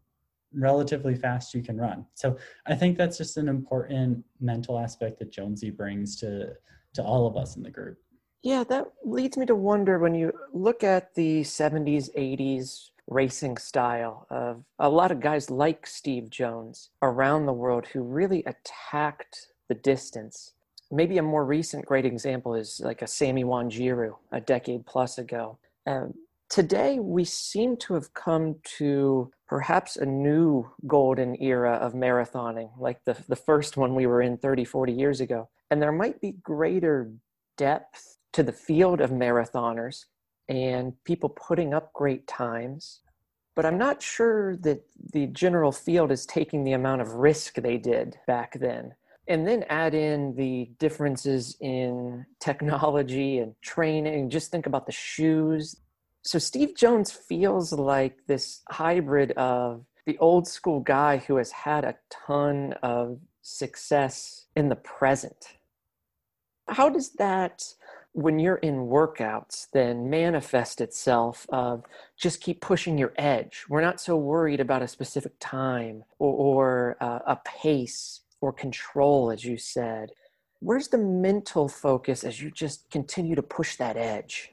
relatively 0.53 1.15
fast 1.15 1.55
you 1.55 1.63
can 1.63 1.77
run. 1.77 2.07
So 2.15 2.37
I 2.67 2.75
think 2.75 2.97
that's 2.97 3.19
just 3.19 3.37
an 3.37 3.49
important 3.49 4.25
mental 4.41 4.79
aspect 4.79 5.19
that 5.19 5.33
Jonesy 5.33 5.71
brings 5.71 6.17
to 6.21 6.55
to 6.95 7.03
all 7.03 7.27
of 7.27 7.37
us 7.37 7.57
in 7.57 7.63
the 7.63 7.71
group. 7.71 7.99
Yeah, 8.43 8.65
that 8.65 8.87
leads 9.05 9.37
me 9.37 9.47
to 9.47 9.55
wonder 9.55 9.99
when 9.99 10.15
you 10.15 10.33
look 10.53 10.83
at 10.83 11.15
the 11.15 11.43
70s, 11.43 12.09
80s 12.17 12.91
racing 13.07 13.59
style 13.59 14.27
of 14.31 14.65
a 14.79 14.89
lot 14.89 15.11
of 15.11 15.21
guys 15.21 15.51
like 15.51 15.87
Steve 15.87 16.31
Jones 16.31 16.91
around 17.03 17.45
the 17.45 17.53
world 17.53 17.87
who 17.87 18.03
really 18.03 18.43
attacked 18.45 19.49
the 19.69 19.75
distance. 19.75 20.55
Maybe 20.91 21.19
a 21.19 21.23
more 21.23 21.45
recent 21.45 21.87
great 21.87 22.05
example 22.05 22.55
is 22.55 22.81
like 22.85 23.03
a 23.03 23.07
Sammy 23.07 23.45
Wanjiru 23.45 24.17
a 24.33 24.41
decade 24.41 24.87
plus 24.87 25.19
ago. 25.19 25.59
Um, 25.87 26.15
today, 26.49 26.99
we 26.99 27.25
seem 27.25 27.77
to 27.79 27.95
have 27.95 28.13
come 28.13 28.57
to 28.79 29.31
perhaps 29.47 29.97
a 29.97 30.07
new 30.07 30.69
golden 30.87 31.41
era 31.41 31.75
of 31.75 31.93
marathoning, 31.93 32.71
like 32.79 33.05
the, 33.05 33.17
the 33.29 33.37
first 33.37 33.77
one 33.77 33.95
we 33.95 34.07
were 34.07 34.21
in 34.23 34.37
30, 34.37 34.65
40 34.65 34.93
years 34.93 35.21
ago. 35.21 35.49
And 35.71 35.81
there 35.81 35.93
might 35.93 36.21
be 36.21 36.33
greater 36.43 37.13
depth 37.57 38.19
to 38.33 38.43
the 38.43 38.53
field 38.53 39.01
of 39.01 39.11
marathoners 39.11 40.07
and 40.49 40.93
people 41.05 41.29
putting 41.29 41.73
up 41.73 41.93
great 41.93 42.27
times. 42.27 43.01
But 43.55 43.67
I'm 43.67 43.79
not 43.79 44.03
sure 44.03 44.57
that 44.59 44.83
the 45.13 45.27
general 45.29 45.71
field 45.73 46.11
is 46.11 46.27
taking 46.27 46.65
the 46.65 46.73
amount 46.73 47.03
of 47.03 47.15
risk 47.15 47.55
they 47.55 47.77
did 47.77 48.17
back 48.27 48.59
then. 48.59 48.95
And 49.29 49.47
then 49.47 49.65
add 49.69 49.95
in 49.95 50.35
the 50.35 50.71
differences 50.79 51.57
in 51.61 52.27
technology 52.41 53.39
and 53.39 53.55
training. 53.63 54.31
Just 54.31 54.51
think 54.51 54.67
about 54.67 54.87
the 54.87 54.93
shoes. 54.93 55.77
So 56.23 56.39
Steve 56.39 56.75
Jones 56.77 57.11
feels 57.11 57.73
like 57.73 58.19
this 58.27 58.63
hybrid 58.69 59.33
of 59.33 59.85
the 60.07 60.19
old 60.19 60.49
school 60.49 60.81
guy 60.81 61.19
who 61.19 61.37
has 61.37 61.53
had 61.53 61.85
a 61.85 61.97
ton 62.11 62.75
of 62.83 63.21
success 63.43 64.47
in 64.57 64.69
the 64.69 64.77
present. 64.77 65.55
How 66.69 66.89
does 66.89 67.13
that 67.13 67.63
when 68.13 68.39
you're 68.39 68.57
in 68.57 68.75
workouts 68.75 69.69
then 69.73 70.11
manifest 70.11 70.81
itself 70.81 71.47
of 71.51 71.85
just 72.17 72.41
keep 72.41 72.61
pushing 72.61 72.99
your 72.99 73.13
edge 73.17 73.65
we're 73.69 73.81
not 73.81 74.01
so 74.01 74.17
worried 74.17 74.59
about 74.59 74.83
a 74.83 74.89
specific 74.89 75.33
time 75.39 76.03
or, 76.19 76.33
or 76.33 76.97
uh, 77.01 77.21
a 77.27 77.37
pace 77.45 78.23
or 78.41 78.53
control 78.53 79.31
as 79.31 79.45
you 79.45 79.57
said. 79.57 80.11
Where's 80.61 80.89
the 80.89 80.99
mental 80.99 81.69
focus 81.69 82.23
as 82.25 82.41
you 82.41 82.51
just 82.51 82.91
continue 82.91 83.35
to 83.35 83.43
push 83.43 83.77
that 83.77 83.97
edge? 83.97 84.53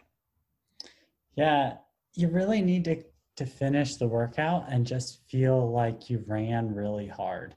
Yeah 1.36 1.78
you 2.18 2.28
really 2.30 2.62
need 2.62 2.84
to 2.84 3.02
to 3.36 3.46
finish 3.46 3.98
the 3.98 4.08
workout 4.08 4.66
and 4.68 4.84
just 4.84 5.22
feel 5.30 5.72
like 5.72 6.10
you 6.10 6.24
ran 6.26 6.74
really 6.74 7.08
hard. 7.08 7.56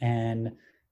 And 0.00 0.50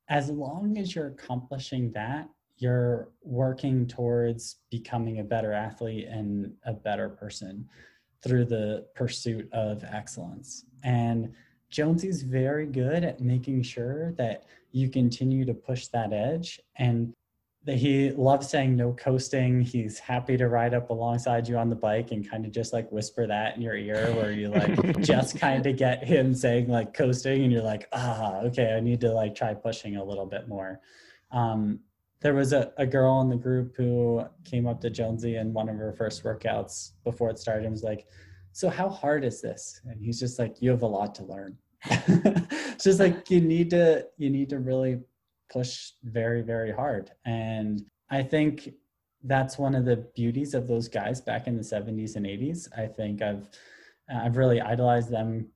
as 0.08 0.30
long 0.30 0.78
as 0.78 0.94
you're 0.94 1.08
accomplishing 1.08 1.90
that 1.90 2.28
you're 2.56 3.08
working 3.22 3.86
towards 3.86 4.56
becoming 4.70 5.18
a 5.18 5.24
better 5.24 5.52
athlete 5.52 6.06
and 6.08 6.52
a 6.64 6.72
better 6.72 7.08
person 7.08 7.68
through 8.22 8.44
the 8.44 8.86
pursuit 8.94 9.48
of 9.52 9.84
excellence. 9.84 10.64
And 10.82 11.32
Jonesy's 11.70 12.22
very 12.22 12.66
good 12.66 13.04
at 13.04 13.20
making 13.20 13.62
sure 13.62 14.12
that 14.12 14.44
you 14.72 14.88
continue 14.88 15.44
to 15.44 15.54
push 15.54 15.86
that 15.88 16.12
edge. 16.12 16.60
And 16.76 17.14
that 17.68 17.76
he 17.76 18.10
loves 18.12 18.48
saying 18.48 18.76
no 18.76 18.94
coasting. 18.94 19.60
He's 19.60 19.98
happy 19.98 20.38
to 20.38 20.48
ride 20.48 20.72
up 20.72 20.88
alongside 20.88 21.46
you 21.46 21.58
on 21.58 21.68
the 21.68 21.76
bike 21.76 22.12
and 22.12 22.28
kind 22.28 22.46
of 22.46 22.50
just 22.50 22.72
like 22.72 22.90
whisper 22.90 23.26
that 23.26 23.56
in 23.56 23.62
your 23.62 23.74
ear 23.74 24.10
where 24.14 24.32
you 24.32 24.48
like 24.48 25.00
just 25.02 25.38
kind 25.38 25.66
of 25.66 25.76
get 25.76 26.02
him 26.02 26.34
saying 26.34 26.68
like 26.68 26.94
coasting 26.94 27.42
and 27.42 27.52
you're 27.52 27.62
like, 27.62 27.86
ah, 27.92 28.38
okay, 28.38 28.74
I 28.74 28.80
need 28.80 29.02
to 29.02 29.12
like 29.12 29.34
try 29.34 29.52
pushing 29.52 29.96
a 29.96 30.04
little 30.04 30.24
bit 30.24 30.48
more. 30.48 30.80
Um, 31.30 31.80
there 32.20 32.32
was 32.32 32.54
a, 32.54 32.72
a 32.78 32.86
girl 32.86 33.20
in 33.20 33.28
the 33.28 33.36
group 33.36 33.76
who 33.76 34.24
came 34.44 34.66
up 34.66 34.80
to 34.80 34.88
Jonesy 34.88 35.36
in 35.36 35.52
one 35.52 35.68
of 35.68 35.76
her 35.76 35.92
first 35.92 36.24
workouts 36.24 36.92
before 37.04 37.28
it 37.28 37.38
started 37.38 37.64
and 37.64 37.72
was 37.72 37.82
like, 37.82 38.06
so 38.58 38.68
how 38.68 38.88
hard 38.88 39.24
is 39.24 39.40
this? 39.40 39.80
And 39.84 40.02
he's 40.02 40.18
just 40.18 40.36
like, 40.36 40.60
you 40.60 40.70
have 40.70 40.82
a 40.82 40.86
lot 40.86 41.14
to 41.14 41.22
learn. 41.22 41.56
it's 41.84 42.82
just 42.88 42.98
like 42.98 43.30
you 43.30 43.40
need 43.40 43.70
to 43.70 44.04
you 44.16 44.30
need 44.30 44.48
to 44.48 44.58
really 44.58 44.98
push 45.48 45.92
very 46.02 46.42
very 46.42 46.72
hard 46.72 47.12
and 47.24 47.86
i 48.10 48.20
think 48.20 48.70
that's 49.22 49.58
one 49.58 49.76
of 49.76 49.84
the 49.84 49.98
beauties 50.16 50.54
of 50.54 50.66
those 50.66 50.88
guys 50.88 51.20
back 51.20 51.46
in 51.46 51.56
the 51.56 51.62
70s 51.62 52.16
and 52.16 52.26
80s 52.26 52.66
i 52.76 52.84
think 52.84 53.22
i've 53.22 53.48
i've 54.12 54.36
really 54.36 54.60
idolized 54.60 55.08
them 55.08 55.46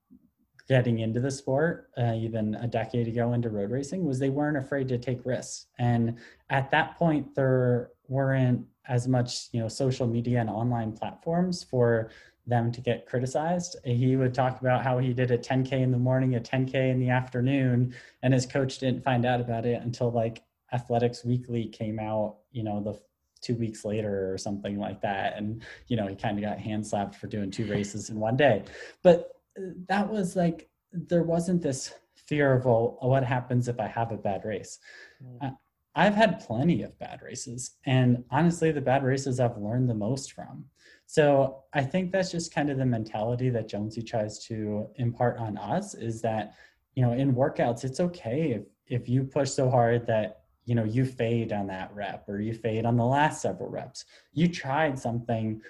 getting 0.69 1.01
into 1.01 1.19
the 1.19 1.31
sport 1.31 1.91
uh, 1.99 2.15
even 2.15 2.55
a 2.55 2.69
decade 2.69 3.09
ago 3.09 3.33
into 3.33 3.51
road 3.51 3.73
racing 3.73 4.05
was 4.05 4.21
they 4.21 4.31
weren't 4.31 4.57
afraid 4.57 4.87
to 4.87 4.97
take 4.97 5.27
risks 5.27 5.67
and 5.81 6.17
at 6.51 6.71
that 6.71 6.97
point 6.97 7.35
there 7.35 7.91
weren't 8.07 8.65
as 8.88 9.07
much 9.09 9.49
you 9.53 9.61
know 9.61 9.69
social 9.69 10.07
media 10.07 10.41
and 10.41 10.51
online 10.51 10.93
platforms 10.93 11.65
for 11.65 12.11
them 12.47 12.73
to 12.73 12.81
get 12.81 13.07
criticized. 13.07 13.77
He 13.85 14.17
would 14.17 14.35
talk 14.35 14.61
about 14.61 14.83
how 14.83 14.99
he 14.99 15.13
did 15.13 15.31
a 15.31 15.39
10K 15.39 15.73
in 15.73 15.91
the 15.91 15.99
morning, 15.99 16.35
a 16.35 16.41
10K 16.41 16.91
in 16.91 16.99
the 16.99 17.11
afternoon, 17.11 17.95
and 18.23 18.35
his 18.35 18.47
coach 18.47 18.79
didn't 18.79 19.05
find 19.05 19.25
out 19.25 19.41
about 19.41 19.65
it 19.65 19.81
until 19.83 20.11
like 20.11 20.43
Athletics 20.73 21.25
Weekly 21.25 21.67
came 21.67 21.99
out, 21.99 22.39
you 22.51 22.65
know, 22.65 22.83
the 22.83 23.01
two 23.41 23.55
weeks 23.57 23.85
later 23.85 24.33
or 24.33 24.39
something 24.39 24.79
like 24.79 25.01
that. 25.03 25.37
And, 25.37 25.63
you 25.89 25.97
know, 25.97 26.07
he 26.07 26.15
kind 26.15 26.39
of 26.39 26.45
got 26.45 26.59
hand 26.59 26.87
slapped 26.87 27.17
for 27.17 27.27
doing 27.27 27.51
two 27.51 27.67
races 27.67 28.09
in 28.11 28.19
one 28.19 28.37
day. 28.37 28.65
But 29.03 29.33
uh, 29.59 29.73
that 29.89 30.09
was 30.09 30.37
like, 30.37 30.69
there 30.93 31.25
wasn't 31.25 31.63
this 31.63 31.95
fear 32.15 32.55
of, 32.55 32.65
well, 32.65 32.99
what 33.01 33.25
happens 33.25 33.69
if 33.69 33.81
I 33.81 33.89
have 33.89 34.13
a 34.13 34.17
bad 34.17 34.45
race? 34.45 34.79
Mm. 35.23 35.57
I've 35.95 36.15
had 36.15 36.41
plenty 36.41 36.83
of 36.83 36.99
bad 36.99 37.21
races. 37.23 37.73
And 37.85 38.25
honestly, 38.31 38.73
the 38.73 38.81
bad 38.81 39.05
races 39.05 39.41
I've 39.41 39.59
learned 39.59 39.91
the 39.91 39.95
most 39.95 40.33
from. 40.33 40.65
So 41.07 41.65
I 41.75 41.83
think 41.83 42.11
that's 42.11 42.31
just 42.31 42.55
kind 42.55 42.71
of 42.71 42.79
the 42.79 42.87
mentality 42.87 43.51
that 43.51 43.69
Jonesy 43.69 44.03
tries 44.03 44.43
to 44.47 44.89
impart 44.97 45.39
on 45.39 45.59
us 45.59 45.95
is 45.95 46.23
that, 46.23 46.55
you 46.95 47.03
know, 47.03 47.13
in 47.13 47.35
workouts, 47.35 47.85
it's 47.85 48.01
okay 48.01 48.53
if, 48.53 48.63
if 48.87 49.09
you 49.09 49.25
push 49.25 49.51
so 49.51 49.69
hard 49.69 50.07
that, 50.07 50.45
you 50.65 50.75
know, 50.75 50.85
you 50.85 51.05
fade 51.05 51.53
on 51.53 51.67
that 51.67 51.93
rep 51.95 52.27
or 52.29 52.41
you 52.41 52.55
fade 52.55 52.87
on 52.87 52.97
the 52.97 53.05
last 53.05 53.43
several 53.43 53.69
reps. 53.69 54.07
You 54.33 54.49
tried 54.49 54.99
something 54.99 55.61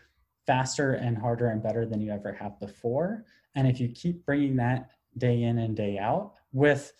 faster 0.46 0.94
and 0.94 1.16
harder 1.16 1.48
and 1.48 1.62
better 1.62 1.86
than 1.86 2.00
you 2.00 2.12
ever 2.12 2.32
have 2.32 2.60
before. 2.60 3.24
And 3.54 3.66
if 3.66 3.80
you 3.80 3.88
keep 3.88 4.24
bringing 4.24 4.56
that 4.56 4.90
day 5.18 5.42
in 5.42 5.58
and 5.58 5.76
day 5.76 5.98
out 5.98 6.34
with 6.52 6.92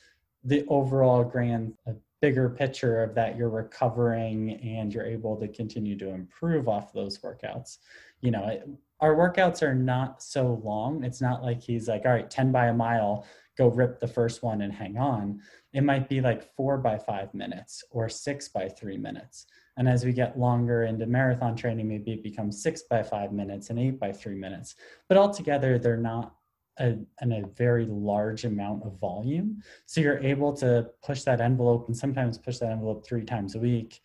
the 0.44 0.64
overall 0.68 1.22
grand 1.22 1.74
bigger 2.22 2.48
picture 2.48 3.02
of 3.02 3.14
that 3.14 3.36
you're 3.36 3.50
recovering 3.50 4.52
and 4.52 4.94
you're 4.94 5.04
able 5.04 5.36
to 5.36 5.48
continue 5.48 5.98
to 5.98 6.08
improve 6.08 6.68
off 6.68 6.92
those 6.94 7.18
workouts 7.18 7.76
you 8.22 8.30
know, 8.30 8.62
our 9.00 9.14
workouts 9.14 9.62
are 9.62 9.74
not 9.74 10.22
so 10.22 10.60
long. 10.64 11.04
It's 11.04 11.20
not 11.20 11.42
like 11.42 11.60
he's 11.60 11.88
like, 11.88 12.06
all 12.06 12.12
right, 12.12 12.30
10 12.30 12.52
by 12.52 12.68
a 12.68 12.74
mile, 12.74 13.26
go 13.58 13.66
rip 13.68 14.00
the 14.00 14.08
first 14.08 14.42
one 14.42 14.62
and 14.62 14.72
hang 14.72 14.96
on. 14.96 15.40
It 15.72 15.82
might 15.82 16.08
be 16.08 16.20
like 16.20 16.54
four 16.54 16.78
by 16.78 16.98
five 16.98 17.34
minutes 17.34 17.82
or 17.90 18.08
six 18.08 18.48
by 18.48 18.68
three 18.68 18.96
minutes. 18.96 19.46
And 19.76 19.88
as 19.88 20.04
we 20.04 20.12
get 20.12 20.38
longer 20.38 20.84
into 20.84 21.06
marathon 21.06 21.56
training, 21.56 21.88
maybe 21.88 22.12
it 22.12 22.22
becomes 22.22 22.62
six 22.62 22.82
by 22.82 23.02
five 23.02 23.32
minutes 23.32 23.70
and 23.70 23.78
eight 23.78 23.98
by 23.98 24.12
three 24.12 24.36
minutes. 24.36 24.76
But 25.08 25.18
altogether, 25.18 25.78
they're 25.78 25.96
not 25.96 26.34
a, 26.78 26.96
a 27.20 27.46
very 27.56 27.86
large 27.86 28.44
amount 28.44 28.84
of 28.84 28.98
volume. 28.98 29.62
So 29.86 30.00
you're 30.00 30.18
able 30.18 30.52
to 30.54 30.90
push 31.04 31.22
that 31.22 31.40
envelope 31.40 31.88
and 31.88 31.96
sometimes 31.96 32.38
push 32.38 32.58
that 32.58 32.70
envelope 32.70 33.06
three 33.06 33.24
times 33.24 33.54
a 33.54 33.58
week 33.58 34.00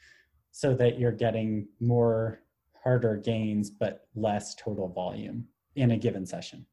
so 0.52 0.74
that 0.76 1.00
you're 1.00 1.12
getting 1.12 1.68
more 1.80 2.42
harder 2.84 3.16
gains 3.18 3.70
but 3.70 4.08
less 4.16 4.56
total 4.56 4.88
volume 4.88 5.46
in 5.76 5.92
a 5.92 5.98
given 5.98 6.26
session. 6.26 6.66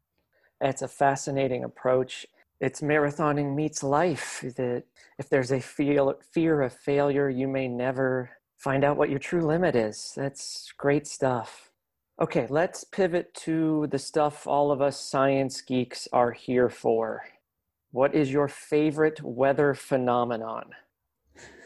It's 0.61 0.83
a 0.83 0.89
fascinating 0.89 1.65
approach. 1.65 2.27
It's 2.61 2.81
marathoning 2.81 3.55
meets 3.55 3.83
life. 3.83 4.43
That 4.57 4.85
if 5.19 5.29
there's 5.29 5.53
a 5.53 5.61
feel, 5.61 6.15
fear 6.33 6.63
of 6.63 6.73
failure, 6.73 7.29
you 7.29 7.49
may 7.49 7.69
never 7.69 8.31
find 8.57 8.85
out 8.85 8.97
what 8.97 9.11
your 9.11 9.19
true 9.19 9.45
limit 9.45 9.77
is. 9.77 10.13
That's 10.17 10.73
great 10.79 11.07
stuff. 11.07 11.71
Okay, 12.21 12.47
let's 12.49 12.85
pivot 12.85 13.35
to 13.35 13.89
the 13.91 13.99
stuff 13.99 14.47
all 14.47 14.71
of 14.71 14.81
us 14.81 15.01
science 15.01 15.61
geeks 15.61 16.07
are 16.13 16.31
here 16.31 16.69
for. 16.69 17.23
What 17.91 18.15
is 18.15 18.31
your 18.31 18.47
favorite 18.47 19.21
weather 19.21 19.75
phenomenon? 19.75 20.71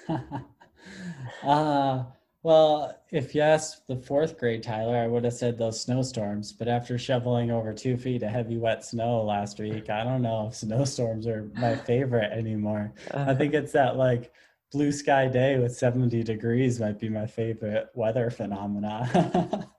uh, 1.42 2.04
well, 2.42 2.98
if 3.10 3.34
you 3.34 3.42
asked 3.42 3.86
the 3.88 3.96
fourth 3.96 4.38
grade 4.38 4.62
Tyler, 4.62 4.96
I 4.96 5.06
would 5.06 5.24
have 5.24 5.34
said 5.34 5.58
those 5.58 5.82
snowstorms. 5.82 6.52
But 6.52 6.66
after 6.66 6.96
shoveling 6.96 7.50
over 7.50 7.74
two 7.74 7.98
feet 7.98 8.22
of 8.22 8.30
heavy, 8.30 8.56
wet 8.56 8.82
snow 8.82 9.22
last 9.22 9.58
week, 9.58 9.90
I 9.90 10.02
don't 10.02 10.22
know 10.22 10.46
if 10.48 10.54
snowstorms 10.54 11.26
are 11.26 11.50
my 11.56 11.76
favorite 11.76 12.32
anymore. 12.32 12.94
I 13.12 13.34
think 13.34 13.52
it's 13.52 13.72
that 13.72 13.96
like 13.96 14.32
blue 14.72 14.92
sky 14.92 15.28
day 15.28 15.58
with 15.58 15.76
70 15.76 16.22
degrees 16.22 16.80
might 16.80 16.98
be 16.98 17.10
my 17.10 17.26
favorite 17.26 17.88
weather 17.94 18.30
phenomena. 18.30 19.68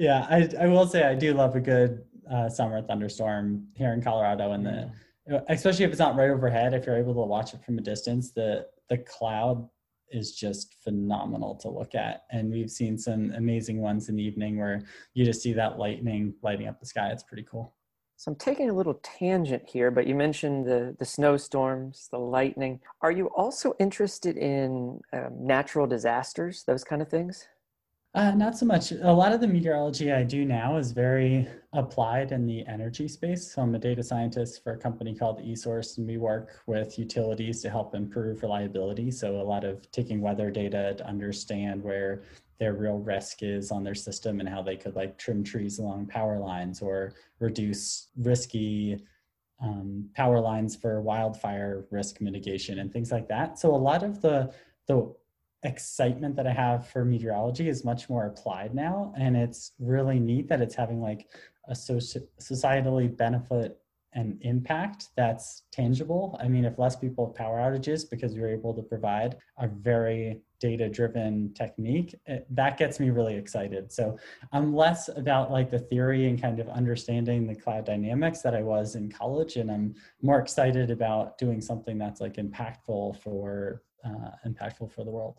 yeah, 0.00 0.26
I, 0.30 0.48
I 0.58 0.66
will 0.66 0.86
say 0.86 1.02
I 1.02 1.14
do 1.14 1.34
love 1.34 1.56
a 1.56 1.60
good 1.60 2.02
uh, 2.32 2.48
summer 2.48 2.80
thunderstorm 2.80 3.66
here 3.74 3.92
in 3.92 4.02
Colorado, 4.02 4.52
and 4.52 4.64
the 4.64 4.90
especially 5.48 5.84
if 5.84 5.90
it's 5.90 5.98
not 5.98 6.16
right 6.16 6.30
overhead. 6.30 6.72
If 6.72 6.86
you're 6.86 6.96
able 6.96 7.12
to 7.12 7.20
watch 7.20 7.52
it 7.52 7.62
from 7.62 7.76
a 7.76 7.82
distance, 7.82 8.30
the 8.30 8.66
the 8.88 8.96
cloud 8.96 9.68
is 10.10 10.32
just 10.32 10.76
phenomenal 10.82 11.54
to 11.56 11.68
look 11.68 11.94
at. 11.94 12.24
And 12.32 12.50
we've 12.50 12.70
seen 12.70 12.96
some 12.96 13.32
amazing 13.36 13.78
ones 13.82 14.08
in 14.08 14.16
the 14.16 14.22
evening 14.22 14.58
where 14.58 14.82
you 15.12 15.22
just 15.22 15.42
see 15.42 15.52
that 15.52 15.78
lightning 15.78 16.32
lighting 16.42 16.66
up 16.66 16.80
the 16.80 16.86
sky. 16.86 17.10
It's 17.10 17.22
pretty 17.22 17.46
cool. 17.48 17.74
So 18.16 18.30
I'm 18.30 18.36
taking 18.38 18.70
a 18.70 18.74
little 18.74 19.00
tangent 19.02 19.68
here, 19.68 19.90
but 19.90 20.06
you 20.06 20.14
mentioned 20.14 20.66
the, 20.66 20.96
the 20.98 21.04
snowstorms, 21.04 22.08
the 22.10 22.18
lightning. 22.18 22.80
Are 23.02 23.12
you 23.12 23.26
also 23.28 23.74
interested 23.78 24.36
in 24.36 25.00
um, 25.12 25.36
natural 25.38 25.86
disasters, 25.86 26.64
those 26.64 26.84
kind 26.84 27.02
of 27.02 27.08
things? 27.08 27.46
Uh, 28.12 28.32
not 28.32 28.58
so 28.58 28.66
much. 28.66 28.90
A 28.90 29.12
lot 29.12 29.32
of 29.32 29.40
the 29.40 29.46
meteorology 29.46 30.10
I 30.10 30.24
do 30.24 30.44
now 30.44 30.76
is 30.78 30.90
very 30.90 31.46
applied 31.72 32.32
in 32.32 32.44
the 32.44 32.66
energy 32.66 33.06
space. 33.06 33.52
So 33.52 33.62
I'm 33.62 33.76
a 33.76 33.78
data 33.78 34.02
scientist 34.02 34.64
for 34.64 34.72
a 34.72 34.76
company 34.76 35.14
called 35.14 35.38
eSource, 35.38 35.96
and 35.96 36.08
we 36.08 36.16
work 36.16 36.60
with 36.66 36.98
utilities 36.98 37.62
to 37.62 37.70
help 37.70 37.94
improve 37.94 38.42
reliability. 38.42 39.12
So 39.12 39.40
a 39.40 39.44
lot 39.44 39.62
of 39.62 39.88
taking 39.92 40.20
weather 40.20 40.50
data 40.50 40.94
to 40.98 41.06
understand 41.06 41.84
where 41.84 42.22
their 42.58 42.74
real 42.74 42.98
risk 42.98 43.44
is 43.44 43.70
on 43.70 43.84
their 43.84 43.94
system 43.94 44.40
and 44.40 44.48
how 44.48 44.60
they 44.60 44.76
could 44.76 44.96
like 44.96 45.16
trim 45.16 45.44
trees 45.44 45.78
along 45.78 46.06
power 46.06 46.38
lines 46.40 46.82
or 46.82 47.14
reduce 47.38 48.08
risky 48.16 49.00
um, 49.62 50.10
power 50.16 50.40
lines 50.40 50.74
for 50.74 51.00
wildfire 51.00 51.84
risk 51.92 52.20
mitigation 52.20 52.80
and 52.80 52.92
things 52.92 53.12
like 53.12 53.28
that. 53.28 53.56
So 53.56 53.72
a 53.72 53.76
lot 53.76 54.02
of 54.02 54.20
the 54.20 54.52
the 54.88 55.14
excitement 55.62 56.36
that 56.36 56.46
I 56.46 56.52
have 56.52 56.88
for 56.88 57.04
meteorology 57.04 57.68
is 57.68 57.84
much 57.84 58.08
more 58.08 58.26
applied 58.26 58.74
now. 58.74 59.12
And 59.16 59.36
it's 59.36 59.72
really 59.78 60.18
neat 60.18 60.48
that 60.48 60.60
it's 60.60 60.74
having 60.74 61.00
like 61.00 61.28
a 61.68 61.72
societally 61.72 63.14
benefit 63.14 63.78
and 64.12 64.38
impact 64.40 65.08
that's 65.16 65.62
tangible. 65.70 66.36
I 66.42 66.48
mean, 66.48 66.64
if 66.64 66.78
less 66.78 66.96
people 66.96 67.26
have 67.26 67.34
power 67.36 67.58
outages 67.58 68.08
because 68.08 68.34
we 68.34 68.42
are 68.42 68.48
able 68.48 68.74
to 68.74 68.82
provide 68.82 69.36
a 69.58 69.68
very 69.68 70.40
data 70.58 70.88
driven 70.88 71.54
technique, 71.54 72.16
it, 72.26 72.44
that 72.50 72.76
gets 72.76 72.98
me 72.98 73.10
really 73.10 73.36
excited. 73.36 73.92
So 73.92 74.18
I'm 74.52 74.74
less 74.74 75.08
about 75.08 75.52
like 75.52 75.70
the 75.70 75.78
theory 75.78 76.28
and 76.28 76.40
kind 76.40 76.58
of 76.58 76.68
understanding 76.68 77.46
the 77.46 77.54
cloud 77.54 77.86
dynamics 77.86 78.40
that 78.42 78.54
I 78.54 78.62
was 78.62 78.96
in 78.96 79.12
college. 79.12 79.56
And 79.56 79.70
I'm 79.70 79.94
more 80.22 80.40
excited 80.40 80.90
about 80.90 81.38
doing 81.38 81.60
something 81.60 81.96
that's 81.96 82.20
like 82.20 82.34
impactful 82.34 83.22
for 83.22 83.82
uh, 84.04 84.30
impactful 84.46 84.90
for 84.90 85.04
the 85.04 85.10
world 85.10 85.36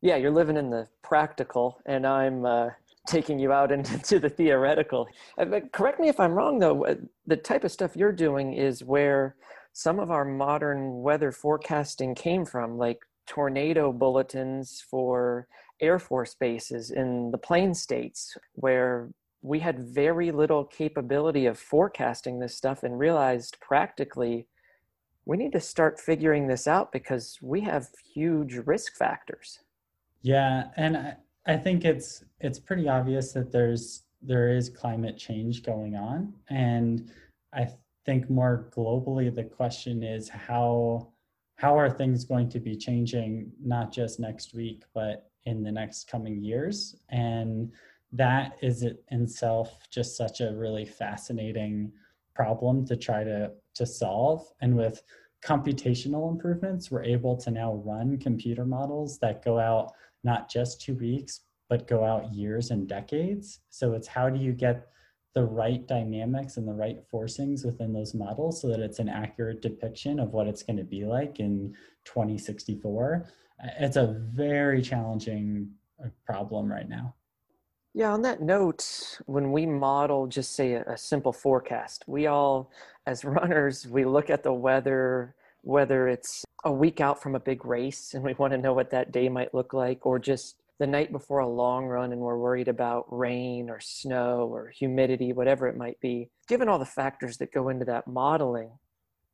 yeah, 0.00 0.16
you're 0.16 0.30
living 0.30 0.56
in 0.56 0.70
the 0.70 0.88
practical, 1.02 1.80
and 1.86 2.06
I'm 2.06 2.44
uh, 2.44 2.70
taking 3.06 3.38
you 3.38 3.52
out 3.52 3.72
into 3.72 4.18
the 4.18 4.28
theoretical. 4.28 5.08
Uh, 5.38 5.60
correct 5.72 6.00
me 6.00 6.08
if 6.08 6.20
I'm 6.20 6.32
wrong, 6.32 6.58
though. 6.58 6.86
Uh, 6.86 6.94
the 7.26 7.36
type 7.36 7.64
of 7.64 7.72
stuff 7.72 7.96
you're 7.96 8.12
doing 8.12 8.54
is 8.54 8.84
where 8.84 9.36
some 9.72 9.98
of 9.98 10.10
our 10.10 10.24
modern 10.24 11.02
weather 11.02 11.32
forecasting 11.32 12.14
came 12.14 12.44
from, 12.44 12.78
like 12.78 13.00
tornado 13.26 13.92
bulletins 13.92 14.82
for 14.90 15.46
Air 15.80 15.98
Force 15.98 16.34
bases 16.34 16.90
in 16.90 17.30
the 17.30 17.38
plain 17.38 17.74
states, 17.74 18.36
where 18.54 19.10
we 19.42 19.60
had 19.60 19.78
very 19.78 20.32
little 20.32 20.64
capability 20.64 21.46
of 21.46 21.58
forecasting 21.58 22.38
this 22.38 22.56
stuff 22.56 22.82
and 22.82 22.98
realized 22.98 23.56
practically 23.60 24.46
we 25.24 25.36
need 25.36 25.52
to 25.52 25.60
start 25.60 26.00
figuring 26.00 26.48
this 26.48 26.66
out 26.66 26.92
because 26.92 27.38
we 27.40 27.60
have 27.60 27.88
huge 28.12 28.54
risk 28.66 28.96
factors. 28.96 29.60
Yeah, 30.22 30.68
and 30.76 30.96
I, 30.96 31.16
I 31.46 31.56
think 31.56 31.84
it's 31.84 32.24
it's 32.40 32.58
pretty 32.58 32.88
obvious 32.88 33.32
that 33.32 33.50
there's 33.52 34.04
there 34.22 34.50
is 34.54 34.68
climate 34.68 35.16
change 35.16 35.62
going 35.62 35.96
on, 35.96 36.34
and 36.48 37.10
I 37.54 37.68
think 38.04 38.28
more 38.30 38.70
globally 38.76 39.34
the 39.34 39.44
question 39.44 40.02
is 40.02 40.28
how 40.28 41.12
how 41.56 41.78
are 41.78 41.90
things 41.90 42.24
going 42.24 42.48
to 42.50 42.60
be 42.60 42.76
changing 42.76 43.52
not 43.62 43.92
just 43.92 44.18
next 44.20 44.54
week 44.54 44.84
but 44.94 45.30
in 45.44 45.62
the 45.62 45.72
next 45.72 46.08
coming 46.08 46.42
years? 46.42 46.96
And 47.08 47.72
that 48.12 48.56
is 48.62 48.82
in 48.82 48.98
itself 49.10 49.78
just 49.90 50.16
such 50.16 50.40
a 50.40 50.52
really 50.52 50.84
fascinating 50.84 51.92
problem 52.34 52.86
to 52.86 52.96
try 52.96 53.24
to 53.24 53.52
to 53.74 53.86
solve. 53.86 54.46
And 54.60 54.76
with 54.76 55.02
computational 55.42 56.30
improvements 56.30 56.90
we're 56.90 57.04
able 57.04 57.34
to 57.36 57.50
now 57.50 57.74
run 57.76 58.18
computer 58.18 58.66
models 58.66 59.18
that 59.20 59.42
go 59.42 59.58
out 59.58 59.92
not 60.24 60.50
just 60.50 60.80
two 60.80 60.94
weeks 60.94 61.40
but 61.68 61.86
go 61.86 62.04
out 62.04 62.34
years 62.34 62.72
and 62.72 62.88
decades. 62.88 63.60
So 63.70 63.92
it's 63.92 64.08
how 64.08 64.28
do 64.28 64.40
you 64.40 64.52
get 64.52 64.88
the 65.34 65.44
right 65.44 65.86
dynamics 65.86 66.56
and 66.56 66.66
the 66.66 66.72
right 66.72 66.98
forcings 67.08 67.64
within 67.64 67.92
those 67.92 68.12
models 68.12 68.60
so 68.60 68.66
that 68.66 68.80
it's 68.80 68.98
an 68.98 69.08
accurate 69.08 69.62
depiction 69.62 70.18
of 70.18 70.32
what 70.32 70.48
it's 70.48 70.64
going 70.64 70.78
to 70.78 70.84
be 70.84 71.04
like 71.04 71.38
in 71.38 71.72
2064 72.06 73.28
it's 73.78 73.96
a 73.96 74.06
very 74.06 74.82
challenging 74.82 75.70
uh, 76.02 76.08
problem 76.24 76.70
right 76.70 76.88
now. 76.88 77.14
Yeah, 77.92 78.12
on 78.12 78.22
that 78.22 78.40
note, 78.40 79.18
when 79.26 79.50
we 79.50 79.66
model 79.66 80.26
just 80.28 80.54
say 80.54 80.74
a, 80.74 80.84
a 80.84 80.96
simple 80.96 81.32
forecast, 81.32 82.04
we 82.06 82.26
all, 82.26 82.70
as 83.06 83.24
runners, 83.24 83.86
we 83.86 84.04
look 84.04 84.30
at 84.30 84.42
the 84.42 84.52
weather, 84.52 85.34
whether 85.62 86.08
it's 86.08 86.44
a 86.64 86.72
week 86.72 87.00
out 87.00 87.22
from 87.22 87.34
a 87.34 87.40
big 87.40 87.64
race 87.64 88.14
and 88.14 88.22
we 88.22 88.34
want 88.34 88.52
to 88.52 88.58
know 88.58 88.72
what 88.72 88.90
that 88.90 89.12
day 89.12 89.28
might 89.28 89.54
look 89.54 89.72
like, 89.72 90.04
or 90.06 90.18
just 90.18 90.56
the 90.78 90.86
night 90.86 91.12
before 91.12 91.40
a 91.40 91.48
long 91.48 91.86
run 91.86 92.12
and 92.12 92.20
we're 92.20 92.38
worried 92.38 92.68
about 92.68 93.04
rain 93.10 93.68
or 93.68 93.80
snow 93.80 94.48
or 94.50 94.68
humidity, 94.68 95.32
whatever 95.32 95.68
it 95.68 95.76
might 95.76 96.00
be. 96.00 96.28
Given 96.48 96.68
all 96.68 96.78
the 96.78 96.84
factors 96.86 97.36
that 97.38 97.52
go 97.52 97.68
into 97.68 97.84
that 97.84 98.06
modeling, 98.06 98.70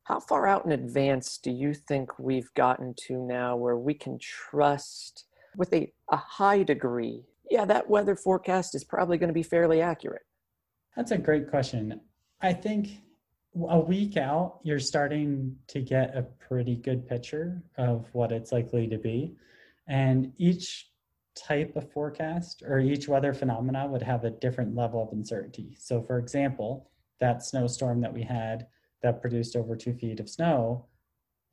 how 0.03 0.19
far 0.19 0.47
out 0.47 0.65
in 0.65 0.71
advance 0.71 1.37
do 1.37 1.51
you 1.51 1.73
think 1.73 2.17
we've 2.19 2.53
gotten 2.53 2.93
to 3.07 3.25
now 3.25 3.55
where 3.55 3.77
we 3.77 3.93
can 3.93 4.19
trust 4.19 5.25
with 5.55 5.73
a, 5.73 5.91
a 6.11 6.17
high 6.17 6.63
degree 6.63 7.23
yeah, 7.49 7.65
that 7.65 7.89
weather 7.89 8.15
forecast 8.15 8.75
is 8.75 8.83
probably 8.83 9.17
going 9.17 9.29
to 9.29 9.33
be 9.33 9.43
fairly 9.43 9.81
accurate? 9.81 10.23
That's 10.95 11.11
a 11.11 11.17
great 11.17 11.49
question. 11.49 11.99
I 12.41 12.53
think 12.53 12.99
a 13.69 13.79
week 13.79 14.17
out, 14.17 14.59
you're 14.63 14.79
starting 14.79 15.55
to 15.67 15.81
get 15.81 16.15
a 16.15 16.23
pretty 16.23 16.75
good 16.75 17.07
picture 17.07 17.61
of 17.77 18.07
what 18.13 18.31
it's 18.31 18.51
likely 18.51 18.87
to 18.87 18.97
be. 18.97 19.35
And 19.87 20.33
each 20.37 20.89
type 21.35 21.75
of 21.75 21.91
forecast 21.91 22.63
or 22.65 22.79
each 22.79 23.07
weather 23.07 23.33
phenomena 23.33 23.87
would 23.87 24.01
have 24.01 24.23
a 24.23 24.31
different 24.31 24.75
level 24.75 25.01
of 25.01 25.13
uncertainty. 25.13 25.75
So, 25.79 26.01
for 26.01 26.17
example, 26.17 26.89
that 27.19 27.43
snowstorm 27.43 28.01
that 28.01 28.13
we 28.13 28.23
had 28.23 28.67
that 29.03 29.21
produced 29.21 29.55
over 29.55 29.75
two 29.75 29.93
feet 29.93 30.19
of 30.19 30.29
snow, 30.29 30.85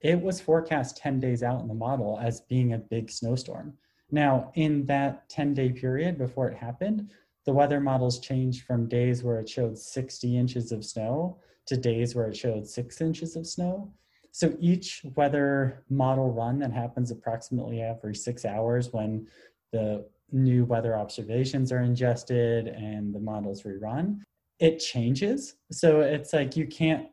it 0.00 0.20
was 0.20 0.40
forecast 0.40 0.96
10 0.96 1.20
days 1.20 1.42
out 1.42 1.60
in 1.60 1.68
the 1.68 1.74
model 1.74 2.18
as 2.22 2.40
being 2.42 2.72
a 2.72 2.78
big 2.78 3.10
snowstorm. 3.10 3.74
Now, 4.10 4.52
in 4.54 4.84
that 4.86 5.28
10 5.28 5.54
day 5.54 5.70
period 5.70 6.18
before 6.18 6.48
it 6.48 6.56
happened, 6.56 7.10
the 7.46 7.52
weather 7.52 7.80
models 7.80 8.20
changed 8.20 8.64
from 8.64 8.88
days 8.88 9.22
where 9.22 9.38
it 9.38 9.48
showed 9.48 9.78
60 9.78 10.36
inches 10.36 10.72
of 10.72 10.84
snow 10.84 11.38
to 11.66 11.76
days 11.76 12.14
where 12.14 12.28
it 12.28 12.36
showed 12.36 12.66
six 12.66 13.00
inches 13.00 13.36
of 13.36 13.46
snow. 13.46 13.92
So 14.32 14.54
each 14.58 15.02
weather 15.14 15.84
model 15.88 16.32
run 16.32 16.58
that 16.58 16.72
happens 16.72 17.10
approximately 17.10 17.80
every 17.80 18.14
six 18.14 18.44
hours 18.44 18.92
when 18.92 19.28
the 19.72 20.06
new 20.32 20.64
weather 20.64 20.96
observations 20.96 21.70
are 21.70 21.82
ingested 21.82 22.66
and 22.66 23.14
the 23.14 23.20
models 23.20 23.62
rerun, 23.62 24.20
it 24.58 24.78
changes. 24.78 25.54
So 25.70 26.00
it's 26.00 26.32
like 26.32 26.56
you 26.56 26.66
can't 26.66 27.08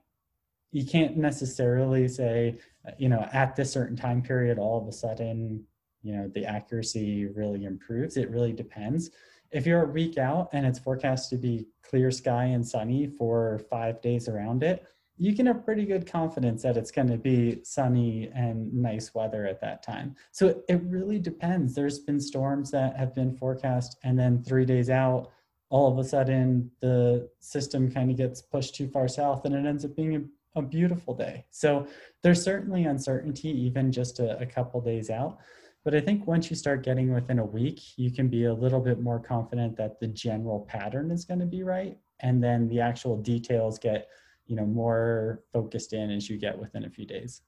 you 0.74 0.86
can't 0.86 1.18
necessarily 1.18 2.08
say, 2.08 2.58
you 2.98 3.10
know, 3.10 3.28
at 3.34 3.58
this 3.58 3.74
certain 3.74 3.98
time 3.98 4.22
period, 4.22 4.58
all 4.58 4.82
of 4.82 4.88
a 4.88 4.92
sudden 4.92 5.66
you 6.04 6.14
know 6.14 6.28
the 6.34 6.46
accuracy 6.46 7.26
really 7.28 7.66
improves 7.66 8.18
it 8.18 8.30
really 8.30 8.54
depends 8.54 9.12
if 9.52 9.66
you're 9.66 9.84
a 9.84 9.92
week 9.92 10.18
out 10.18 10.50
and 10.54 10.66
it's 10.66 10.80
forecast 10.80 11.30
to 11.30 11.38
be 11.38 11.68
clear 11.84 12.12
sky 12.12 12.46
and 12.46 12.66
sunny 12.66 13.08
for 13.08 13.62
five 13.70 14.02
days 14.02 14.28
around 14.28 14.64
it 14.64 14.86
you 15.22 15.36
can 15.36 15.46
have 15.46 15.64
pretty 15.64 15.86
good 15.86 16.12
confidence 16.12 16.64
that 16.64 16.78
it's 16.78 16.90
going 16.90 17.08
to 17.08 17.18
be 17.18 17.60
sunny 17.64 18.32
and 18.34 18.74
nice 18.74 19.14
weather 19.14 19.46
at 19.46 19.62
that 19.62 19.84
time. 19.84 20.16
So 20.32 20.64
it 20.68 20.82
really 20.84 21.20
depends. 21.20 21.76
There's 21.76 22.00
been 22.00 22.20
storms 22.20 22.72
that 22.72 22.98
have 22.98 23.14
been 23.14 23.38
forecast 23.38 23.98
and 24.04 24.18
then 24.18 24.44
three 24.44 24.66
days 24.66 24.90
out 24.90 25.30
all 25.70 25.92
of 25.92 26.00
a 26.00 26.04
sudden 26.04 26.72
the 26.82 27.30
system 27.40 27.92
kind 27.92 28.10
of 28.10 28.18
gets 28.18 28.42
pushed 28.42 28.74
too 28.74 28.88
far 28.88 29.08
south 29.08 29.46
and 29.46 29.54
it 29.54 29.66
ends 29.66 29.86
up 29.86 29.96
being 29.96 30.16
a, 30.56 30.60
a 30.60 30.62
beautiful 30.64 31.14
day. 31.14 31.46
So 31.52 31.86
there's 32.24 32.42
certainly 32.44 32.86
uncertainty 32.86 33.50
even 33.50 33.92
just 33.92 34.20
a, 34.20 34.40
a 34.40 34.46
couple 34.48 34.82
days 34.82 35.12
out 35.12 35.38
but 35.84 35.96
I 35.96 36.02
think 36.02 36.28
once 36.28 36.50
you 36.50 36.56
start 36.56 36.84
getting 36.84 37.14
within 37.14 37.40
a 37.40 37.46
week, 37.46 37.98
you 37.98 38.12
can 38.12 38.28
be 38.28 38.46
a 38.46 38.54
little 38.54 38.80
bit 38.80 39.00
more 39.00 39.20
confident 39.20 39.76
that 39.78 40.00
the 40.00 40.08
general 40.08 40.62
pattern 40.62 41.10
is 41.10 41.26
going 41.26 41.40
to 41.40 41.46
be 41.46 41.64
right. 41.64 41.98
And 42.20 42.44
then 42.44 42.68
the 42.68 42.80
actual 42.80 43.18
details 43.18 43.80
get, 43.80 44.08
you 44.46 44.56
know, 44.56 44.66
more 44.66 45.44
focused 45.52 45.94
in 45.94 46.12
as 46.12 46.30
you 46.30 46.38
get 46.38 46.58
within 46.58 46.86
a 46.86 46.90
few 46.90 47.06
days. 47.06 47.42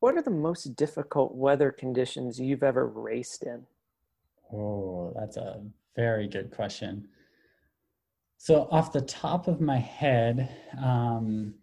What 0.00 0.16
are 0.16 0.22
the 0.22 0.30
most 0.30 0.74
difficult 0.74 1.34
weather 1.34 1.70
conditions 1.70 2.40
you've 2.40 2.64
ever 2.64 2.88
raced 2.88 3.44
in? 3.44 3.66
Oh, 4.52 5.12
that's 5.16 5.36
a 5.36 5.62
very 5.94 6.26
good 6.26 6.50
question. 6.50 7.06
So, 8.36 8.66
off 8.70 8.92
the 8.92 9.02
top 9.02 9.46
of 9.46 9.60
my 9.60 9.76
head, 9.76 10.48
um, 10.82 11.54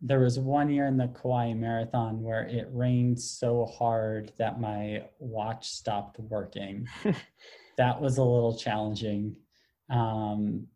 there 0.00 0.20
was 0.20 0.38
one 0.38 0.70
year 0.70 0.86
in 0.86 0.96
the 0.96 1.08
Kauai 1.08 1.52
Marathon 1.54 2.22
where 2.22 2.42
it 2.42 2.68
rained 2.72 3.20
so 3.20 3.64
hard 3.66 4.32
that 4.38 4.60
my 4.60 5.02
watch 5.18 5.68
stopped 5.68 6.20
working. 6.20 6.86
that 7.76 8.00
was 8.00 8.18
a 8.18 8.22
little 8.22 8.56
challenging. 8.56 9.34
Um, 9.90 10.66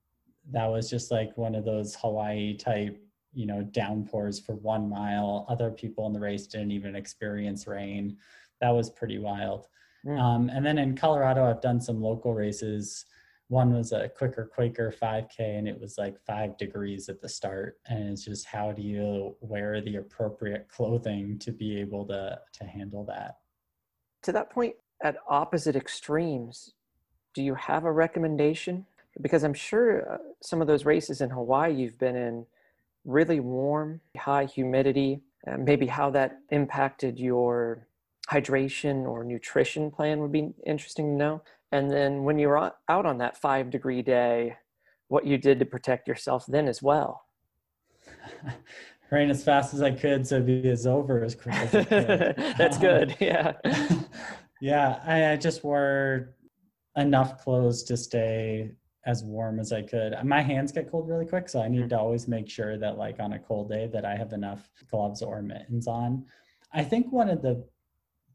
that 0.51 0.67
was 0.67 0.91
just 0.91 1.13
like 1.13 1.37
one 1.37 1.55
of 1.55 1.65
those 1.65 1.95
Hawaii 1.95 2.57
type, 2.57 3.01
you 3.33 3.47
know, 3.47 3.63
downpours 3.63 4.41
for 4.41 4.57
one 4.57 4.89
mile. 4.89 5.47
Other 5.49 5.71
people 5.71 6.07
in 6.07 6.13
the 6.13 6.21
race 6.21 6.49
didn't 6.49 6.73
even 6.73 6.97
experience 6.97 7.69
rain. 7.69 8.17
That 8.61 8.71
was 8.71 8.91
pretty 8.91 9.19
wild. 9.19 9.69
Mm. 10.05 10.21
Um, 10.21 10.49
and 10.49 10.67
then 10.67 10.79
in 10.79 10.97
Colorado, 10.97 11.49
I've 11.49 11.61
done 11.61 11.81
some 11.81 12.03
local 12.03 12.35
races 12.35 13.05
one 13.53 13.75
was 13.75 13.93
a 13.93 14.09
quicker 14.09 14.51
quaker 14.53 14.91
5k 14.91 15.59
and 15.59 15.69
it 15.69 15.79
was 15.79 15.99
like 15.99 16.19
five 16.27 16.57
degrees 16.57 17.11
at 17.11 17.21
the 17.21 17.29
start. 17.29 17.79
And 17.87 18.09
it's 18.09 18.25
just 18.25 18.47
how 18.47 18.73
do 18.73 18.81
you 18.81 19.37
wear 19.43 19.83
the 19.83 19.97
appropriate 19.97 20.69
clothing 20.69 21.39
to 21.41 21.53
be 21.53 21.79
able 21.79 22.07
to 22.07 22.41
to 22.55 22.65
handle 22.65 23.05
that? 23.05 23.37
To 24.23 24.33
that 24.33 24.49
point 24.49 24.77
at 25.03 25.17
opposite 25.29 25.77
extremes 25.77 26.73
do 27.35 27.43
you 27.43 27.55
have 27.55 27.85
a 27.85 27.93
recommendation? 27.93 28.87
Because 29.21 29.45
i'm 29.45 29.53
sure 29.53 30.11
uh, 30.11 30.17
some 30.41 30.63
of 30.63 30.67
those 30.67 30.87
races 30.87 31.21
in 31.21 31.29
hawaii 31.29 31.75
you've 31.75 31.99
been 31.99 32.17
in 32.17 32.47
really 33.05 33.41
warm 33.41 34.01
high 34.17 34.47
humidity 34.47 35.21
maybe 35.59 35.87
how 35.87 36.09
that 36.09 36.39
impacted 36.49 37.19
your 37.19 37.87
hydration 38.31 39.07
or 39.07 39.23
nutrition 39.23 39.91
plan 39.91 40.21
would 40.21 40.33
be 40.33 40.55
interesting 40.65 41.07
to 41.11 41.17
know 41.17 41.43
and 41.73 41.91
then 41.91 42.23
when 42.23 42.39
you 42.39 42.49
were 42.49 42.73
out 42.89 43.07
on 43.07 43.19
that 43.19 43.37
five 43.37 43.71
degree 43.71 44.03
day 44.03 44.57
what 45.09 45.27
you 45.27 45.37
did 45.37 45.59
to 45.59 45.65
protect 45.65 46.07
yourself 46.07 46.45
then 46.47 46.69
as 46.69 46.83
well. 46.83 47.25
Ran 49.11 49.29
as 49.29 49.45
fast 49.45 49.75
as 49.75 49.83
i 49.83 49.91
could 49.91 50.27
so 50.27 50.39
it 50.39 50.65
was 50.65 50.87
over 50.87 51.23
as 51.23 51.35
quick 51.35 51.55
as 51.55 51.75
I 51.75 51.85
could. 51.85 52.35
that's 52.59 52.79
good 52.79 53.11
um, 53.11 53.17
yeah. 53.21 53.53
yeah 54.63 55.03
I, 55.05 55.33
I 55.33 55.37
just 55.37 55.63
wore 55.63 56.35
enough 56.97 57.43
clothes 57.43 57.83
to 57.85 57.97
stay 57.97 58.71
as 59.05 59.23
warm 59.23 59.59
as 59.59 59.73
i 59.73 59.83
could. 59.83 60.15
My 60.25 60.41
hands 60.41 60.73
get 60.73 60.91
cold 60.91 61.09
really 61.09 61.27
quick 61.27 61.51
so 61.51 61.61
i 61.61 61.69
need 61.69 61.91
to 61.91 61.99
always 61.99 62.27
make 62.27 62.49
sure 62.49 62.79
that 62.79 62.97
like 62.97 63.21
on 63.21 63.35
a 63.35 63.39
cold 63.39 63.69
day 63.69 63.87
that 63.93 64.07
i 64.07 64.17
have 64.17 64.33
enough 64.33 64.71
gloves 64.91 65.21
or 65.21 65.43
mittens 65.43 65.87
on. 65.87 66.25
I 66.73 66.83
think 66.83 67.13
one 67.13 67.29
of 67.29 67.43
the 67.43 67.63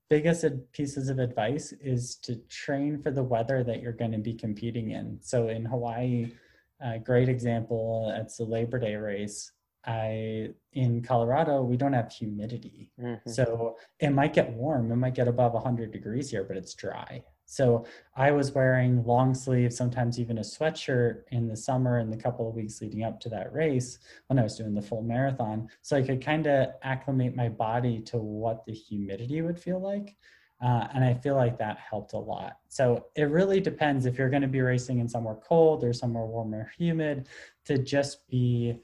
biggest 0.09 0.45
pieces 0.71 1.09
of 1.09 1.19
advice 1.19 1.73
is 1.81 2.15
to 2.17 2.35
train 2.49 3.01
for 3.01 3.11
the 3.11 3.23
weather 3.23 3.63
that 3.63 3.81
you're 3.81 3.91
going 3.93 4.11
to 4.11 4.17
be 4.17 4.33
competing 4.33 4.91
in. 4.91 5.19
So 5.21 5.49
in 5.49 5.65
Hawaii, 5.65 6.31
a 6.79 6.99
great 6.99 7.29
example, 7.29 8.13
it's 8.15 8.37
the 8.37 8.45
Labor 8.45 8.79
Day 8.79 8.95
race. 8.95 9.51
I 9.85 10.49
in 10.73 11.01
Colorado, 11.01 11.61
we 11.61 11.77
don't 11.77 11.93
have 11.93 12.11
humidity. 12.11 12.91
Mm-hmm. 13.01 13.29
So 13.29 13.77
it 13.99 14.09
might 14.09 14.33
get 14.33 14.51
warm, 14.51 14.91
it 14.91 14.97
might 14.97 15.15
get 15.15 15.27
above 15.27 15.53
100 15.53 15.91
degrees 15.91 16.29
here, 16.29 16.43
but 16.43 16.57
it's 16.57 16.73
dry. 16.73 17.23
So 17.49 17.85
I 18.15 18.31
was 18.31 18.51
wearing 18.51 19.05
long 19.05 19.33
sleeves, 19.33 19.77
sometimes 19.77 20.19
even 20.19 20.37
a 20.37 20.41
sweatshirt 20.41 21.23
in 21.31 21.47
the 21.47 21.55
summer 21.55 21.99
and 21.99 22.11
the 22.11 22.17
couple 22.17 22.47
of 22.47 22.55
weeks 22.55 22.81
leading 22.81 23.03
up 23.03 23.21
to 23.21 23.29
that 23.29 23.53
race 23.53 23.99
when 24.27 24.37
I 24.37 24.43
was 24.43 24.57
doing 24.57 24.75
the 24.75 24.81
full 24.81 25.01
marathon. 25.01 25.69
So 25.81 25.95
I 25.95 26.01
could 26.01 26.23
kind 26.23 26.45
of 26.45 26.71
acclimate 26.83 27.35
my 27.35 27.47
body 27.47 28.01
to 28.01 28.17
what 28.17 28.65
the 28.65 28.73
humidity 28.73 29.41
would 29.41 29.57
feel 29.57 29.79
like. 29.79 30.17
Uh, 30.61 30.87
and 30.93 31.05
I 31.05 31.13
feel 31.13 31.35
like 31.35 31.57
that 31.59 31.77
helped 31.77 32.13
a 32.13 32.17
lot. 32.17 32.57
So 32.67 33.05
it 33.15 33.29
really 33.29 33.61
depends 33.61 34.05
if 34.05 34.17
you're 34.17 34.29
going 34.29 34.41
to 34.41 34.47
be 34.49 34.61
racing 34.61 34.99
in 34.99 35.07
somewhere 35.07 35.35
cold 35.35 35.85
or 35.85 35.93
somewhere 35.93 36.25
warm 36.25 36.53
or 36.53 36.69
humid 36.77 37.29
to 37.65 37.77
just 37.77 38.27
be 38.27 38.77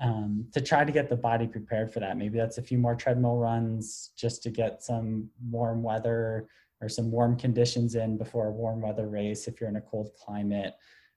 um, 0.00 0.46
to 0.52 0.60
try 0.60 0.84
to 0.84 0.92
get 0.92 1.08
the 1.08 1.16
body 1.16 1.46
prepared 1.46 1.92
for 1.92 2.00
that. 2.00 2.16
Maybe 2.16 2.38
that's 2.38 2.58
a 2.58 2.62
few 2.62 2.78
more 2.78 2.94
treadmill 2.94 3.36
runs 3.36 4.10
just 4.16 4.42
to 4.42 4.50
get 4.50 4.82
some 4.82 5.28
warm 5.50 5.82
weather 5.82 6.48
or 6.80 6.88
some 6.88 7.10
warm 7.10 7.36
conditions 7.36 7.94
in 7.94 8.16
before 8.16 8.48
a 8.48 8.52
warm 8.52 8.80
weather 8.80 9.08
race 9.08 9.46
if 9.46 9.60
you're 9.60 9.70
in 9.70 9.76
a 9.76 9.80
cold 9.80 10.10
climate. 10.14 10.74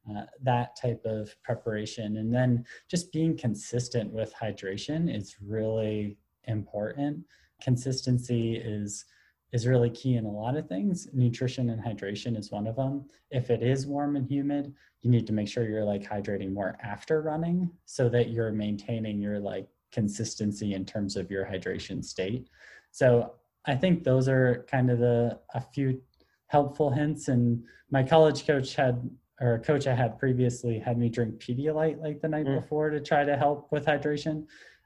Uh, 0.09 0.23
that 0.41 0.75
type 0.75 1.01
of 1.05 1.33
preparation. 1.43 2.17
And 2.17 2.33
then 2.33 2.65
just 2.89 3.13
being 3.13 3.37
consistent 3.37 4.11
with 4.11 4.33
hydration 4.35 5.13
is 5.13 5.37
really 5.41 6.17
important. 6.43 7.23
Consistency 7.61 8.55
is 8.57 9.05
is 9.53 9.67
really 9.67 9.91
key 9.91 10.15
in 10.15 10.25
a 10.25 10.31
lot 10.31 10.57
of 10.57 10.67
things. 10.67 11.07
Nutrition 11.13 11.69
and 11.69 11.81
hydration 11.81 12.37
is 12.37 12.51
one 12.51 12.65
of 12.65 12.75
them. 12.75 13.05
If 13.29 13.51
it 13.51 13.61
is 13.61 13.85
warm 13.85 14.15
and 14.15 14.27
humid, 14.27 14.73
you 15.01 15.11
need 15.11 15.27
to 15.27 15.33
make 15.33 15.47
sure 15.47 15.69
you're 15.69 15.85
like 15.85 16.01
hydrating 16.01 16.51
more 16.51 16.75
after 16.83 17.21
running 17.21 17.69
so 17.85 18.09
that 18.09 18.29
you're 18.29 18.51
maintaining 18.51 19.21
your 19.21 19.39
like 19.39 19.67
consistency 19.91 20.73
in 20.73 20.85
terms 20.85 21.15
of 21.15 21.29
your 21.29 21.45
hydration 21.45 22.03
state. 22.03 22.49
So 22.91 23.35
I 23.65 23.75
think 23.75 24.03
those 24.03 24.27
are 24.27 24.65
kind 24.69 24.91
of 24.91 24.99
the 24.99 25.39
a 25.53 25.61
few 25.61 26.01
helpful 26.47 26.89
hints. 26.89 27.27
And 27.27 27.63
my 27.89 28.03
college 28.03 28.45
coach 28.45 28.75
had 28.75 29.09
or 29.41 29.55
a 29.55 29.59
coach 29.59 29.87
I 29.87 29.95
had 29.95 30.19
previously 30.19 30.79
had 30.79 30.97
me 30.97 31.09
drink 31.09 31.39
Pedialyte 31.39 31.99
like 31.99 32.21
the 32.21 32.27
night 32.27 32.45
mm. 32.45 32.61
before 32.61 32.89
to 32.89 32.99
try 32.99 33.25
to 33.25 33.35
help 33.35 33.71
with 33.71 33.85
hydration. 33.85 34.45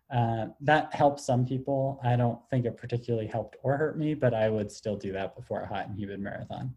Uh, 0.09 0.47
that 0.61 0.93
helps 0.93 1.25
some 1.25 1.45
people. 1.45 1.99
I 2.03 2.15
don't 2.15 2.39
think 2.49 2.65
it 2.65 2.77
particularly 2.77 3.27
helped 3.27 3.57
or 3.61 3.75
hurt 3.75 3.97
me, 3.97 4.13
but 4.13 4.33
I 4.33 4.49
would 4.49 4.71
still 4.71 4.95
do 4.95 5.11
that 5.11 5.35
before 5.35 5.61
a 5.61 5.67
hot 5.67 5.89
and 5.89 5.99
humid 5.99 6.21
marathon. 6.21 6.73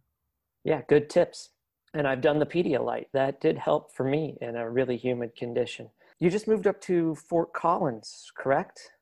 Yeah, 0.65 0.83
good 0.89 1.09
tips. 1.09 1.51
And 1.95 2.07
I've 2.07 2.21
done 2.21 2.39
the 2.39 2.47
Pedialyte. 2.47 3.07
That 3.13 3.41
did 3.41 3.57
help 3.57 3.95
for 3.95 4.05
me 4.05 4.37
in 4.41 4.57
a 4.57 4.69
really 4.69 4.97
humid 4.97 5.37
condition. 5.37 5.89
You 6.19 6.29
just 6.29 6.49
moved 6.49 6.67
up 6.67 6.81
to 6.83 7.15
Fort 7.15 7.53
Collins, 7.53 8.31
correct? 8.37 8.93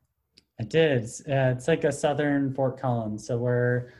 I 0.60 0.64
did. 0.64 1.04
Uh, 1.04 1.54
it's 1.54 1.68
like 1.68 1.84
a 1.84 1.92
southern 1.92 2.52
Fort 2.52 2.80
Collins. 2.80 3.26
So 3.26 3.38
we're 3.38 3.92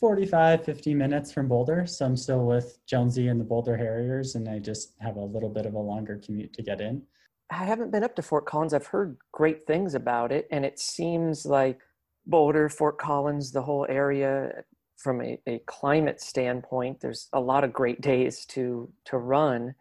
45, 0.00 0.64
50 0.64 0.94
minutes 0.94 1.32
from 1.32 1.48
Boulder. 1.48 1.86
So 1.86 2.06
I'm 2.06 2.16
still 2.16 2.44
with 2.44 2.78
Jonesy 2.86 3.28
and 3.28 3.40
the 3.40 3.44
Boulder 3.44 3.76
Harriers, 3.76 4.34
and 4.34 4.48
I 4.48 4.58
just 4.58 4.94
have 5.00 5.16
a 5.16 5.24
little 5.24 5.50
bit 5.50 5.66
of 5.66 5.74
a 5.74 5.78
longer 5.78 6.20
commute 6.24 6.52
to 6.54 6.62
get 6.62 6.80
in. 6.80 7.02
I 7.50 7.64
haven't 7.64 7.92
been 7.92 8.04
up 8.04 8.16
to 8.16 8.22
Fort 8.22 8.46
Collins. 8.46 8.74
I've 8.74 8.86
heard 8.86 9.16
great 9.32 9.66
things 9.66 9.94
about 9.94 10.32
it, 10.32 10.48
and 10.50 10.64
it 10.64 10.78
seems 10.78 11.46
like 11.46 11.80
Boulder, 12.26 12.68
Fort 12.68 12.98
Collins, 12.98 13.52
the 13.52 13.62
whole 13.62 13.86
area, 13.88 14.64
from 14.96 15.22
a, 15.22 15.38
a 15.46 15.60
climate 15.66 16.20
standpoint, 16.20 17.00
there's 17.00 17.28
a 17.32 17.40
lot 17.40 17.64
of 17.64 17.72
great 17.72 18.00
days 18.00 18.44
to 18.46 18.90
to 19.04 19.18
run. 19.18 19.74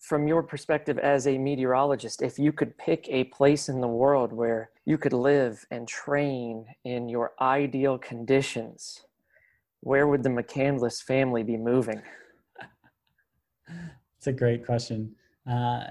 From 0.00 0.26
your 0.26 0.42
perspective 0.42 0.98
as 0.98 1.26
a 1.26 1.36
meteorologist, 1.36 2.22
if 2.22 2.38
you 2.38 2.52
could 2.52 2.76
pick 2.78 3.06
a 3.10 3.24
place 3.24 3.68
in 3.68 3.82
the 3.82 3.88
world 3.88 4.32
where 4.32 4.70
you 4.86 4.96
could 4.96 5.12
live 5.12 5.64
and 5.70 5.86
train 5.86 6.64
in 6.84 7.08
your 7.08 7.32
ideal 7.40 7.98
conditions, 7.98 9.04
where 9.80 10.08
would 10.08 10.22
the 10.22 10.30
McCandless 10.30 11.02
family 11.02 11.42
be 11.42 11.58
moving? 11.58 12.00
It's 14.16 14.26
a 14.26 14.32
great 14.32 14.64
question. 14.64 15.14
Uh, 15.46 15.84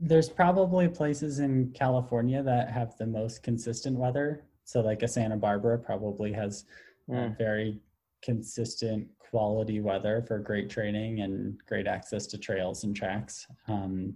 there's 0.00 0.28
probably 0.28 0.88
places 0.88 1.38
in 1.38 1.70
California 1.72 2.42
that 2.42 2.70
have 2.70 2.96
the 2.96 3.06
most 3.06 3.44
consistent 3.44 3.96
weather. 3.96 4.44
So, 4.64 4.80
like 4.80 5.02
a 5.02 5.08
Santa 5.08 5.36
Barbara 5.36 5.78
probably 5.78 6.32
has 6.32 6.64
mm. 7.08 7.36
very 7.38 7.80
consistent 8.22 9.06
quality 9.18 9.80
weather 9.80 10.22
for 10.26 10.38
great 10.38 10.68
training 10.68 11.20
and 11.20 11.58
great 11.66 11.86
access 11.86 12.26
to 12.26 12.38
trails 12.38 12.84
and 12.84 12.94
tracks. 12.94 13.46
Um, 13.68 14.14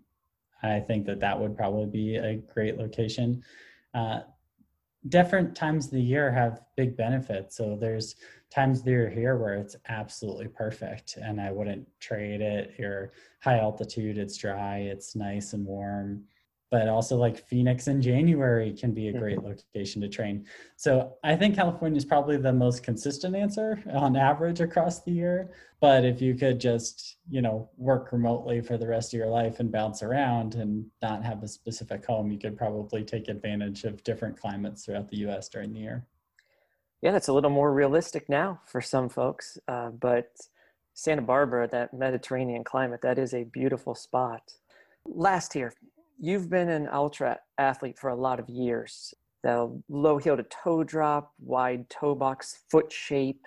I 0.63 0.81
think 0.81 1.07
that 1.07 1.21
that 1.21 1.39
would 1.39 1.57
probably 1.57 1.87
be 1.87 2.17
a 2.17 2.37
great 2.37 2.79
location. 2.79 3.43
Uh, 3.93 4.21
different 5.09 5.55
times 5.55 5.87
of 5.87 5.93
the 5.93 6.01
year 6.01 6.33
have 6.33 6.63
big 6.77 6.97
benefits. 6.97 7.57
So 7.57 7.77
there's 7.79 8.17
times 8.51 8.79
of 8.79 8.85
the 8.87 8.93
year 8.93 9.11
here 9.11 9.37
where 9.37 9.55
it's 9.55 9.77
absolutely 9.89 10.49
perfect 10.49 11.19
and 11.21 11.41
I 11.41 11.51
wouldn't 11.51 11.87
trade 12.01 12.41
it. 12.41 12.75
You're 12.79 13.13
high 13.41 13.59
altitude, 13.59 14.17
it's 14.17 14.37
dry, 14.37 14.79
it's 14.79 15.15
nice 15.15 15.53
and 15.53 15.67
warm 15.67 16.25
but 16.75 16.89
also 16.89 17.17
like 17.17 17.47
Phoenix 17.47 17.87
in 17.87 18.03
January 18.03 18.73
can 18.73 18.93
be 18.93 19.07
a 19.07 19.13
mm-hmm. 19.13 19.21
great 19.21 19.43
location 19.45 20.03
to 20.03 20.09
train. 20.09 20.45
So 20.75 21.15
I 21.23 21.37
think 21.37 21.55
California 21.55 21.97
is 21.97 22.05
probably 22.05 22.37
the 22.37 22.53
most 22.53 22.83
consistent 22.83 23.37
answer 23.37 23.81
on 23.93 24.17
average 24.17 24.61
across 24.61 25.05
the 25.05 25.13
year. 25.13 25.53
But 25.79 26.05
if 26.05 26.21
you 26.21 26.35
could 26.35 26.59
just, 26.59 27.19
you 27.31 27.43
know, 27.43 27.71
work 27.77 28.11
remotely 28.11 28.61
for 28.61 28.77
the 28.77 28.89
rest 28.89 29.15
of 29.15 29.19
your 29.19 29.29
life 29.29 29.61
and 29.61 29.71
bounce 29.71 30.03
around 30.03 30.57
and 30.57 30.87
not 31.01 31.23
have 31.23 31.45
a 31.45 31.47
specific 31.47 32.05
home, 32.05 32.33
you 32.33 32.41
could 32.41 32.59
probably 32.59 33.05
take 33.05 33.29
advantage 33.29 33.85
of 33.85 34.03
different 34.03 34.37
climates 34.37 34.85
throughout 34.85 35.09
the 35.09 35.19
US 35.29 35.49
during 35.49 35.73
the 35.73 35.79
year. 35.79 36.05
Yeah, 37.03 37.13
that's 37.13 37.29
a 37.29 37.33
little 37.33 37.51
more 37.51 37.73
realistic 37.73 38.29
now 38.29 38.61
for 38.67 38.81
some 38.81 39.09
folks. 39.09 39.59
Uh, 39.69 39.91
but 39.91 40.33
Santa 40.93 41.23
Barbara, 41.23 41.69
that 41.69 41.95
Mediterranean 41.95 42.65
climate, 42.65 43.03
that 43.03 43.21
is 43.21 43.33
a 43.33 43.45
beautiful 43.45 43.95
spot. 43.95 44.55
Last 45.07 45.53
here, 45.53 45.73
you've 46.19 46.49
been 46.49 46.69
an 46.69 46.89
Altra 46.89 47.39
athlete 47.59 47.99
for 47.99 48.11
a 48.11 48.17
lot 48.17 48.41
of 48.41 48.49
years. 48.49 49.15
The 49.43 49.81
low 49.89 50.19
heel 50.19 50.37
to 50.37 50.45
toe 50.45 50.85
drop, 50.85 51.33
wide 51.39 51.89
toe 51.91 52.15
box 52.15 52.63
foot 52.71 52.91
shape 52.93 53.45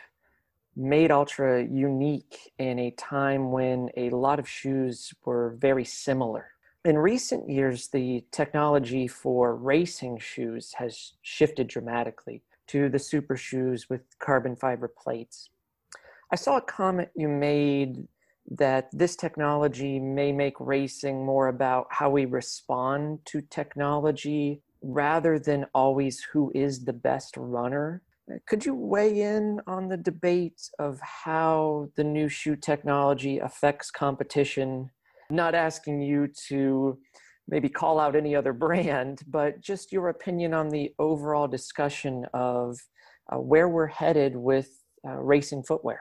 made 0.75 1.11
Altra 1.11 1.63
unique 1.63 2.51
in 2.59 2.77
a 2.77 2.91
time 2.91 3.51
when 3.51 3.89
a 3.97 4.11
lot 4.11 4.39
of 4.39 4.47
shoes 4.47 5.11
were 5.25 5.57
very 5.59 5.83
similar. 5.83 6.51
In 6.85 6.97
recent 6.97 7.49
years, 7.49 7.87
the 7.87 8.23
technology 8.31 9.07
for 9.07 9.55
racing 9.55 10.19
shoes 10.19 10.73
has 10.75 11.13
shifted 11.21 11.67
dramatically 11.67 12.43
to 12.67 12.89
the 12.89 12.99
super 12.99 13.35
shoes 13.35 13.89
with 13.89 14.01
carbon 14.19 14.55
fiber 14.55 14.87
plates. 14.87 15.49
I 16.31 16.35
saw 16.35 16.57
a 16.57 16.61
comment 16.61 17.09
you 17.15 17.27
made 17.27 18.07
that 18.49 18.89
this 18.93 19.15
technology 19.15 19.99
may 19.99 20.31
make 20.31 20.59
racing 20.59 21.25
more 21.25 21.47
about 21.47 21.87
how 21.89 22.09
we 22.09 22.25
respond 22.25 23.19
to 23.25 23.41
technology 23.41 24.61
rather 24.81 25.37
than 25.37 25.65
always 25.73 26.25
who 26.31 26.51
is 26.55 26.85
the 26.85 26.93
best 26.93 27.35
runner. 27.35 28.01
Could 28.45 28.65
you 28.65 28.75
weigh 28.75 29.21
in 29.21 29.61
on 29.67 29.87
the 29.87 29.97
debate 29.97 30.69
of 30.79 30.99
how 31.01 31.89
the 31.95 32.03
new 32.03 32.29
shoe 32.29 32.55
technology 32.55 33.39
affects 33.39 33.89
competition? 33.89 34.91
Not 35.29 35.55
asking 35.55 36.01
you 36.01 36.27
to 36.47 36.97
maybe 37.47 37.69
call 37.69 37.99
out 37.99 38.15
any 38.15 38.35
other 38.35 38.53
brand, 38.65 39.21
but 39.27 39.61
just 39.61 39.91
your 39.91 40.09
opinion 40.09 40.53
on 40.53 40.69
the 40.69 40.93
overall 40.99 41.47
discussion 41.47 42.25
of 42.33 42.77
uh, 43.31 43.37
where 43.37 43.67
we're 43.67 43.87
headed 43.87 44.35
with 44.35 44.69
uh, 45.05 45.15
racing 45.15 45.63
footwear. 45.63 45.99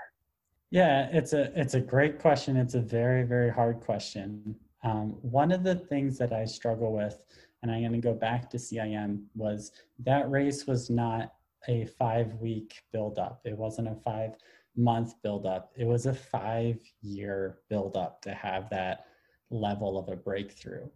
Yeah, 0.71 1.09
it's 1.13 1.33
a 1.33 1.53
it's 1.59 1.75
a 1.75 1.81
great 1.81 2.19
question. 2.19 2.57
It's 2.57 2.75
a 2.75 2.81
very 2.81 3.23
very 3.23 3.51
hard 3.51 3.81
question. 3.81 4.57
Um, 4.83 5.11
one 5.23 5.53
of 5.53 5.63
the 5.63 5.75
things 5.75 6.19
that 6.19 6.33
I 6.33 6.45
struggle 6.45 6.93
with, 6.93 7.23
and 7.63 7.71
I'm 7.71 7.81
going 7.81 7.93
to 7.93 7.99
go 7.99 8.15
back 8.15 8.51
to 8.51 8.57
CIM, 8.57 9.25
was 9.35 9.73
that 10.01 10.31
race 10.31 10.67
was 10.67 10.91
not 10.91 11.33
a 11.69 11.87
five 11.99 12.35
week 12.35 12.83
build 12.93 13.19
up. 13.19 13.41
It 13.45 13.57
wasn't 13.57 13.89
a 13.89 13.97
five 14.05 14.33
month 14.77 15.15
build 15.23 15.47
up. 15.47 15.73
It 15.77 15.87
was 15.87 16.07
a 16.07 16.15
five 16.15 16.79
year 17.03 17.59
build 17.69 17.97
up 17.97 18.21
to 18.23 18.35
have 18.35 18.69
that 18.71 19.07
level 19.51 19.99
of 19.99 20.09
a 20.09 20.17
breakthrough. 20.17 20.89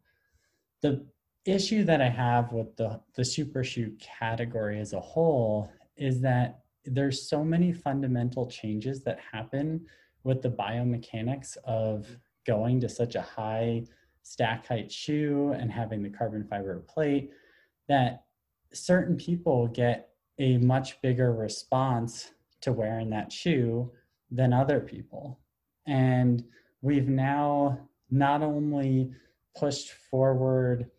The 0.83 1.07
issue 1.47 1.85
that 1.85 2.03
I 2.03 2.09
have 2.09 2.53
with 2.53 2.77
the 2.77 3.01
the 3.15 3.25
super 3.25 3.65
shoe 3.65 3.97
category 4.01 4.81
as 4.81 4.93
a 4.93 5.01
whole 5.01 5.71
is 5.97 6.21
that 6.23 6.61
there's 6.85 7.29
so 7.29 7.45
many 7.45 7.73
fundamental 7.73 8.47
changes 8.47 9.03
that 9.05 9.19
happen 9.33 9.87
with 10.25 10.43
the 10.43 10.51
biomechanics 10.51 11.57
of 11.65 12.07
going 12.47 12.81
to 12.81 12.89
such 12.89 13.15
a 13.15 13.23
high 13.23 13.85
stack 14.23 14.67
height 14.67 14.91
shoe 14.91 15.55
and 15.59 15.71
having 15.71 16.03
the 16.03 16.11
carbon 16.11 16.45
fiber 16.45 16.85
plate 16.89 17.31
that 17.89 18.25
certain 18.73 19.17
people 19.17 19.67
get 19.69 20.11
a 20.39 20.57
much 20.59 21.01
bigger 21.03 21.33
response 21.35 22.31
to 22.61 22.73
wearing 22.73 23.11
that 23.11 23.33
shoe 23.33 23.91
than 24.31 24.53
other 24.53 24.81
people. 24.81 25.41
And 25.87 26.45
we've 26.83 27.09
now 27.09 27.89
not 28.11 28.43
only 28.43 29.13
pushed 29.57 29.91
forward 30.11 30.91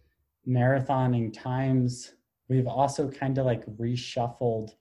marathoning 0.47 1.33
times, 1.33 2.13
we've 2.49 2.67
also 2.67 3.09
kind 3.09 3.37
of 3.37 3.45
like 3.45 3.65
reshuffled 3.77 4.71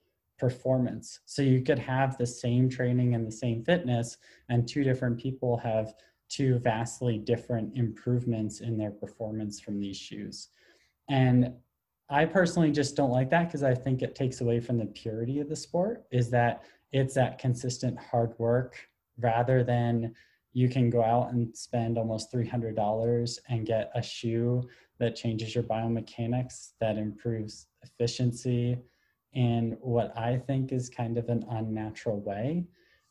performance. 0.41 1.21
So 1.27 1.43
you 1.43 1.63
could 1.63 1.79
have 1.79 2.17
the 2.17 2.27
same 2.27 2.69
training 2.69 3.15
and 3.15 3.27
the 3.27 3.33
same 3.33 3.63
fitness, 3.63 4.17
and 4.49 4.67
two 4.67 4.83
different 4.83 5.21
people 5.21 5.59
have 5.59 5.95
two 6.31 6.59
vastly 6.59 7.19
different 7.19 7.77
improvements 7.77 8.61
in 8.61 8.79
their 8.79 8.91
performance 8.91 9.61
from 9.61 9.79
these 9.79 9.97
shoes. 9.97 10.49
And 11.11 11.53
I 12.09 12.25
personally 12.25 12.71
just 12.71 12.97
don't 12.97 13.11
like 13.11 13.29
that 13.31 13.47
because 13.47 13.63
I 13.63 13.75
think 13.75 14.03
it 14.03 14.15
takes 14.15 14.41
away 14.41 14.61
from 14.61 14.79
the 14.79 14.87
purity 14.87 15.41
of 15.41 15.49
the 15.49 15.57
sport. 15.57 16.07
Is 16.11 16.31
that 16.31 16.65
it's 16.93 17.15
that 17.15 17.39
consistent 17.39 17.99
hard 17.99 18.35
work 18.39 18.77
rather 19.19 19.63
than 19.63 20.15
you 20.53 20.69
can 20.69 20.91
go 20.91 21.05
out 21.05 21.33
and 21.33 21.57
spend 21.57 21.99
almost 21.99 22.33
$300 22.33 23.39
and 23.49 23.67
get 23.67 23.91
a 23.95 24.03
shoe 24.03 24.63
that 24.99 25.15
changes 25.15 25.55
your 25.55 25.65
biomechanics, 25.65 26.71
that 26.81 26.97
improves 26.97 27.67
efficiency 27.83 28.79
in 29.33 29.77
what 29.81 30.17
I 30.17 30.37
think 30.39 30.73
is 30.73 30.89
kind 30.89 31.19
of 31.19 31.29
an 31.29 31.45
unnatural 31.51 32.21
way. 32.21 32.65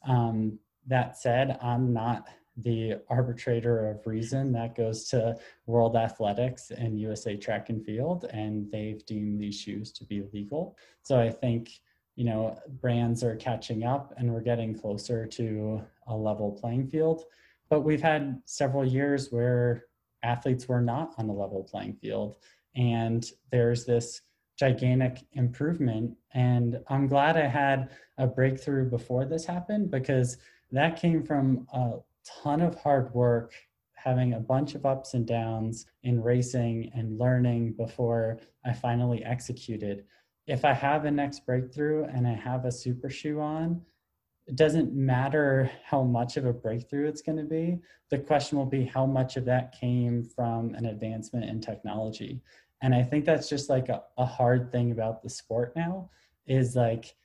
Um, 0.07 0.59
that 0.87 1.17
said, 1.17 1.57
I'm 1.61 1.93
not 1.93 2.27
the 2.63 3.01
arbitrator 3.09 3.89
of 3.89 4.05
reason 4.05 4.51
that 4.51 4.75
goes 4.75 5.07
to 5.09 5.37
World 5.65 5.95
Athletics 5.95 6.71
and 6.71 6.99
USA 6.99 7.37
Track 7.37 7.69
and 7.69 7.83
Field, 7.85 8.25
and 8.31 8.69
they've 8.71 9.05
deemed 9.05 9.39
these 9.39 9.59
shoes 9.59 9.91
to 9.93 10.05
be 10.05 10.23
legal. 10.33 10.77
So 11.03 11.19
I 11.19 11.29
think 11.29 11.71
you 12.15 12.25
know 12.25 12.57
brands 12.81 13.23
are 13.23 13.35
catching 13.35 13.83
up, 13.83 14.13
and 14.17 14.31
we're 14.31 14.41
getting 14.41 14.77
closer 14.77 15.25
to 15.25 15.81
a 16.07 16.15
level 16.15 16.51
playing 16.51 16.87
field. 16.87 17.23
But 17.69 17.81
we've 17.81 18.01
had 18.01 18.41
several 18.45 18.85
years 18.85 19.31
where 19.31 19.85
athletes 20.23 20.67
were 20.67 20.81
not 20.81 21.13
on 21.17 21.29
a 21.29 21.33
level 21.33 21.63
playing 21.63 21.93
field, 22.01 22.37
and 22.75 23.25
there's 23.51 23.85
this 23.85 24.21
gigantic 24.59 25.25
improvement. 25.33 26.15
And 26.33 26.79
I'm 26.89 27.07
glad 27.07 27.37
I 27.37 27.47
had 27.47 27.89
a 28.17 28.27
breakthrough 28.27 28.89
before 28.89 29.23
this 29.23 29.45
happened 29.45 29.89
because 29.89 30.37
that 30.71 30.99
came 30.99 31.23
from 31.23 31.65
a 31.73 31.93
ton 32.43 32.61
of 32.61 32.75
hard 32.75 33.13
work, 33.13 33.53
having 33.93 34.33
a 34.33 34.39
bunch 34.39 34.75
of 34.75 34.85
ups 34.85 35.13
and 35.13 35.25
downs 35.25 35.85
in 36.03 36.21
racing 36.21 36.91
and 36.93 37.17
learning 37.17 37.73
before 37.73 38.39
I 38.65 38.73
finally 38.73 39.23
executed. 39.23 40.03
If 40.45 40.65
I 40.65 40.73
have 40.73 41.05
a 41.05 41.11
next 41.11 41.45
breakthrough 41.45 42.03
and 42.05 42.27
I 42.27 42.33
have 42.33 42.65
a 42.65 42.71
super 42.71 43.09
shoe 43.09 43.39
on, 43.39 43.81
it 44.45 44.55
doesn't 44.55 44.93
matter 44.93 45.69
how 45.85 46.03
much 46.03 46.35
of 46.35 46.45
a 46.45 46.51
breakthrough 46.51 47.07
it's 47.07 47.21
going 47.21 47.37
to 47.37 47.43
be. 47.43 47.77
The 48.09 48.17
question 48.17 48.57
will 48.57 48.65
be 48.65 48.83
how 48.83 49.05
much 49.05 49.37
of 49.37 49.45
that 49.45 49.75
came 49.79 50.23
from 50.23 50.73
an 50.73 50.87
advancement 50.87 51.45
in 51.45 51.61
technology. 51.61 52.41
And 52.81 52.95
I 52.95 53.03
think 53.03 53.25
that's 53.25 53.49
just 53.49 53.69
like 53.69 53.89
a, 53.89 54.03
a 54.17 54.25
hard 54.25 54.71
thing 54.71 54.91
about 54.91 55.21
the 55.21 55.29
sport 55.29 55.73
now 55.75 56.09
is 56.47 56.75
like, 56.75 57.15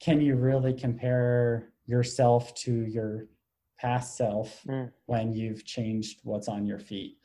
can 0.00 0.20
you 0.20 0.36
really 0.36 0.72
compare 0.72 1.72
yourself 1.86 2.54
to 2.54 2.84
your 2.84 3.26
past 3.78 4.16
self 4.16 4.62
mm. 4.68 4.90
when 5.06 5.32
you've 5.32 5.64
changed 5.64 6.20
what's 6.24 6.48
on 6.48 6.66
your 6.66 6.78
feet. 6.78 7.16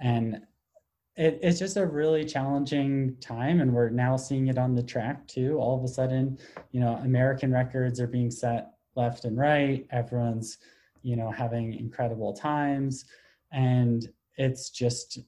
And 0.00 0.40
it, 1.16 1.38
it's 1.42 1.58
just 1.58 1.76
a 1.76 1.86
really 1.86 2.24
challenging 2.24 3.16
time. 3.20 3.60
And 3.60 3.72
we're 3.72 3.90
now 3.90 4.16
seeing 4.16 4.48
it 4.48 4.58
on 4.58 4.74
the 4.74 4.82
track 4.82 5.26
too. 5.26 5.58
All 5.58 5.76
of 5.76 5.84
a 5.84 5.88
sudden, 5.88 6.38
you 6.72 6.80
know, 6.80 6.96
American 6.96 7.52
records 7.52 8.00
are 8.00 8.06
being 8.06 8.30
set 8.30 8.72
left 8.94 9.24
and 9.24 9.36
right. 9.36 9.86
Everyone's, 9.90 10.58
you 11.02 11.16
know, 11.16 11.30
having 11.30 11.74
incredible 11.74 12.32
times. 12.32 13.04
And 13.52 14.08
it's 14.36 14.70
just, 14.70 15.18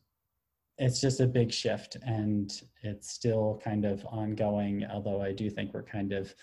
it's 0.79 1.01
just 1.01 1.21
a 1.21 1.27
big 1.27 1.53
shift 1.53 1.97
and 2.03 2.63
it's 2.83 3.11
still 3.11 3.61
kind 3.63 3.85
of 3.85 4.05
ongoing 4.07 4.85
although 4.91 5.21
i 5.21 5.33
do 5.33 5.51
think 5.51 5.75
we're 5.75 5.83
kind 5.83 6.13
of 6.13 6.35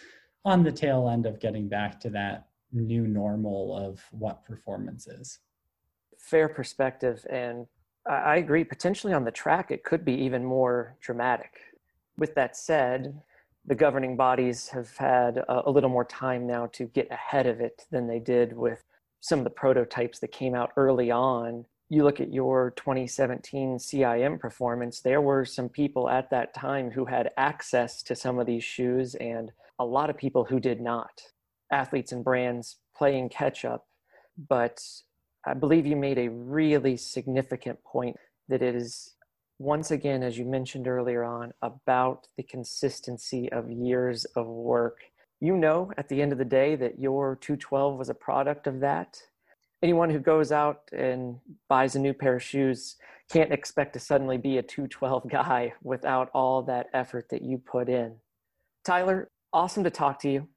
on 0.46 0.64
the 0.64 0.72
tail 0.72 1.10
end 1.10 1.26
of 1.26 1.40
getting 1.40 1.68
back 1.68 2.00
to 2.00 2.10
that 2.12 2.48
new 2.72 3.08
normal 3.08 3.76
of 3.76 4.02
what 4.12 4.46
performance 4.46 5.08
is. 5.08 5.40
Fair 6.20 6.48
perspective. 6.48 7.26
And 7.30 7.68
I 8.08 8.38
agree, 8.38 8.64
potentially 8.64 9.14
on 9.14 9.24
the 9.24 9.32
track, 9.32 9.72
it 9.72 9.84
could 9.84 10.06
be 10.06 10.14
even 10.14 10.44
more 10.44 10.96
dramatic. 11.02 11.60
With 12.18 12.36
that 12.36 12.56
said, 12.56 13.20
the 13.66 13.76
governing 13.76 14.16
bodies 14.16 14.70
have 14.70 14.96
had 14.98 15.44
a, 15.50 15.72
little 15.72 15.90
more 15.90 16.06
time 16.06 16.46
now 16.46 16.68
to 16.74 16.86
get 16.86 17.12
ahead 17.12 17.48
of 17.48 17.60
it 17.62 17.86
than 17.90 18.06
they 18.06 18.20
did 18.20 18.54
with 18.54 18.84
some 19.22 19.40
of 19.40 19.44
the 19.44 19.50
prototypes 19.50 20.20
that 20.20 20.32
came 20.32 20.54
out 20.54 20.72
early 20.78 21.10
on. 21.10 21.66
You 21.90 22.04
look 22.04 22.20
at 22.20 22.34
your 22.34 22.72
2017 22.78 23.78
CIM 23.78 24.40
performance, 24.40 25.02
there 25.02 25.22
were 25.22 25.46
some 25.46 25.70
people 25.70 26.10
at 26.10 26.32
that 26.32 26.54
time 26.54 26.90
who 26.90 27.06
had 27.06 27.32
access 27.38 28.02
to 28.04 28.16
some 28.16 28.40
of 28.40 28.48
these 28.48 28.64
shoes 28.64 29.14
and 29.16 29.52
a 29.78 29.86
lot 29.86 30.10
of 30.10 30.18
people 30.18 30.46
who 30.46 30.60
did 30.60 30.82
not 30.82 31.22
athletes 31.72 32.12
and 32.12 32.24
brands 32.24 32.78
playing 32.96 33.30
catch 33.30 33.66
up. 33.66 33.86
But 34.50 34.82
I 35.46 35.54
believe 35.54 35.86
you 35.86 35.96
made 35.96 36.18
a 36.18 36.30
really 36.30 36.98
significant 36.98 37.84
point 37.84 38.18
that 38.48 38.62
it 38.62 38.76
is, 38.76 39.14
once 39.60 39.92
again, 39.92 40.24
as 40.24 40.38
you 40.38 40.46
mentioned 40.46 40.88
earlier 40.88 41.24
on, 41.24 41.54
about 41.62 42.28
the 42.36 42.44
consistency 42.44 43.52
of 43.52 43.70
years 43.70 44.26
of 44.36 44.48
work. 44.48 45.00
You 45.40 45.56
know, 45.58 45.92
at 45.98 46.10
the 46.10 46.22
end 46.22 46.32
of 46.32 46.38
the 46.38 46.46
day, 46.46 46.76
that 46.76 47.00
your 47.00 47.36
212 47.36 47.98
was 47.98 48.10
a 48.10 48.14
product 48.14 48.68
of 48.68 48.80
that. 48.80 49.22
Anyone 49.86 50.10
who 50.10 50.18
goes 50.18 50.52
out 50.52 50.82
and 50.98 51.38
buys 51.70 51.96
a 51.96 52.00
new 52.00 52.12
pair 52.12 52.38
of 52.38 52.42
shoes 52.42 52.96
can't 53.32 53.54
expect 53.54 53.94
to 53.94 54.00
suddenly 54.00 54.40
be 54.40 54.58
a 54.58 54.64
212 54.64 55.30
guy 55.30 55.74
without 55.84 56.32
all 56.34 56.64
that 56.64 56.88
effort 56.92 57.30
that 57.30 57.44
you 57.44 57.60
put 57.60 57.88
in. 57.88 58.16
Tyler, 58.84 59.30
awesome 59.54 59.84
to 59.84 59.92
talk 59.92 60.18
to 60.22 60.30
you. 60.32 60.48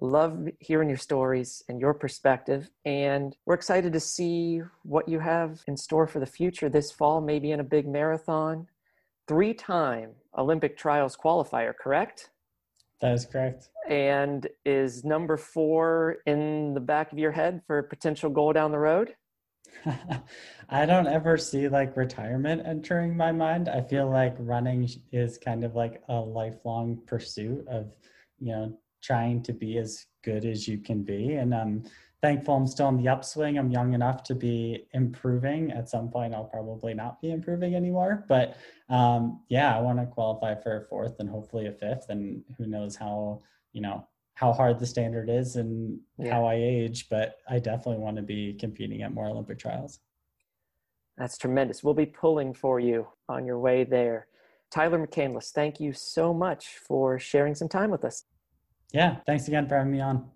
Love 0.00 0.48
hearing 0.60 0.88
your 0.88 0.96
stories 0.96 1.62
and 1.68 1.78
your 1.78 1.92
perspective. 1.92 2.70
And 2.86 3.36
we're 3.44 3.52
excited 3.52 3.92
to 3.92 4.00
see 4.00 4.62
what 4.82 5.06
you 5.10 5.18
have 5.18 5.60
in 5.66 5.76
store 5.76 6.06
for 6.06 6.18
the 6.18 6.24
future 6.24 6.70
this 6.70 6.90
fall, 6.90 7.20
maybe 7.20 7.50
in 7.50 7.60
a 7.60 7.64
big 7.64 7.86
marathon. 7.86 8.66
Three 9.28 9.52
time 9.52 10.12
Olympic 10.38 10.78
trials 10.78 11.18
qualifier, 11.22 11.74
correct? 11.76 12.30
That 13.00 13.14
is 13.14 13.24
correct. 13.24 13.70
And 13.88 14.46
is 14.64 15.04
number 15.04 15.36
four 15.36 16.18
in 16.26 16.74
the 16.74 16.80
back 16.80 17.12
of 17.12 17.18
your 17.18 17.32
head 17.32 17.62
for 17.66 17.78
a 17.78 17.84
potential 17.84 18.30
goal 18.30 18.52
down 18.52 18.70
the 18.70 18.78
road? 18.78 19.14
I 20.68 20.86
don't 20.86 21.06
ever 21.06 21.36
see 21.36 21.68
like 21.68 21.96
retirement 21.96 22.62
entering 22.66 23.16
my 23.16 23.32
mind. 23.32 23.68
I 23.68 23.80
feel 23.80 24.10
like 24.10 24.36
running 24.38 24.88
is 25.12 25.38
kind 25.38 25.64
of 25.64 25.74
like 25.74 26.02
a 26.08 26.14
lifelong 26.14 27.00
pursuit 27.06 27.66
of, 27.68 27.90
you 28.38 28.52
know, 28.52 28.78
trying 29.02 29.42
to 29.44 29.52
be 29.52 29.78
as 29.78 30.06
good 30.22 30.44
as 30.44 30.68
you 30.68 30.78
can 30.78 31.02
be. 31.02 31.34
And 31.34 31.54
I'm 31.54 31.84
thankful 32.22 32.54
I'm 32.54 32.66
still 32.66 32.86
on 32.86 32.96
the 32.96 33.08
upswing. 33.08 33.58
I'm 33.58 33.70
young 33.70 33.94
enough 33.94 34.22
to 34.24 34.34
be 34.34 34.86
improving. 34.92 35.70
At 35.72 35.88
some 35.88 36.10
point, 36.10 36.34
I'll 36.34 36.44
probably 36.44 36.94
not 36.94 37.20
be 37.20 37.30
improving 37.30 37.74
anymore. 37.74 38.24
But 38.28 38.56
um, 38.88 39.40
yeah, 39.48 39.76
I 39.76 39.80
want 39.80 39.98
to 39.98 40.06
qualify 40.06 40.54
for 40.54 40.76
a 40.76 40.86
fourth 40.88 41.20
and 41.20 41.28
hopefully 41.28 41.66
a 41.66 41.72
fifth. 41.72 42.06
And 42.08 42.42
who 42.58 42.66
knows 42.66 42.96
how, 42.96 43.42
you 43.72 43.80
know, 43.80 44.06
how 44.34 44.52
hard 44.52 44.78
the 44.78 44.86
standard 44.86 45.28
is 45.28 45.56
and 45.56 45.98
yeah. 46.18 46.32
how 46.32 46.46
I 46.46 46.54
age, 46.54 47.08
but 47.10 47.36
I 47.48 47.58
definitely 47.58 48.02
want 48.02 48.16
to 48.16 48.22
be 48.22 48.54
competing 48.54 49.02
at 49.02 49.12
more 49.12 49.26
Olympic 49.26 49.58
trials. 49.58 50.00
That's 51.18 51.36
tremendous. 51.36 51.84
We'll 51.84 51.92
be 51.92 52.06
pulling 52.06 52.54
for 52.54 52.80
you 52.80 53.06
on 53.28 53.44
your 53.44 53.58
way 53.58 53.84
there. 53.84 54.28
Tyler 54.70 55.06
McCandless, 55.06 55.50
thank 55.50 55.78
you 55.78 55.92
so 55.92 56.32
much 56.32 56.78
for 56.86 57.18
sharing 57.18 57.54
some 57.54 57.68
time 57.68 57.90
with 57.90 58.04
us. 58.04 58.24
Yeah, 58.92 59.16
thanks 59.26 59.46
again 59.46 59.68
for 59.68 59.76
having 59.76 59.92
me 59.92 60.00
on. 60.00 60.30